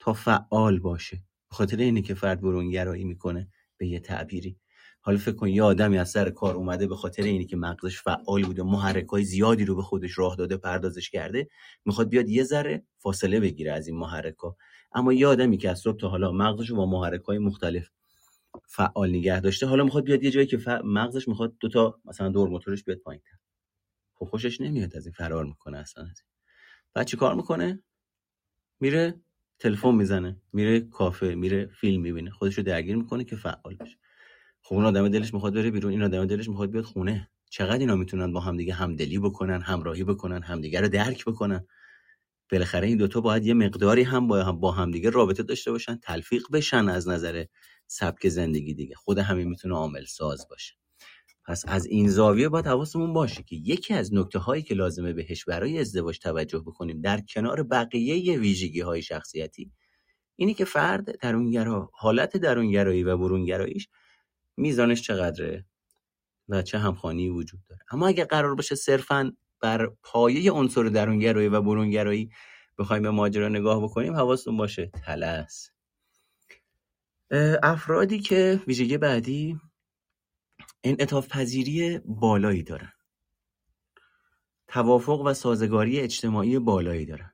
تا 0.00 0.12
فعال 0.12 0.78
باشه. 0.78 1.16
به 1.50 1.56
خاطر 1.56 1.76
اینه 1.76 2.02
که 2.02 2.14
فرد 2.14 2.40
برونگرایی 2.40 3.04
می‌کنه 3.04 3.48
به 3.76 3.86
یه 3.86 4.00
تعبیری. 4.00 4.56
حالا 5.02 5.18
فکر 5.18 5.34
کن 5.34 5.48
یه 5.48 5.62
آدمی 5.62 5.98
از 5.98 6.10
سر 6.10 6.30
کار 6.30 6.54
اومده 6.54 6.86
به 6.86 6.96
خاطر 6.96 7.22
اینی 7.22 7.46
که 7.46 7.56
مغزش 7.56 8.00
فعال 8.02 8.42
بوده 8.42 8.62
محرک 8.62 9.06
های 9.06 9.24
زیادی 9.24 9.64
رو 9.64 9.76
به 9.76 9.82
خودش 9.82 10.18
راه 10.18 10.36
داده 10.36 10.56
پردازش 10.56 11.10
کرده 11.10 11.48
می‌خواد 11.84 12.08
بیاد 12.08 12.28
یه 12.28 12.44
ذره 12.44 12.82
فاصله 12.98 13.40
بگیره 13.40 13.72
از 13.72 13.88
این 13.88 13.96
محرک 13.96 14.36
ها 14.36 14.56
اما 14.92 15.12
یه 15.12 15.26
آدمی 15.26 15.58
که 15.58 15.70
از 15.70 15.78
صبح 15.78 15.96
تا 15.96 16.08
حالا 16.08 16.32
مغزش 16.32 16.72
با 16.72 16.86
محرک 16.86 17.22
های 17.22 17.38
مختلف 17.38 17.88
فعال 18.68 19.10
نگه 19.10 19.40
داشته 19.40 19.66
حالا 19.66 19.84
می‌خواد 19.84 20.04
بیاد 20.04 20.22
یه 20.24 20.30
جایی 20.30 20.46
که 20.46 20.58
مغزش 20.84 21.28
می‌خواد 21.28 21.56
دوتا 21.60 22.00
مثلا 22.04 22.28
دور 22.28 22.48
موتورش 22.48 22.84
بیاد 22.84 22.98
پایین 22.98 23.22
خب 24.20 24.26
خوشش 24.26 24.60
نمیاد 24.60 24.96
از 24.96 25.06
این 25.06 25.12
فرار 25.12 25.44
می‌کنه 25.44 25.78
اصلا 25.78 26.04
از 26.04 26.22
بعد 26.94 27.06
چی 27.06 27.16
کار 27.16 27.34
می‌کنه؟ 27.34 27.82
میره 28.80 29.20
تلفن 29.58 29.94
می‌زنه 29.94 30.42
میره 30.52 30.80
کافه 30.80 31.34
میره 31.34 31.66
فیلم 31.66 32.02
می‌بینه. 32.02 32.30
خودش 32.30 32.58
رو 32.58 32.64
درگیر 32.64 32.96
می‌کنه 32.96 33.24
که 33.24 33.36
فعال 33.36 33.76
بشه. 33.76 33.96
خب 34.62 34.74
اون 34.74 34.84
آدم 34.84 35.08
دلش 35.08 35.34
می‌خواد 35.34 35.54
بره 35.54 35.70
بیرون 35.70 35.92
این 35.92 36.02
آدم 36.02 36.26
دلش 36.26 36.48
می‌خواد 36.48 36.70
بیاد 36.70 36.84
خونه. 36.84 37.30
چقدر 37.50 37.78
اینا 37.78 37.96
می‌تونن 37.96 38.32
با 38.32 38.40
همدیگه 38.40 38.74
همدلی 38.74 39.18
بکنن 39.18 39.60
همراهی 39.60 40.04
بکنن 40.04 40.42
همدیگه 40.42 40.80
رو 40.80 40.88
درک 40.88 41.24
بکنن؟ 41.24 41.66
بالاخره 42.52 42.86
این 42.86 42.96
دوتا 42.98 43.20
باید 43.20 43.46
یه 43.46 43.54
مقداری 43.54 44.02
هم 44.02 44.28
با 44.28 44.44
هم 44.44 44.60
با 44.60 44.72
همدیگه 44.72 45.10
رابطه 45.10 45.42
داشته 45.42 45.70
باشن 45.70 45.96
تلفیق 45.96 46.42
بشن 46.52 46.88
از 46.88 47.08
نظر 47.08 47.44
سبک 47.86 48.28
زندگی 48.28 48.74
دیگه. 48.74 48.94
خود 48.94 49.18
همین 49.18 49.48
می‌تونه 49.48 49.74
عامل 49.74 50.04
ساز 50.04 50.48
باشه. 50.50 50.79
پس 51.46 51.64
از 51.68 51.86
این 51.86 52.08
زاویه 52.08 52.48
باید 52.48 52.66
حواسمون 52.66 53.12
باشه 53.12 53.42
که 53.42 53.56
یکی 53.56 53.94
از 53.94 54.14
نکته 54.14 54.38
هایی 54.38 54.62
که 54.62 54.74
لازمه 54.74 55.12
بهش 55.12 55.44
برای 55.44 55.78
ازدواج 55.78 56.18
توجه 56.18 56.58
بکنیم 56.58 57.00
در 57.00 57.20
کنار 57.20 57.62
بقیه 57.62 58.38
ویژگی 58.38 58.80
های 58.80 59.02
شخصیتی 59.02 59.72
اینی 60.36 60.54
که 60.54 60.64
فرد 60.64 61.18
درونگرا 61.18 61.90
حالت 61.92 62.36
درونگرایی 62.36 63.02
و 63.02 63.16
برونگراییش 63.16 63.88
میزانش 64.56 65.02
چقدره 65.02 65.66
و 66.48 66.62
چه 66.62 66.78
همخانی 66.78 67.28
وجود 67.28 67.60
داره. 67.68 67.80
اما 67.90 68.08
اگه 68.08 68.24
قرار 68.24 68.54
باشه 68.54 68.74
صرفا 68.74 69.32
بر 69.60 69.90
پایه 70.02 70.52
عنصر 70.52 70.82
درونگرایی 70.82 71.48
و 71.48 71.60
برونگرایی 71.60 72.30
بخوایم 72.78 73.02
به 73.02 73.10
ماجرا 73.10 73.48
نگاه 73.48 73.82
بکنیم 73.82 74.16
حواستون 74.16 74.56
باشه 74.56 74.90
تلس. 75.04 75.70
افرادی 77.62 78.18
که 78.18 78.60
ویژگی 78.66 78.98
بعدی 78.98 79.60
انعطاف 80.84 81.28
پذیری 81.28 81.98
بالایی 81.98 82.62
دارن. 82.62 82.92
توافق 84.68 85.20
و 85.20 85.34
سازگاری 85.34 86.00
اجتماعی 86.00 86.58
بالایی 86.58 87.06
دارن. 87.06 87.32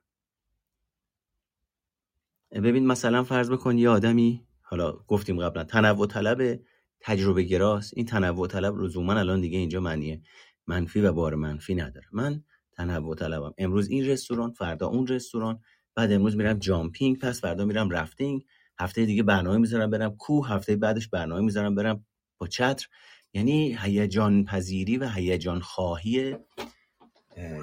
ببین 2.51 2.87
مثلا 2.87 3.23
فرض 3.23 3.51
بکن 3.51 3.77
یه 3.77 3.89
آدمی 3.89 4.47
حالا 4.61 4.91
گفتیم 4.91 5.41
قبلا 5.41 5.63
تنوع 5.63 6.07
طلب 6.07 6.59
تجربه 6.99 7.43
گراست. 7.43 7.93
این 7.95 8.05
تنوع 8.05 8.47
طلب 8.47 8.77
لزوما 8.77 9.13
الان 9.13 9.41
دیگه 9.41 9.57
اینجا 9.57 9.79
معنی 9.79 10.23
منفی 10.67 11.01
و 11.01 11.11
بار 11.13 11.35
منفی 11.35 11.75
نداره. 11.75 12.07
من 12.11 12.43
تنوع 12.71 13.15
طلبم. 13.15 13.53
امروز 13.57 13.89
این 13.89 14.05
رستوران 14.05 14.51
فردا 14.51 14.87
اون 14.87 15.07
رستوران. 15.07 15.61
بعد 15.95 16.11
امروز 16.11 16.35
میرم 16.35 16.59
جامپینگ 16.59 17.19
پس 17.19 17.41
فردا 17.41 17.65
میرم 17.65 17.89
رفتینگ. 17.89 18.45
هفته 18.79 19.05
دیگه 19.05 19.23
برنامه 19.23 19.57
می‌ذارم 19.57 19.89
برم 19.89 20.15
کوه 20.15 20.49
هفته 20.49 20.75
بعدش 20.75 21.07
برنامه 21.07 21.41
می‌ذارم 21.41 21.75
برم 21.75 22.05
با 22.37 22.47
چتر. 22.47 22.87
یعنی 23.33 23.77
هیجان 23.81 24.45
پذیری 24.45 24.97
و 24.97 25.09
هیجان 25.09 25.59
خواهی 25.59 26.35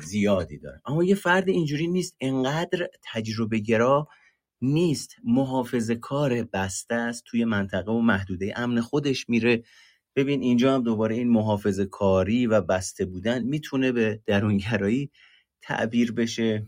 زیادی 0.04 0.58
داره. 0.58 0.80
اما 0.86 1.04
یه 1.04 1.14
فرد 1.14 1.48
اینجوری 1.48 1.88
نیست 1.88 2.16
انقدر 2.20 2.88
تجربه 3.02 3.58
گرا 3.58 4.08
نیست. 4.62 5.16
محافظ 5.24 5.90
کار 5.90 6.42
بسته 6.42 6.94
است 6.94 7.24
توی 7.26 7.44
منطقه 7.44 7.92
و 7.92 8.00
محدوده 8.00 8.52
امن 8.56 8.80
خودش 8.80 9.28
میره. 9.28 9.62
ببین 10.16 10.42
اینجا 10.42 10.74
هم 10.74 10.82
دوباره 10.82 11.14
این 11.14 11.28
محافظ 11.28 11.80
کاری 11.80 12.46
و 12.46 12.60
بسته 12.60 13.04
بودن 13.04 13.42
می‌تونه 13.42 13.92
به 13.92 14.20
درونگرایی 14.26 15.10
تعبیر 15.62 16.12
بشه. 16.12 16.66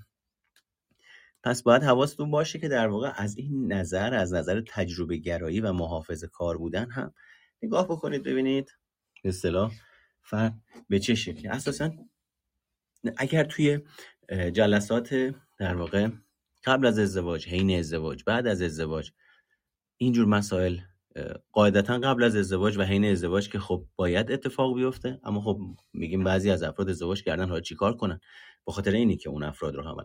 پس 1.44 1.62
باید 1.62 1.82
حواستون 1.82 2.30
باشه 2.30 2.59
که 2.59 2.68
در 2.68 2.88
واقع 2.88 3.12
از 3.16 3.36
این 3.36 3.72
نظر 3.72 4.14
از 4.14 4.34
نظر 4.34 4.62
تجربه 4.68 5.16
گرایی 5.16 5.61
و 5.61 5.72
محافظ 5.72 6.24
کار 6.24 6.59
بودن 6.59 6.90
هم 6.90 7.14
نگاه 7.62 7.88
بکنید 7.88 8.22
ببینید. 8.22 8.72
اصطلاح 9.29 9.72
فرد 10.22 10.55
به 10.89 10.99
چه 10.99 11.14
شکلی. 11.14 11.49
اساسا 11.49 11.91
اگر 13.16 13.45
توی 13.45 13.81
جلسات 14.53 15.35
در 15.59 15.74
واقع 15.74 16.09
قبل 16.64 16.87
از 16.87 16.99
ازدواج 16.99 17.49
حین 17.49 17.79
ازدواج 17.79 18.24
بعد 18.24 18.47
از 18.47 18.62
ازدواج 18.62 19.11
اینجور 19.97 20.27
مسائل 20.27 20.79
قاعدتا 21.53 21.99
قبل 21.99 22.24
از 22.24 22.37
ازدواج 22.37 22.79
و 22.79 22.83
حین 22.83 23.05
ازدواج 23.05 23.49
که 23.49 23.59
خب 23.59 23.87
باید 23.97 24.33
اتفاق 24.33 24.74
بیفته 24.74 25.20
اما 25.24 25.41
خب 25.41 25.61
میگیم 25.93 26.24
بعضی 26.24 26.51
از 26.51 26.62
افراد 26.62 26.89
ازدواج 26.89 27.22
کردن 27.22 27.49
حالا 27.49 27.61
چیکار 27.61 27.97
کنن؟ 27.97 28.20
به 28.66 28.72
خاطر 28.72 28.91
اینی 28.91 29.16
که 29.16 29.29
اون 29.29 29.43
افراد 29.43 29.74
رو 29.74 29.83
هم 29.83 29.97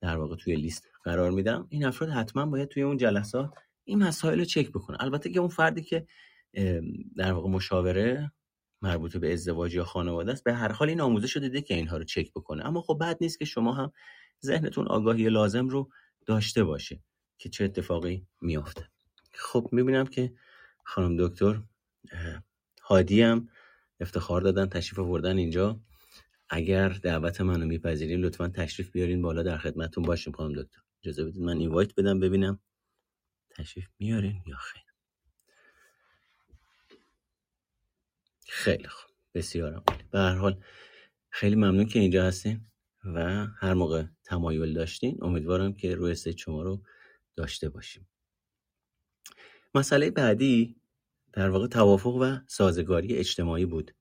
در 0.00 0.16
واقع 0.16 0.36
توی 0.36 0.56
لیست 0.56 0.88
قرار 1.04 1.30
میدم. 1.30 1.66
این 1.70 1.84
افراد 1.84 2.10
حتما 2.10 2.46
باید 2.46 2.68
توی 2.68 2.82
اون 2.82 2.96
جلسات 2.96 3.50
این 3.84 4.02
مسائل 4.02 4.38
رو 4.38 4.44
چک 4.44 4.70
بکنه 4.70 4.96
البته 5.00 5.30
که 5.30 5.40
اون 5.40 5.48
فردی 5.48 5.82
که 5.82 6.06
در 7.16 7.32
واقع 7.32 7.48
مشاوره 7.50 8.32
مربوط 8.82 9.16
به 9.16 9.32
ازدواج 9.32 9.74
یا 9.74 9.84
خانواده 9.84 10.32
است 10.32 10.44
به 10.44 10.54
هر 10.54 10.72
حال 10.72 10.88
این 10.88 11.00
آموزش 11.00 11.36
دیده 11.36 11.60
که 11.62 11.74
اینها 11.74 11.96
رو 11.96 12.04
چک 12.04 12.30
بکنه. 12.30 12.66
اما 12.66 12.80
خب 12.80 12.98
بد 13.00 13.18
نیست 13.20 13.38
که 13.38 13.44
شما 13.44 13.72
هم 13.72 13.92
ذهنتون 14.44 14.88
آگاهی 14.88 15.28
لازم 15.28 15.68
رو 15.68 15.90
داشته 16.26 16.64
باشه 16.64 17.02
که 17.38 17.48
چه 17.48 17.64
اتفاقی 17.64 18.26
میافته. 18.40 18.88
خب 19.34 19.68
می‌بینم 19.72 20.06
که 20.06 20.34
خانم 20.84 21.28
دکتر 21.28 21.62
هادی 22.82 23.22
هم 23.22 23.48
افتخار 24.00 24.40
دادن 24.40 24.66
تشریف 24.66 24.98
آوردن 24.98 25.38
اینجا. 25.38 25.80
اگر 26.50 26.88
دعوت 26.88 27.40
منو 27.40 27.66
میپذیرین 27.66 28.20
لطفا 28.20 28.48
تشریف 28.48 28.90
بیارین 28.90 29.22
بالا 29.22 29.42
در 29.42 29.58
خدمتتون 29.58 30.04
باشیم 30.04 30.32
خانم 30.32 30.62
دکتر. 30.62 30.80
اجازه 31.04 31.24
بدید 31.24 31.42
من 31.42 31.58
اینوایت 31.58 31.94
بدم 31.94 32.20
ببینم 32.20 32.60
تشریف 33.50 33.88
میارین 33.98 34.42
یا 34.46 34.56
خیر. 34.56 34.91
خیلی 38.54 38.88
خوب. 38.88 39.10
بسیار 39.34 39.74
عالی. 39.74 40.02
به 40.10 40.18
هر 40.18 40.34
حال 40.34 40.62
خیلی 41.30 41.56
ممنون 41.56 41.84
که 41.86 41.98
اینجا 41.98 42.24
هستین 42.24 42.60
و 43.04 43.46
هر 43.46 43.74
موقع 43.74 44.04
تمایل 44.24 44.72
داشتین 44.72 45.18
امیدوارم 45.22 45.72
که 45.72 45.94
روی 45.94 46.14
سه 46.14 46.36
شما 46.36 46.62
رو 46.62 46.82
داشته 47.36 47.68
باشیم. 47.68 48.08
مسئله 49.74 50.10
بعدی 50.10 50.76
در 51.32 51.48
واقع 51.48 51.66
توافق 51.66 52.14
و 52.14 52.36
سازگاری 52.46 53.14
اجتماعی 53.14 53.66
بود 53.66 53.94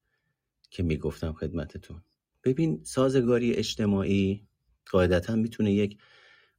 که 0.70 0.84
می‌گفتم 0.84 1.34
خدمتتون. 1.34 2.04
ببین 2.44 2.84
سازگاری 2.84 3.54
اجتماعی 3.54 4.48
قاعدتا 4.92 5.36
می‌تونه 5.36 5.72
یک 5.74 5.98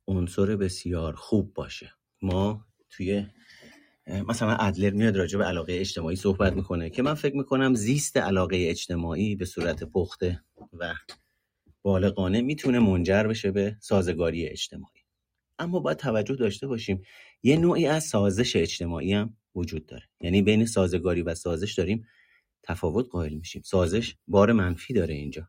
عنصر 0.06 0.56
بسیار 0.56 1.14
خوب 1.14 1.54
باشه. 1.54 1.92
ما 2.22 2.66
توی 2.90 3.26
مثلا 4.06 4.56
ادلر 4.56 4.90
میاد 4.90 5.16
راجع 5.16 5.38
به 5.38 5.44
علاقه 5.44 5.72
اجتماعی 5.80 6.16
صحبت 6.16 6.52
می‌کنه 6.52 6.90
که 6.90 7.02
من 7.02 7.14
فکر 7.14 7.36
می‌کنم 7.36 7.74
زیست 7.74 8.16
علاقه 8.16 8.66
اجتماعی 8.70 9.36
به 9.36 9.44
صورت 9.44 9.84
پخته 9.84 10.44
و 10.72 10.94
بالغانه 11.82 12.40
می‌تونه 12.40 12.78
منجر 12.78 13.22
بشه 13.22 13.50
به 13.50 13.76
سازگاری 13.80 14.48
اجتماعی. 14.48 15.00
اما 15.58 15.80
باید 15.80 15.98
توجه 15.98 16.34
داشته 16.34 16.66
باشیم 16.66 17.02
یه 17.42 17.56
نوعی 17.56 17.86
از 17.86 18.04
سازش 18.04 18.56
اجتماعی 18.56 19.12
هم 19.12 19.36
وجود 19.54 19.86
داره. 19.86 20.04
یعنی 20.20 20.42
بین 20.42 20.66
سازگاری 20.66 21.22
و 21.22 21.34
سازش 21.34 21.74
داریم 21.74 22.06
تفاوت 22.62 23.08
قائل 23.10 23.34
میشیم. 23.34 23.62
سازش 23.64 24.16
بار 24.28 24.52
منفی 24.52 24.94
داره 24.94 25.14
اینجا. 25.14 25.48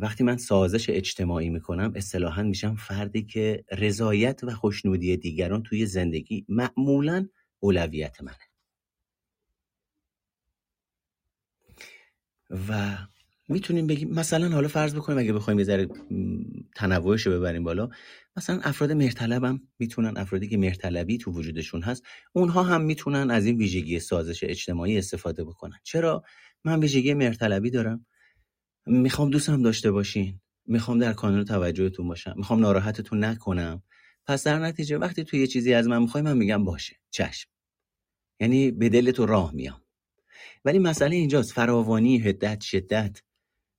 وقتی 0.00 0.24
من 0.24 0.36
سازش 0.36 0.90
اجتماعی 0.90 1.50
می‌کنم 1.50 1.92
اصطلاحا 1.96 2.42
میشم 2.42 2.74
فردی 2.74 3.22
که 3.22 3.64
رضایت 3.72 4.44
و 4.44 4.50
خوشنودی 4.50 5.16
دیگران 5.16 5.62
توی 5.62 5.86
زندگی 5.86 6.46
معمولا 6.48 7.28
اولویت 7.60 8.22
منه. 8.22 8.36
و 12.68 12.96
می‌تونیم 13.48 13.86
بگیم 13.86 14.10
مثلا 14.10 14.48
حالا 14.48 14.68
فرض 14.68 14.94
بکنیم 14.94 15.18
اگه 15.18 15.32
بخوایم 15.32 15.58
یه 15.58 15.64
ذره 15.64 15.88
تنوعش 16.76 17.26
رو 17.26 17.32
ببریم 17.32 17.64
بالا 17.64 17.88
مثلا 18.36 18.60
افراد 18.62 18.92
مرتلب 18.92 19.60
می‌تونن 19.78 20.16
افرادی 20.16 20.48
که 20.48 20.56
مرتلبی 20.56 21.18
تو 21.18 21.32
وجودشون 21.32 21.82
هست 21.82 22.02
اونها 22.32 22.62
هم 22.62 22.80
می‌تونن 22.80 23.30
از 23.30 23.46
این 23.46 23.56
ویژگی 23.56 24.00
سازش 24.00 24.44
اجتماعی 24.44 24.98
استفاده 24.98 25.44
بکنن. 25.44 25.76
چرا؟ 25.82 26.24
من 26.64 26.80
ویژگی 26.80 27.14
مرتلبی 27.14 27.70
دارم. 27.70 28.06
می‌خوام 28.86 29.30
دوستم 29.30 29.62
داشته 29.62 29.90
باشین. 29.90 30.40
می‌خوام 30.66 30.98
در 30.98 31.12
کانون 31.12 31.44
توجهتون 31.44 32.08
باشم. 32.08 32.34
می‌خوام 32.36 32.60
ناراحتتون 32.60 33.24
نکنم. 33.24 33.82
پس 34.26 34.44
در 34.44 34.58
نتیجه 34.58 34.98
وقتی 34.98 35.24
تو 35.24 35.36
یه 35.36 35.46
چیزی 35.46 35.74
از 35.74 35.88
من 35.88 36.02
می‌خوای 36.02 36.22
من 36.22 36.36
میگم 36.36 36.64
باشه. 36.64 36.96
چشم. 37.10 37.50
یعنی 38.40 38.70
به 38.70 38.88
دل 38.88 39.10
تو 39.10 39.26
راه 39.26 39.54
میام. 39.54 39.80
ولی 40.64 40.78
مسئله 40.78 41.16
اینجاست. 41.16 41.52
فراوانی 41.52 42.18
هدت 42.18 42.60
شدت. 42.60 43.22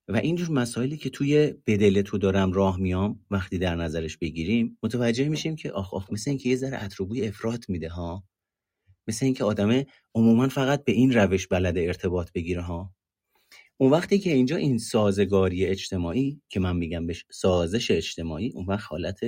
و 0.08 0.16
اینجور 0.16 0.50
مسائلی 0.50 0.96
که 0.96 1.10
توی 1.10 1.54
بدل 1.66 2.02
تو 2.02 2.18
دارم 2.18 2.52
راه 2.52 2.80
میام 2.80 3.24
وقتی 3.30 3.58
در 3.58 3.74
نظرش 3.74 4.16
بگیریم 4.16 4.78
متوجه 4.82 5.28
میشیم 5.28 5.56
که 5.56 5.72
آخ 5.72 5.94
آخ 5.94 6.12
مثل 6.12 6.30
اینکه 6.30 6.48
یه 6.48 6.56
ذره 6.56 6.84
اتروبوی 6.84 7.28
افراد 7.28 7.64
میده 7.68 7.88
ها. 7.88 8.24
مثل 9.08 9.26
اینکه 9.26 9.44
آدمه 9.44 9.86
عموما 10.14 10.48
فقط 10.48 10.84
به 10.84 10.92
این 10.92 11.12
روش 11.12 11.46
بلد 11.46 11.78
ارتباط 11.78 12.32
بگیره 12.32 12.62
ها. 12.62 12.93
اون 13.76 13.90
وقتی 13.90 14.18
که 14.18 14.32
اینجا 14.32 14.56
این 14.56 14.78
سازگاری 14.78 15.66
اجتماعی 15.66 16.42
که 16.48 16.60
من 16.60 16.76
میگم 16.76 17.06
بهش 17.06 17.24
سازش 17.30 17.90
اجتماعی 17.90 18.52
اون 18.54 18.66
وقت 18.66 18.86
حالت 18.90 19.20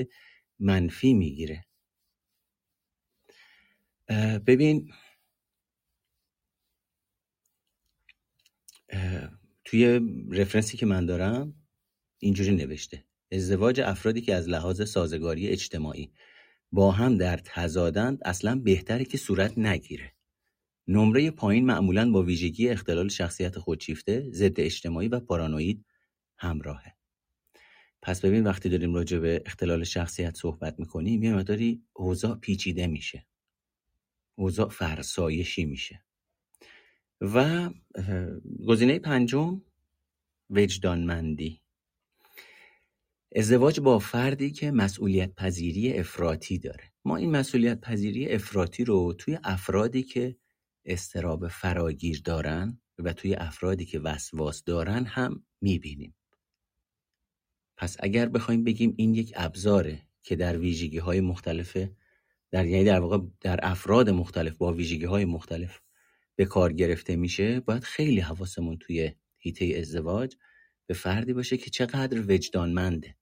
منفی 0.59 1.15
می‌گیره. 1.15 1.65
ببین 4.47 4.93
توی 9.65 10.01
رفرنسی 10.33 10.77
که 10.77 10.87
من 10.87 11.07
دارم 11.07 11.55
اینجوری 12.19 12.57
نوشته. 12.57 13.05
ازدواج 13.33 13.81
افرادی 13.81 14.21
که 14.21 14.35
از 14.35 14.49
لحاظ 14.49 14.83
سازگاری 14.91 15.49
اجتماعی 15.49 16.13
با 16.73 16.93
هم 16.93 17.19
در 17.19 17.37
تضادند 17.45 18.19
اصلا 18.25 18.57
بهتره 18.57 19.05
که 19.05 19.19
صورت 19.19 19.59
نگیره. 19.59 20.16
نمره 20.89 21.31
پایین 21.31 21.67
معمولا 21.67 22.11
با 22.11 22.23
ویژگی 22.23 22.69
اختلال 22.69 23.09
شخصیت 23.09 23.59
خودشیفته 23.59 24.31
ضد 24.33 24.61
اجتماعی 24.61 25.09
و 25.09 25.21
پارانوید 25.21 25.85
همراهه. 26.39 26.97
پس 28.03 28.21
ببین 28.25 28.45
وقتی 28.45 28.69
داریم 28.69 28.95
راجع 28.95 29.19
به 29.19 29.43
اختلال 29.47 29.85
شخصیت 29.85 30.37
صحبت 30.37 30.79
می‌کنیم 30.79 31.23
یه 31.23 31.35
مقداری 31.35 31.83
اوضاع 31.93 32.39
پیچیده 32.39 32.87
میشه. 32.87 33.27
اوضاع 34.35 34.69
فرسایشی 34.69 35.65
میشه. 35.65 36.05
و 37.21 37.71
گزینه 38.67 38.99
پنجم 38.99 39.63
وجدانمندی. 40.51 41.61
ازدواج 43.37 43.81
با 43.81 43.99
فردی 43.99 44.51
که 44.51 44.71
مسئولیت 44.71 45.35
پذیری 45.35 45.99
افراطی 45.99 46.59
داره. 46.59 46.93
ما 47.05 47.17
این 47.17 47.31
مسئولیت 47.31 47.81
پذیری 47.81 48.29
افراطی 48.29 48.85
رو 48.85 49.13
توی 49.19 49.39
افرادی 49.45 50.03
که 50.03 50.37
استراب 50.87 51.49
فراگیر 51.49 52.21
دارن 52.25 52.81
و 52.99 53.13
توی 53.13 53.35
افرادی 53.35 53.85
که 53.85 53.99
وسواس 53.99 54.65
دارن 54.65 55.05
هم 55.05 55.45
می‌بینیم. 55.61 56.15
پس 57.77 57.97
اگر 58.01 58.29
بخوایم 58.29 58.65
بگیم 58.65 58.95
این 58.97 59.15
یک 59.15 59.33
ابزاره 59.37 60.03
که 60.23 60.37
در 60.37 60.59
ویژگی 60.59 60.99
های 60.99 61.21
مختلف 61.21 61.77
در 62.51 62.67
یعنی 62.67 62.85
در 62.85 63.01
واقع 63.01 63.19
در 63.41 63.61
افراد 63.63 64.11
مختلف 64.11 64.57
با 64.57 64.73
ویژگی 64.73 65.05
های 65.05 65.25
مختلف 65.25 65.81
به 66.37 66.45
کار 66.45 66.73
گرفته 66.73 67.17
میشه 67.17 67.61
باید 67.61 67.85
خیلی 67.85 68.21
حواسمون 68.21 68.79
توی 68.79 69.13
هیته 69.39 69.75
ازدواج 69.79 70.37
به 70.87 70.95
فردی 70.95 71.33
باشه 71.33 71.57
که 71.57 71.71
چقدر 71.71 72.21
وجدانمنده 72.21 73.17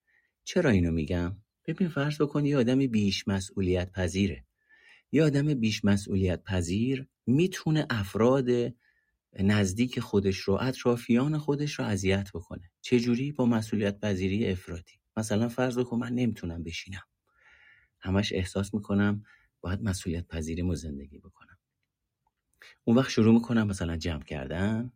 چرا 0.44 0.70
اینو 0.70 0.90
میگم؟ 0.90 1.36
ببین 1.66 1.88
فرض 1.88 2.22
بکن 2.22 2.46
یه 2.46 2.58
آدمی 2.58 2.88
بیش 2.88 3.28
مسئولیت 3.28 3.92
پذیره 3.92 4.44
یه 5.12 5.24
آدم 5.24 5.54
بیش 5.54 5.84
مسئولیت 5.84 6.42
پذیر 6.44 7.06
می‌تونه 7.26 7.86
افراد 7.90 8.48
نزدیک 9.40 10.00
خودش 10.00 10.38
رو 10.38 10.58
اطرافیان 10.60 11.38
خودش 11.38 11.78
رو 11.78 11.84
اذیت 11.84 12.30
بکنه. 12.34 12.70
چجوری؟ 12.80 13.32
با 13.32 13.46
مسئولیت 13.46 14.00
پذیری 14.00 14.50
افراطی. 14.50 15.00
مثلا 15.16 15.48
فرض 15.48 15.78
بکن 15.78 15.98
من 15.98 16.12
نمی‌تونم 16.12 16.62
بشینم. 16.62 17.02
همش 18.00 18.32
احساس 18.32 18.74
می‌کنم 18.74 19.24
باید 19.60 19.82
مسئولیت 19.82 20.26
پذیریمو 20.26 20.74
زندگی 20.74 21.18
بکنم. 21.18 21.58
اون 22.84 22.96
وقت 22.96 23.10
شروع 23.10 23.34
می‌کنم 23.34 23.66
مثلا 23.66 23.96
جمع 23.96 24.22
کردن 24.22 24.92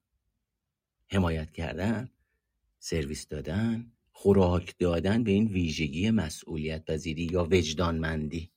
حمایت 1.10 1.52
کردن 1.52 2.10
سرویس 2.78 3.28
دادن 3.28 3.92
خوراک 4.12 4.74
دادن 4.78 5.24
به 5.24 5.30
این 5.30 5.46
ویژگی 5.46 6.10
مسئولیت 6.10 6.84
پذیری 6.84 7.24
یا 7.24 7.44
وجدانمندی. 7.44 8.52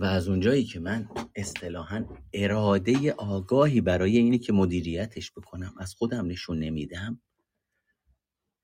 و 0.00 0.04
از 0.04 0.28
اونجایی 0.28 0.64
که 0.64 0.80
من 0.80 1.08
اصطلاحا 1.34 2.04
اراده 2.32 3.12
آگاهی 3.12 3.80
برای 3.80 4.18
اینی 4.18 4.38
که 4.38 4.52
مدیریتش 4.52 5.32
بکنم 5.32 5.74
از 5.78 5.94
خودم 5.94 6.26
نشون 6.26 6.58
نمیدم 6.58 7.20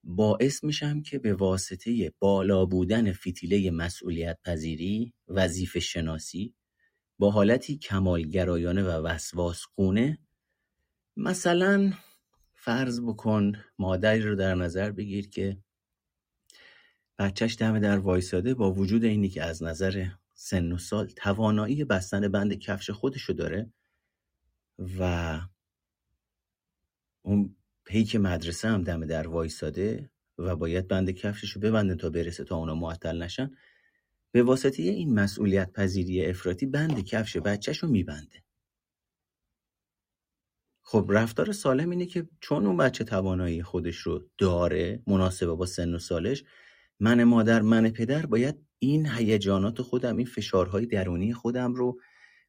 باعث 0.05 0.64
میشم 0.64 1.03
که 1.03 1.18
به 1.18 1.34
واسطه 1.34 2.12
بالا 2.18 2.64
بودن 2.64 3.12
فتیله 3.12 3.70
مسئولیت 3.70 4.39
پذیری 4.45 5.14
وظیفه 5.28 5.80
شناسی 5.80 6.55
با 7.18 7.30
حالتی 7.30 7.78
کمالگرایانه 7.78 8.82
و 8.82 8.91
وسواس 8.91 9.62
گونه 9.74 10.18
مثلا 11.16 11.93
فرض 12.55 13.01
بکن 13.01 13.53
مادری 13.78 14.22
رو 14.22 14.34
در 14.34 14.55
نظر 14.55 14.91
بگیر 14.91 15.28
که 15.28 15.59
بچهش 17.18 17.57
دم 17.59 17.78
در 17.78 17.99
وایساده 17.99 18.55
با 18.55 18.72
وجود 18.72 19.05
اینی 19.05 19.28
که 19.28 19.43
از 19.43 19.62
نظر 19.62 20.09
سن 20.39 20.72
و 20.72 20.78
سال 20.78 21.07
توانایی 21.07 21.84
بستن 21.84 22.28
بند 22.28 22.55
کفش 22.55 22.91
خودشو 22.91 23.32
داره 23.32 23.72
و 24.99 25.41
اون 27.22 27.57
پیک 27.84 28.16
مدرسه 28.16 28.68
هم 28.68 28.82
دم 28.82 29.07
در 29.07 29.28
وایساده 29.28 30.11
و 30.39 30.57
باید 30.57 30.89
بند 30.89 31.11
کفشش 31.11 31.51
رو 31.51 31.61
ببنده 31.61 31.95
تا 31.95 32.11
برسه 32.11 32.45
تا 32.45 32.57
اونا 32.57 32.74
معطل 32.74 33.22
نشن. 33.22 33.51
به 34.32 34.43
واسطه 34.43 34.82
این 34.82 35.14
مسئولیت 35.14 35.72
پذیری 35.72 36.26
افراطی 36.26 36.66
بند 36.66 37.05
کفش 37.05 37.37
بچهش 37.37 37.78
رو 37.78 37.89
میبنده. 37.89 38.45
خب 40.82 41.07
رفتار 41.09 41.53
سالم 41.53 41.91
اینه 41.91 42.07
که 42.07 42.28
چون 42.41 42.66
اون 42.66 42.76
بچه 42.76 43.05
توانایی 43.05 43.62
خودش 43.62 43.97
رو 43.97 44.28
داره 44.39 45.03
مناسبه 45.07 45.55
با 45.55 45.66
سن 45.66 45.95
و 45.95 45.99
سالش 45.99 46.45
من 47.01 47.24
مادر 47.24 47.62
من 47.62 47.90
پدر 47.90 48.26
باید 48.26 48.66
این 48.78 49.07
هیجانات 49.07 49.82
خودم 49.82 50.16
این 50.16 50.26
فشارهای 50.26 50.86
درونی 50.86 51.32
خودم 51.32 51.74
رو 51.74 52.01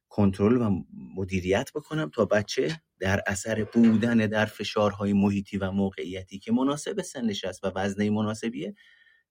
کنترل 0.08 0.56
و 0.56 0.84
مدیریت 1.16 1.70
بکنم 1.74 2.10
تا 2.14 2.24
بچه 2.24 2.80
در 3.00 3.22
اثر 3.26 3.64
بودن 3.64 4.16
در 4.16 4.46
فشارهای 4.46 5.12
محیطی 5.12 5.58
و 5.58 5.70
موقعیتی 5.70 6.38
که 6.38 6.52
مناسب 6.52 7.02
سنش 7.02 7.44
است 7.44 7.64
و 7.64 7.72
وزنه 7.74 8.10
مناسبیه 8.10 8.74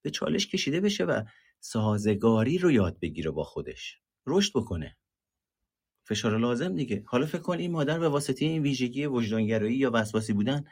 به 0.02 0.10
چالش 0.10 0.48
کشیده 0.48 0.82
بشه 0.82 1.06
و 1.06 1.24
سازگاری 1.60 2.58
رو 2.58 2.72
یاد 2.72 3.00
بگیره 3.00 3.32
با 3.32 3.44
خودش. 3.44 4.00
رشد 4.28 4.52
بکنه. 4.56 4.98
فشار 6.04 6.38
لازم 6.38 6.76
دیگه. 6.76 7.04
حالا 7.06 7.26
فکر 7.26 7.42
کن 7.42 7.58
این 7.58 7.72
مادر 7.72 8.00
به 8.00 8.10
واسطه 8.10 8.46
این 8.46 8.62
ویژگی 8.62 9.06
وجدانگرایی 9.06 9.76
یا 9.76 9.92
وسواسی 9.94 10.34
بودن 10.34 10.64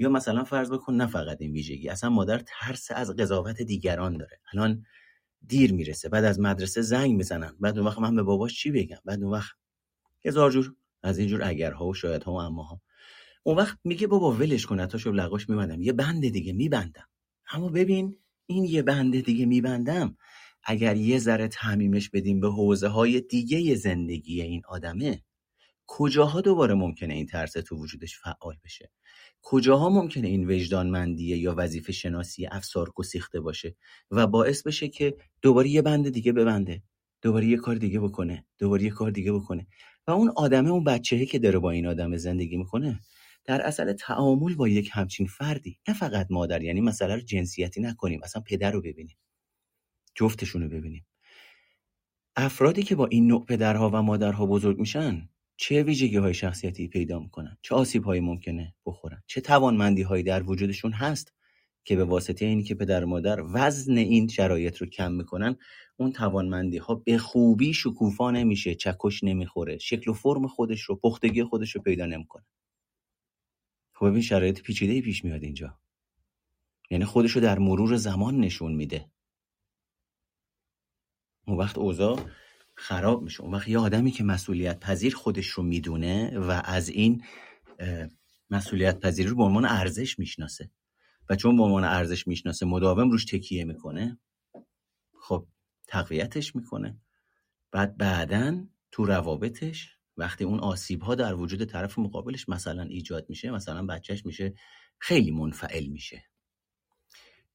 یا 0.00 0.08
مثلا 0.08 0.44
فرض 0.44 0.70
بکن 0.70 0.94
نه 0.94 1.06
فقط 1.06 1.36
این 1.40 1.52
ویژگی 1.52 1.88
اصلا 1.88 2.10
مادر 2.10 2.38
ترس 2.38 2.90
از 2.90 3.16
قضاوت 3.16 3.62
دیگران 3.62 4.16
داره. 4.16 4.40
الان 4.52 4.84
دیر 5.46 5.72
می‌رسه 5.72 6.08
بعد 6.08 6.24
از 6.24 6.40
مدرسه 6.40 6.82
زنگ 6.82 7.16
می‌زنن 7.16 7.56
بعد 7.60 7.78
اون 7.78 7.86
وقت 7.86 7.98
من 7.98 8.16
به 8.16 8.22
باباش 8.22 8.54
چی 8.54 8.70
بگم؟ 8.70 8.98
بعد 9.04 9.22
اون 9.22 9.32
وقت 9.32 9.52
هزار 10.24 10.50
جور 10.50 10.74
از 11.02 11.18
اینجور 11.18 11.40
اگرها 11.44 11.86
و 11.86 11.94
شایدها 11.94 12.32
و 12.32 12.36
اماها. 12.36 12.80
اون 13.42 13.56
وقت 13.56 13.78
میگه 13.84 14.06
بابا 14.06 14.32
ولش 14.32 14.66
کن 14.66 14.86
تاشو 14.86 15.12
لغاش 15.12 15.48
میبندم. 15.48 15.82
یه 15.82 15.92
بند 15.92 16.28
دیگه 16.28 16.52
میبندم. 16.52 17.08
اما 17.52 17.68
ببین 17.68 18.16
این 18.46 18.64
یه 18.64 18.82
بند 18.82 19.20
دیگه 19.20 19.46
میبندم. 19.46 20.16
اگر 20.62 20.96
یه 20.96 21.18
ذره 21.18 21.48
تعمیمش 21.48 22.10
بدیم 22.10 22.40
به 22.40 22.48
حوزه 22.50 22.88
های 22.88 23.20
دیگه 23.20 23.74
زندگی 23.74 24.42
این 24.42 24.62
آدمه 24.68 25.22
کجاها 25.86 26.40
دوباره 26.40 26.74
ممکنه 26.74 27.14
این 27.14 27.26
ترس 27.26 27.52
تو 27.52 27.76
وجودش 27.76 28.18
فعال 28.18 28.56
بشه؟ 28.64 28.90
کجاها 29.42 29.90
ممکنه 29.90 30.28
این 30.28 30.50
وجدانمندیه 30.50 31.38
یا 31.38 31.54
وظیفه 31.58 31.92
شناسی 31.92 32.46
افسار 32.46 32.92
گسیخته 32.94 33.40
باشه 33.40 33.76
و 34.12 34.28
باعث 34.28 34.62
بشه 34.62 34.88
که 34.88 35.16
دوباره 35.42 35.68
یه 35.68 35.82
بند 35.82 36.10
دیگه 36.10 36.32
ببنده 36.32 36.82
دوباره 37.22 37.46
یه 37.46 37.58
کار 37.58 37.76
دیگه 37.76 38.00
بکنه 38.00 38.46
دوباره 38.58 38.84
یه 38.84 38.90
کار 38.90 39.12
دیگه 39.12 39.32
بکنه. 39.32 39.68
و 40.08 40.12
اون 40.12 40.32
آدمه 40.36 40.70
اون 40.70 40.84
بچهه 40.84 41.26
که 41.26 41.40
داره 41.40 41.60
با 41.60 41.72
این 41.72 41.88
آدم 41.88 42.18
زندگی 42.18 42.58
می‌کنه 42.58 43.00
در 43.46 43.62
اصل 43.62 43.94
تعامل 43.94 44.56
با 44.56 44.68
یک 44.68 44.90
همچین 44.92 45.28
فردی 45.28 45.80
نه 45.88 45.94
فقط 45.94 46.28
مادر 46.30 46.62
یعنی 46.64 46.82
مثلا 46.82 47.14
رو 47.14 47.22
جنسیتی 47.22 47.82
نکنیم 47.82 48.20
اصلا 48.24 48.42
پدر 48.42 48.72
رو 48.72 48.82
ببینیم 48.82 49.18
جفتشون 50.16 50.62
رو 50.62 50.70
ببینیم. 50.70 51.06
افرادی 52.36 52.84
که 52.84 52.96
با 52.96 53.06
این 53.06 53.28
نوع 53.28 53.46
پدرها 53.46 53.90
و 53.90 54.02
مادرها 54.02 54.46
بزرگ 54.46 54.80
میشن 54.80 55.29
چه 55.62 55.82
ویژگی 55.82 56.16
های 56.16 56.34
شخصیتی 56.34 56.88
پیدا 56.88 57.18
می‌کنن؟ 57.18 57.56
چه 57.62 57.74
آسیب 57.74 58.04
هایی 58.04 58.20
ممکنه 58.20 58.74
بخورن؟ 58.86 59.22
چه 59.26 59.40
توانمندی 59.40 60.02
هایی 60.02 60.22
در 60.22 60.42
وجودشون 60.42 60.92
هست 60.92 61.34
که 61.84 61.96
به 61.96 62.04
واسطه 62.04 62.46
اینی 62.46 62.62
که 62.62 62.74
پدر 62.74 63.04
و 63.04 63.08
مادر 63.08 63.42
وزن 63.52 63.96
این 63.96 64.28
شرایط 64.28 64.76
رو 64.76 64.86
کم 64.86 65.12
می‌کنن 65.12 65.56
اون 65.96 66.12
توانمندی 66.12 66.76
ها 66.76 66.94
به 66.94 67.18
خوبی 67.18 67.74
شکوفا 67.74 68.30
نمیشه 68.30 68.74
چکش 68.74 69.24
نمی‌خوره 69.24 69.78
شکل 69.78 70.10
و 70.10 70.14
فرم 70.14 70.46
خودش 70.46 70.80
رو 70.82 70.96
پختگی 70.96 71.44
خودش 71.44 71.76
رو 71.76 71.82
پیدا 71.82 72.06
نمی‌کنه. 72.06 72.44
خب 73.92 74.06
ببین 74.06 74.22
شرایط 74.22 74.62
پیچیده 74.62 75.00
پیش 75.00 75.24
میاد 75.24 75.42
اینجا. 75.42 75.78
یعنی 76.90 77.04
خودش 77.04 77.30
رو 77.30 77.40
در 77.40 77.58
مرور 77.58 77.96
زمان 77.96 78.40
نشون 78.40 78.72
میده. 78.72 79.10
اون 81.46 81.56
وقت 81.58 81.78
اوضاع 81.78 82.20
خراب 82.80 83.22
میشه. 83.22 83.40
اون 83.40 83.54
وقت 83.54 83.68
یه 83.68 83.78
آدمی 83.78 84.10
که 84.10 84.24
مسئولیت 84.24 84.80
پذیر 84.80 85.14
خودش 85.14 85.46
رو 85.46 85.62
می‌دونه 85.62 86.38
و 86.38 86.62
از 86.64 86.88
این 86.88 87.24
مسئولیت 88.50 89.00
پذیر 89.00 89.26
رو 89.28 89.36
به 89.36 89.42
عنوان 89.42 89.64
ارزش 89.64 90.18
می‌شناسه. 90.18 90.70
و 91.30 91.36
چون 91.36 91.56
به 91.56 91.62
عنوان 91.62 91.84
ارزش 91.84 92.26
می‌شناسه 92.26 92.66
مداوم 92.66 93.10
روش 93.10 93.24
تکیه 93.24 93.64
می‌کنه 93.64 94.18
خب 95.20 95.46
تقویتش 95.86 96.56
می‌کنه. 96.56 97.00
بعد 97.72 97.96
بعدا 97.96 98.66
تو 98.92 99.04
روابطش 99.04 99.96
وقتی 100.16 100.44
اون 100.44 100.60
آسیب 100.60 101.02
ها 101.02 101.14
در 101.14 101.34
وجود 101.34 101.64
طرف 101.64 101.98
مقابلش 101.98 102.48
مثلا 102.48 102.82
ایجاد 102.82 103.26
میشه 103.28 103.50
مثلا 103.50 103.86
بچهش 103.86 104.26
میشه 104.26 104.54
خیلی 104.98 105.30
منفعل 105.30 105.86
میشه. 105.86 106.24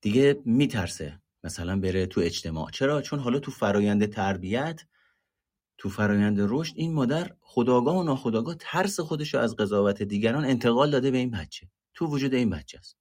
دیگه 0.01 0.41
میترسه 0.45 1.21
مثلا 1.43 1.79
بره 1.79 2.05
تو 2.05 2.21
اجتماع. 2.21 2.71
چرا؟ 2.71 3.01
چون 3.01 3.19
حالا 3.19 3.39
تو 3.39 3.51
فرایند 3.51 4.05
تربیت 4.05 4.81
تو 5.77 5.89
فرایند 5.89 6.37
رشد 6.39 6.73
این 6.77 6.93
مادر 6.93 7.31
خداگاه 7.41 7.97
و 7.97 8.03
ناخداگاه 8.03 8.55
ترس 8.59 8.99
خودش 8.99 9.33
رو 9.33 9.39
از 9.39 9.55
قضاوت 9.55 10.03
دیگران 10.03 10.45
انتقال 10.45 10.91
داده 10.91 11.11
به 11.11 11.17
این 11.17 11.31
بچه. 11.31 11.67
تو 11.93 12.05
وجود 12.05 12.33
این 12.33 12.49
بچه 12.49 12.77
است. 12.77 12.97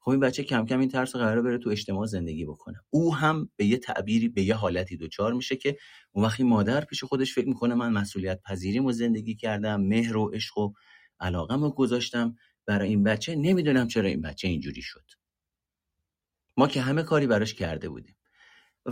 خب 0.00 0.10
این 0.10 0.20
بچه 0.20 0.44
کم 0.44 0.66
کم 0.66 0.80
این 0.80 0.88
ترس 0.88 1.16
قراره 1.16 1.42
بره 1.42 1.58
تو 1.58 1.70
اجتماع 1.70 2.06
زندگی 2.06 2.44
بکنه. 2.44 2.80
او 2.90 3.14
هم 3.14 3.50
به 3.56 3.66
یه 3.66 3.76
تعبیری 3.76 4.28
به 4.28 4.42
یه 4.42 4.54
حالتی 4.54 4.96
دوچار 4.96 5.32
میشه 5.32 5.56
که 5.56 5.76
اون 6.12 6.24
وقتی 6.24 6.42
مادر 6.42 6.84
پیش 6.84 7.04
خودش 7.04 7.34
فکر 7.34 7.48
می‌کنه 7.48 7.74
من 7.74 7.92
مسئولیت 7.92 8.42
پذیریم 8.42 8.84
و 8.84 8.92
زندگی 8.92 9.34
کردم 9.34 9.80
مهر 9.80 10.16
و 10.16 10.28
عشق 10.28 10.58
و 10.58 10.72
علاقم 11.20 11.62
رو 11.62 11.70
گذاشتم. 11.70 12.36
برای 12.66 12.88
این 12.88 13.02
بچه 13.02 13.34
نمی‌دونم 13.34 13.88
چرا 13.88 14.08
این 14.08 14.20
بچه 14.20 14.48
اینجوری 14.48 14.82
شد. 14.82 15.04
ما 16.56 16.68
که 16.68 16.80
همه 16.80 17.02
کاری 17.02 17.26
براش 17.26 17.54
کرده 17.54 17.88
بودیم. 17.88 18.16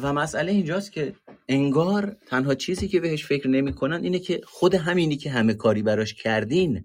و 0.03 0.13
مسئله 0.13 0.53
اینجاست 0.53 0.93
که 0.93 1.15
انگار 1.49 2.17
تنها 2.27 2.55
چیزی 2.55 2.89
که 2.89 3.01
بهش 3.01 3.27
فکر 3.27 3.49
نمی‌کنن 3.49 4.03
اینه 4.03 4.19
که 4.19 4.41
خود 4.45 4.75
همینی 4.75 5.17
که 5.17 5.31
همه 5.31 5.55
کاری 5.55 5.83
براش 5.83 6.15
کردین 6.15 6.85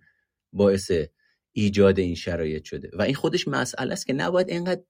باعث 0.53 0.91
ایجاد 1.51 1.99
این 1.99 2.16
شرایط 2.16 2.64
شده. 2.64 2.91
و 2.93 3.01
این 3.01 3.16
خودش 3.16 3.47
مسئله 3.47 3.93
است 3.93 4.07
که 4.07 4.14
نباید 4.14 4.49
اینقدر 4.49 4.82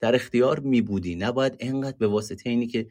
در 0.00 0.14
اختیار 0.14 0.60
می 0.60 0.80
بودی 0.80 1.16
نباید 1.16 1.56
اینقدر 1.58 1.96
به 1.96 2.06
واسطه 2.06 2.50
اینی 2.50 2.66
که 2.66 2.86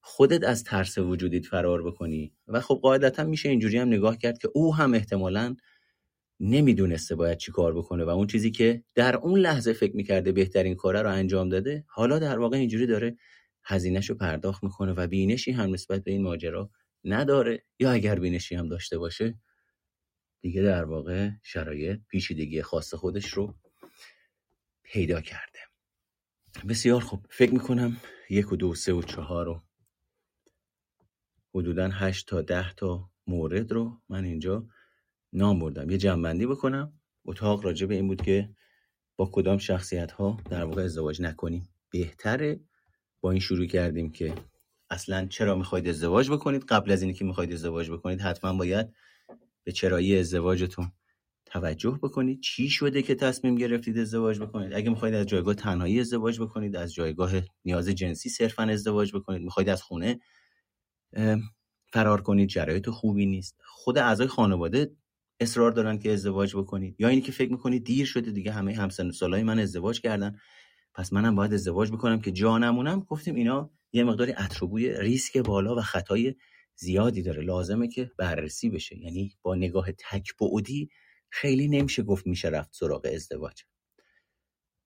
خودت 0.00 0.44
از 0.44 0.64
ترس 0.64 0.98
وجودیت 0.98 1.46
فرار 1.46 1.82
بکنی. 1.82 2.32
و 2.48 2.60
خب 2.60 2.78
قاعدتا 2.82 3.24
میشه 3.24 3.48
اینجوری 3.48 3.78
هم 3.78 3.88
نگاه 3.88 4.18
کرد 4.18 4.38
که 4.38 4.48
او 4.54 4.74
هم 4.74 4.94
احتمالا 4.94 5.56
نمی‌دونسته 6.40 7.14
باید 7.14 7.38
چی 7.38 7.52
کار 7.52 7.74
بکنه. 7.74 8.04
و 8.04 8.08
اون 8.08 8.26
چیزی 8.26 8.50
که 8.50 8.82
در 8.94 9.16
اون 9.16 9.40
لحظه 9.40 9.72
فکر 9.72 9.96
می‌کرده 9.96 10.32
بهترین 10.32 10.74
کاره 10.74 11.02
رو 11.02 11.10
انجام 11.10 11.48
داده 11.48 11.84
حالا 11.88 12.18
در 12.18 12.38
واقع 12.38 12.56
اینجوری 12.56 12.86
داره 12.86 13.16
هزینهش 13.64 14.10
رو 14.10 14.16
پرداخت 14.16 14.64
می‌کنه 14.64 14.92
و 14.92 15.06
بینشی 15.06 15.52
هم 15.52 15.74
نسبت 15.74 16.04
به 16.04 16.10
این 16.10 16.22
ماجرا 16.22 16.70
نداره 17.04 17.64
یا 17.78 17.92
اگر 17.92 18.18
بینشی 18.18 18.54
هم 18.54 18.68
داشته 18.68 18.98
باشه 18.98 19.38
دیگه 20.40 20.62
در 20.62 20.84
واقع 20.84 21.30
شرایط 21.42 22.00
پیچیدگی 22.08 22.62
خاص 22.62 22.94
خودش 22.94 23.28
رو 23.28 23.54
پیدا 24.82 25.20
کرده. 25.20 25.58
بسیار 26.68 27.00
خوب. 27.00 27.26
فکر 27.30 27.52
می‌کنم 27.52 27.96
یک 28.30 28.52
و 28.52 28.56
دو 28.56 28.74
سه 28.74 28.92
و 28.92 29.02
چهار 29.02 29.46
رو 29.46 29.62
حدودا 31.54 31.88
هشت 31.88 32.28
تا 32.28 32.42
ده 32.42 32.72
تا 32.72 33.10
مورد 33.26 33.72
رو 33.72 34.02
من 34.08 34.24
اینجا 34.24 34.66
نام 35.32 35.58
بردم. 35.58 35.90
یه 35.90 35.98
جنبندی 35.98 36.46
بکنم. 36.46 37.00
اتاق 37.24 37.64
راجع 37.64 37.86
به 37.86 37.94
این 37.94 38.08
بود 38.08 38.22
که 38.22 38.54
با 39.16 39.30
کدام 39.32 39.58
شخصیت 39.58 40.12
ها 40.12 40.40
در 40.50 40.64
واقع 40.64 40.82
ازدواج 40.82 41.22
نکنیم. 41.22 41.68
بهتره 41.90 42.60
با 43.22 43.30
این 43.30 43.40
شروع 43.40 43.66
کردیم 43.66 44.10
که 44.12 44.34
اصلا 44.90 45.26
چرا 45.26 45.56
می‌خواید 45.56 45.88
ازدواج 45.88 46.30
بکنید؟ 46.30 46.64
قبل 46.64 46.90
از 46.90 47.02
اینکه 47.02 47.24
می‌خواید 47.24 47.52
ازدواج 47.52 47.90
بکنید 47.90 48.20
حتما 48.20 48.52
باید 48.52 48.88
به 49.64 49.72
چرایی 49.72 50.18
ازدواجتون 50.18 50.92
توجه 51.46 51.98
بکنید. 52.02 52.40
چی 52.40 52.68
شده 52.68 53.02
که 53.02 53.14
تصمیم 53.14 53.54
گرفتید 53.54 53.98
ازدواج 53.98 54.40
بکنید؟ 54.40 54.74
اگه 54.74 54.90
می‌خواید 54.90 55.14
از 55.14 55.26
جایگاه 55.26 55.54
تنهایی 55.54 56.00
ازدواج 56.00 56.40
بکنید 56.40 56.76
از 56.76 56.94
جایگاه 56.94 57.32
نیاز 57.64 57.88
جنسی 57.88 58.28
صرفا 58.28 58.62
ازدواج 58.62 59.12
بکنید. 59.14 59.42
می‌خواید 59.42 59.68
از 59.68 59.82
خونه 59.82 60.20
فرار 61.92 62.22
کنید 62.22 62.48
شرایط 62.48 62.90
خوبی 62.90 63.26
نیست. 63.26 63.56
خود 63.64 63.98
اعضای 63.98 64.26
خانواده 64.26 64.96
اصرار 65.40 65.70
دارن 65.70 65.98
که 65.98 66.12
ازدواج 66.12 66.56
بکنید. 66.56 66.96
یا 66.98 67.08
اینی 67.08 67.20
که 67.22 67.32
فکر 67.32 67.52
می‌کنید 67.52 67.84
دیر 67.84 68.06
شده 68.06 68.30
دیگه 68.30 68.52
همه 68.52 68.74
همسن 68.74 69.10
سالای 69.10 69.42
من 69.42 69.58
ازدواج 69.58 70.00
کردن. 70.00 70.36
پس 70.94 71.12
منم 71.12 71.34
باید 71.34 71.54
ازدواج 71.54 71.90
بکنم 71.92 72.20
که 72.20 72.32
جا 72.32 72.58
نمونم 72.58 73.00
گفتیم 73.00 73.34
اینا 73.34 73.70
یه 73.92 74.04
مقداری 74.04 74.32
اتروبوی 74.32 75.00
ریسک 75.00 75.38
بالا 75.38 75.76
و 75.76 75.80
خطای 75.80 76.34
زیادی 76.76 77.22
داره. 77.22 77.42
لازمه 77.42 77.88
که 77.88 78.10
بررسی 78.18 78.70
بشه. 78.70 78.98
یعنی 78.98 79.36
با 79.42 79.54
نگاه 79.54 79.92
تک 79.92 80.36
بعدی 80.40 80.90
خیلی 81.30 81.68
نمیشه 81.68 82.02
گفت 82.02 82.26
میشه 82.26 82.48
رفت 82.48 82.74
سراغ 82.74 83.06
ازدواج. 83.14 83.62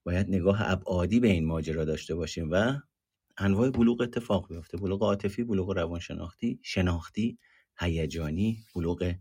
باید 0.04 0.28
نگاه 0.28 0.70
ابعادی 0.70 1.20
به 1.20 1.28
این 1.28 1.46
ماجرا 1.46 1.84
داشته 1.84 2.14
باشیم 2.14 2.48
و 2.50 2.72
انواع 3.38 3.70
بلوغ 3.70 4.00
اتفاق 4.00 4.48
بیفته. 4.48 4.76
بلوغ 4.76 5.02
عاطفی 5.02 5.44
بلوغ 5.44 5.70
روانشناختی 5.70 6.60
شناختی 6.62 7.38
هیجانی 7.78 8.58
بلوغ 8.74 9.14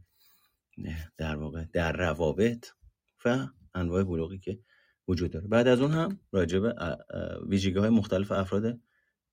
در 1.18 1.36
واقع 1.36 1.66
در 1.74 1.92
روابط 1.92 2.68
و 3.26 3.48
انواع 3.74 4.04
بلوغی 4.04 4.40
که 4.40 4.60
وجود 5.08 5.32
داره. 5.32 5.48
بعد 5.48 5.68
از 5.68 5.82
اون 5.82 5.92
هم 5.92 6.20
راجع 6.32 6.60
به 6.60 6.76
ویژگی 7.48 7.80
های 7.80 7.90
مختلف 7.90 8.32
افراد 8.32 8.80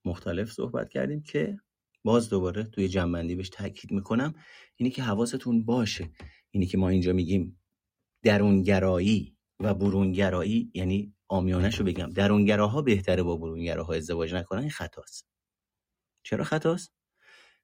مختلف 0.05 0.53
صحبت 0.53 0.89
کردیم 0.89 1.23
که 1.23 1.59
باز 2.05 2.31
دوباره 2.31 2.62
توی 2.64 2.89
جنبندی 2.89 3.35
بهش 3.35 3.49
تاکید 3.49 3.93
می‌کنم. 3.93 4.35
اینی 4.77 4.91
که 4.91 5.03
حواستون 5.03 5.64
باشه. 5.64 6.11
اینی 6.51 6.66
که 6.66 6.79
ما 6.79 6.89
اینجا 6.89 7.12
میگیم 7.12 7.61
درونگرایی 8.23 9.37
و 9.61 9.75
برونگرایی 9.75 10.70
یعنی 10.75 11.14
آمیانش 11.29 11.79
رو 11.79 11.85
بگم. 11.85 12.11
درونگراها 12.11 12.83
بهتره 12.83 13.23
با 13.23 13.37
برونگراها 13.37 13.95
ازدواج 13.95 14.35
نکنن 14.35 14.61
این 14.61 14.70
خطاست. 14.70 15.29
چرا 16.23 16.45
خطاست؟ 16.45 16.93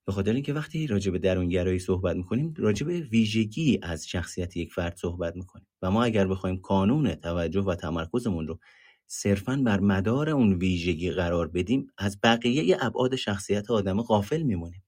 به 0.09 0.13
خاطر 0.13 0.33
اینکه 0.33 0.53
وقتی 0.53 0.87
راجع 0.87 1.11
به 1.11 1.19
درونگرایی 1.19 1.79
صحبت 1.79 2.17
می‌کنیم 2.17 2.55
راجع 2.57 2.87
به 2.87 3.01
ویژگی 3.01 3.79
از 3.83 4.09
شخصیت 4.09 4.57
یک 4.57 4.73
فرد 4.73 4.97
صحبت 4.97 5.37
می‌کنیم. 5.37 5.67
و 5.83 5.91
ما 5.91 6.05
اگر 6.05 6.27
بخوایم 6.27 6.57
کانون 6.57 7.15
توجه 7.15 7.61
و 7.61 7.75
تمرکزمون 7.75 8.49
رو 8.49 8.59
صرفا 9.07 9.63
بر 9.65 9.81
مدار 9.81 10.31
اون 10.31 10.53
ویژگی 10.53 11.11
قرار 11.11 11.49
بدیم 11.49 11.87
از 11.99 12.19
بقیه 12.23 12.77
ابعاد 12.81 13.17
شخصیت 13.17 13.71
آدم 13.71 14.03
غافل 14.03 14.43
میمونیم. 14.43 14.85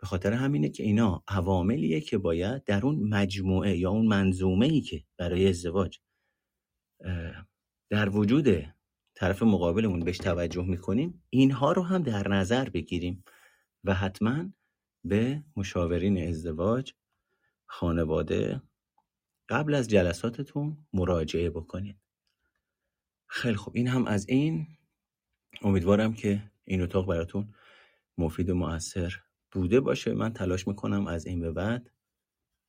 به 0.00 0.06
خاطر 0.06 0.32
همینه 0.32 0.68
که 0.68 0.82
اینا 0.82 1.22
عواملیه 1.28 2.00
که 2.00 2.18
باید 2.18 2.64
در 2.64 2.86
اون 2.86 3.08
مجموعه 3.08 3.76
یا 3.76 3.90
اون 3.90 4.06
منظومه 4.06 4.66
ای 4.66 4.80
که 4.80 5.02
برای 5.18 5.48
ازدواج 5.48 5.98
در 7.90 8.08
وجود 8.08 8.66
طرف 9.14 9.42
مقابلمون 9.42 10.00
بهش 10.00 10.18
توجه 10.18 10.64
می‌کنیم 10.64 11.22
اینها 11.30 11.72
رو 11.72 11.82
هم 11.82 12.02
در 12.02 12.28
نظر 12.28 12.68
بگیریم. 12.68 13.24
و 13.84 13.94
حتما 13.94 14.44
به 15.04 15.42
مشاورین 15.56 16.28
ازدواج 16.28 16.92
خانواده 17.66 18.62
قبل 19.48 19.74
از 19.74 19.88
جلساتتون 19.88 20.86
مراجعه 20.92 21.50
بکنید 21.50 21.96
خیلی 23.26 23.56
خوب. 23.56 23.76
این 23.76 23.88
هم 23.88 24.06
از 24.06 24.28
این. 24.28 24.66
امیدوارم 25.62 26.14
که 26.14 26.50
این 26.64 26.82
اتاق 26.82 27.06
براتون 27.06 27.54
مفید 28.18 28.50
و 28.50 28.54
مؤثر 28.54 29.20
بوده 29.52 29.80
باشه. 29.80 30.14
من 30.14 30.32
تلاش 30.32 30.68
می‌کنم 30.68 31.06
از 31.06 31.26
این 31.26 31.40
به 31.40 31.52
بعد 31.52 31.90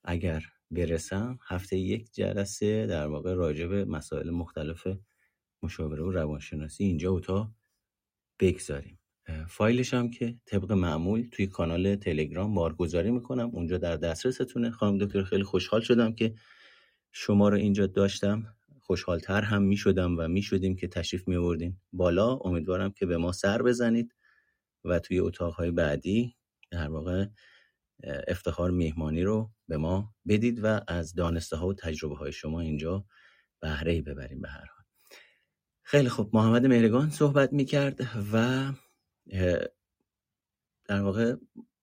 اگر 0.04 0.44
برسم 0.72 1.40
هفته 1.48 1.78
یک 1.78 2.14
جلسه 2.14 2.86
در 2.86 3.08
واقع 3.08 3.34
راجع 3.34 3.68
به 3.68 3.86
مسائل 3.86 4.30
مختلف 4.30 4.88
مشاوره 5.64 6.04
و 6.04 6.12
روانشناسی 6.12 6.84
اینجا 6.84 7.12
اتاق 7.12 7.52
بگذاریم. 8.40 9.00
فایلش 9.50 9.94
هم 9.94 10.10
که 10.10 10.36
طبق 10.46 10.72
معمول 10.72 11.28
توی 11.32 11.48
کانال 11.48 11.96
تلگرام 11.96 12.54
بارگذاری 12.54 13.12
می‌کنم. 13.12 13.50
اونجا 13.54 13.78
در 13.78 13.98
دسترستونه. 13.98 14.72
خانم 14.72 14.98
دکتر 14.98 15.24
خیلی 15.24 15.44
خوشحال 15.44 15.82
شدم 15.82 16.14
که 16.14 16.36
شما 17.12 17.50
رو 17.50 17.58
اینجا 17.58 17.88
داشتم. 17.88 18.44
خوشحالتر 18.82 19.42
هم 19.42 19.62
می‌شدم 19.62 20.20
و 20.20 20.28
می‌شدیم 20.28 20.76
که 20.76 20.88
تشریف 20.88 21.28
میوردین 21.28 21.78
بالا 21.94 22.36
امیدوارم 22.36 22.92
که 22.92 23.06
به 23.06 23.18
ما 23.18 23.32
سر 23.32 23.62
بزنید 23.62 24.16
و 24.86 25.00
توی 25.00 25.20
اتاقهای 25.20 25.72
بعدی 25.72 26.36
در 26.72 26.90
واقع 26.90 27.26
افتخار 28.28 28.72
میهمانی 28.72 29.24
رو 29.24 29.52
به 29.68 29.78
ما 29.78 30.14
بدید 30.28 30.60
و 30.64 30.82
از 30.88 31.16
دانسته 31.16 31.56
ها 31.56 31.68
و 31.68 31.74
تجربه 31.74 32.16
های 32.16 32.32
شما 32.32 32.62
اینجا 32.62 33.06
بهره 33.62 34.02
ببریم 34.02 34.42
به 34.42 34.50
هر 34.50 34.66
حال. 34.76 34.86
خیلی 35.84 36.10
خوب. 36.10 36.36
محمد 36.36 36.66
مهرگان 36.66 37.10
صحبت 37.10 37.54
می‌کرد 37.54 38.02
و 38.34 38.64
در 40.86 41.02
واقع 41.02 41.36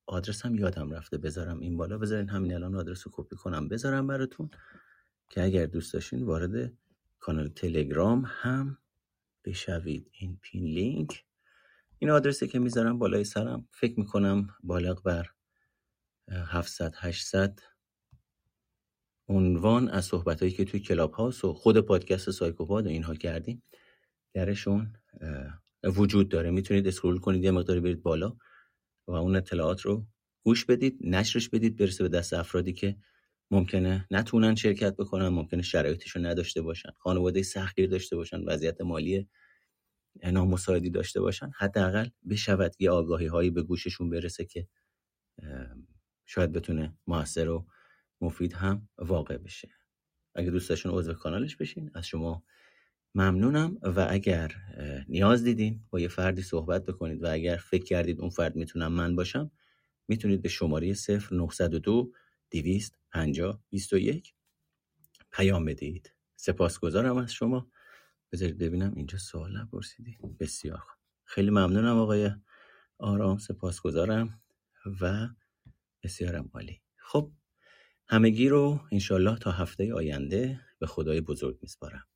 آدرس 0.06 0.46
هم 0.46 0.54
یادم 0.54 0.90
رفته 0.90 1.18
بذارم 1.18 1.60
این 1.60 1.76
بالا. 1.76 1.98
بذارین 1.98 2.28
همین 2.28 2.54
الان 2.54 2.74
آدرس 2.74 3.06
رو 3.06 3.12
کپی 3.14 3.36
کنم. 3.36 3.68
بذارم 3.68 4.06
براتون 4.06 4.50
که 5.30 5.42
اگر 5.42 5.66
دوست 5.66 5.92
داشتین 5.92 6.22
وارد 6.22 6.72
کانال 7.18 7.48
تلگرام 7.48 8.24
هم 8.26 8.78
بشوید. 9.44 10.10
این 10.12 10.38
pin 10.42 10.64
link. 10.64 11.24
این 11.98 12.10
آدرسی 12.10 12.48
که 12.48 12.58
می‌ذارم 12.58 12.98
بالای 12.98 13.24
سرم. 13.24 13.68
فکر 13.70 14.00
می‌کنم 14.00 14.48
بالغ 14.62 15.02
بر 15.02 15.30
700 16.28 16.94
800 16.96 17.58
عنوان 19.28 19.88
از 19.88 20.04
صحبت 20.04 20.40
هایی 20.40 20.52
که 20.52 20.64
توی 20.64 20.80
Clubhouse 20.80 21.12
است 21.12 21.44
و 21.44 21.54
خود 21.54 21.80
پادکست 21.80 22.30
سایکوپاد 22.30 22.86
و 22.86 22.88
اینها 22.88 23.14
کردیم. 23.14 23.62
درشون 24.34 24.96
وجود 25.84 26.28
داره. 26.28 26.50
می‌تونید 26.50 26.88
scroll 26.88 27.18
کنید 27.18 27.44
یه 27.44 27.50
مقداری 27.50 27.80
برید 27.80 28.02
بالا 28.02 28.36
و 29.08 29.12
اون 29.12 29.36
اطلاعات 29.36 29.80
رو 29.80 30.06
گوش 30.44 30.64
بدید 30.64 30.98
نشرش 31.00 31.48
بدید 31.48 31.76
برسه 31.76 32.02
به 32.04 32.08
دست 32.08 32.32
افرادی 32.32 32.72
که 32.72 32.96
ممکنه 33.50 34.06
نتونن 34.10 34.54
شرکت 34.54 34.96
بکنن 34.96 35.28
ممکنه 35.28 35.62
شرایطش 35.62 36.10
رو 36.10 36.22
نداشته 36.22 36.62
باشن. 36.62 36.90
خانواده 36.98 37.42
سختگیر 37.42 37.90
داشته 37.90 38.16
باشن 38.16 38.40
وضعیت 38.44 38.80
مالی 38.80 39.28
نامساعدی 40.24 40.90
داشته 40.90 41.20
باشن. 41.20 41.50
حداقل 41.58 42.08
بشود 42.30 42.74
یه 42.78 42.90
آگاهی 42.90 43.26
هایی 43.26 43.50
به 43.50 43.62
گوششون 43.62 44.10
برسه 44.10 44.44
که 44.44 44.68
شاید 46.26 46.52
بتونه 46.52 46.98
موثر 47.06 47.48
و 47.48 47.66
مفید 48.20 48.52
هم 48.52 48.88
واقع 48.98 49.36
بشه. 49.36 49.68
اگه 50.34 50.50
دوست 50.50 50.68
داشتین 50.68 50.92
عضو 50.92 51.14
کانالش 51.14 51.56
بشین 51.56 51.90
از 51.94 52.06
شما 52.06 52.44
ممنونم 53.14 53.78
و 53.82 54.06
اگر 54.10 54.52
نیاز 55.08 55.44
دیدین 55.44 55.84
با 55.90 56.00
یه 56.00 56.08
فردی 56.08 56.42
صحبت 56.42 56.84
بکنید 56.86 57.22
و 57.22 57.32
اگر 57.32 57.56
فکر 57.56 57.84
کردید 57.84 58.20
اون 58.20 58.30
فرد 58.30 58.56
می‌تونم 58.56 58.92
من 58.92 59.16
باشم 59.16 59.50
می‌تونید 60.08 60.42
به 60.42 60.48
شماره 60.48 60.94
0902 60.94 62.12
250 62.50 63.62
21 63.70 64.34
پیام 65.32 65.64
بدید. 65.64 66.14
سپاسگزارم 66.36 67.16
از 67.16 67.32
شما. 67.32 67.70
بذارید 68.32 68.58
ببینم 68.58 68.92
اینجا 68.96 69.18
سوال 69.18 69.56
نپرسیدید 69.58 70.38
بسیار 70.38 70.78
خوب. 70.78 70.98
خیلی 71.24 71.50
ممنونم 71.50 71.98
آقای 71.98 72.30
آرام. 72.98 73.38
سپاسگزارم 73.38 74.42
و 75.00 75.28
بسیارم 76.02 76.50
عالی. 76.54 76.82
خب 76.96 77.32
همگی 78.08 78.48
رو 78.48 78.80
انشالله 78.92 79.38
تا 79.38 79.50
هفته 79.50 79.94
آینده 79.94 80.60
به 80.78 80.86
خدای 80.86 81.20
بزرگ 81.20 81.58
میسپارم. 81.62 82.09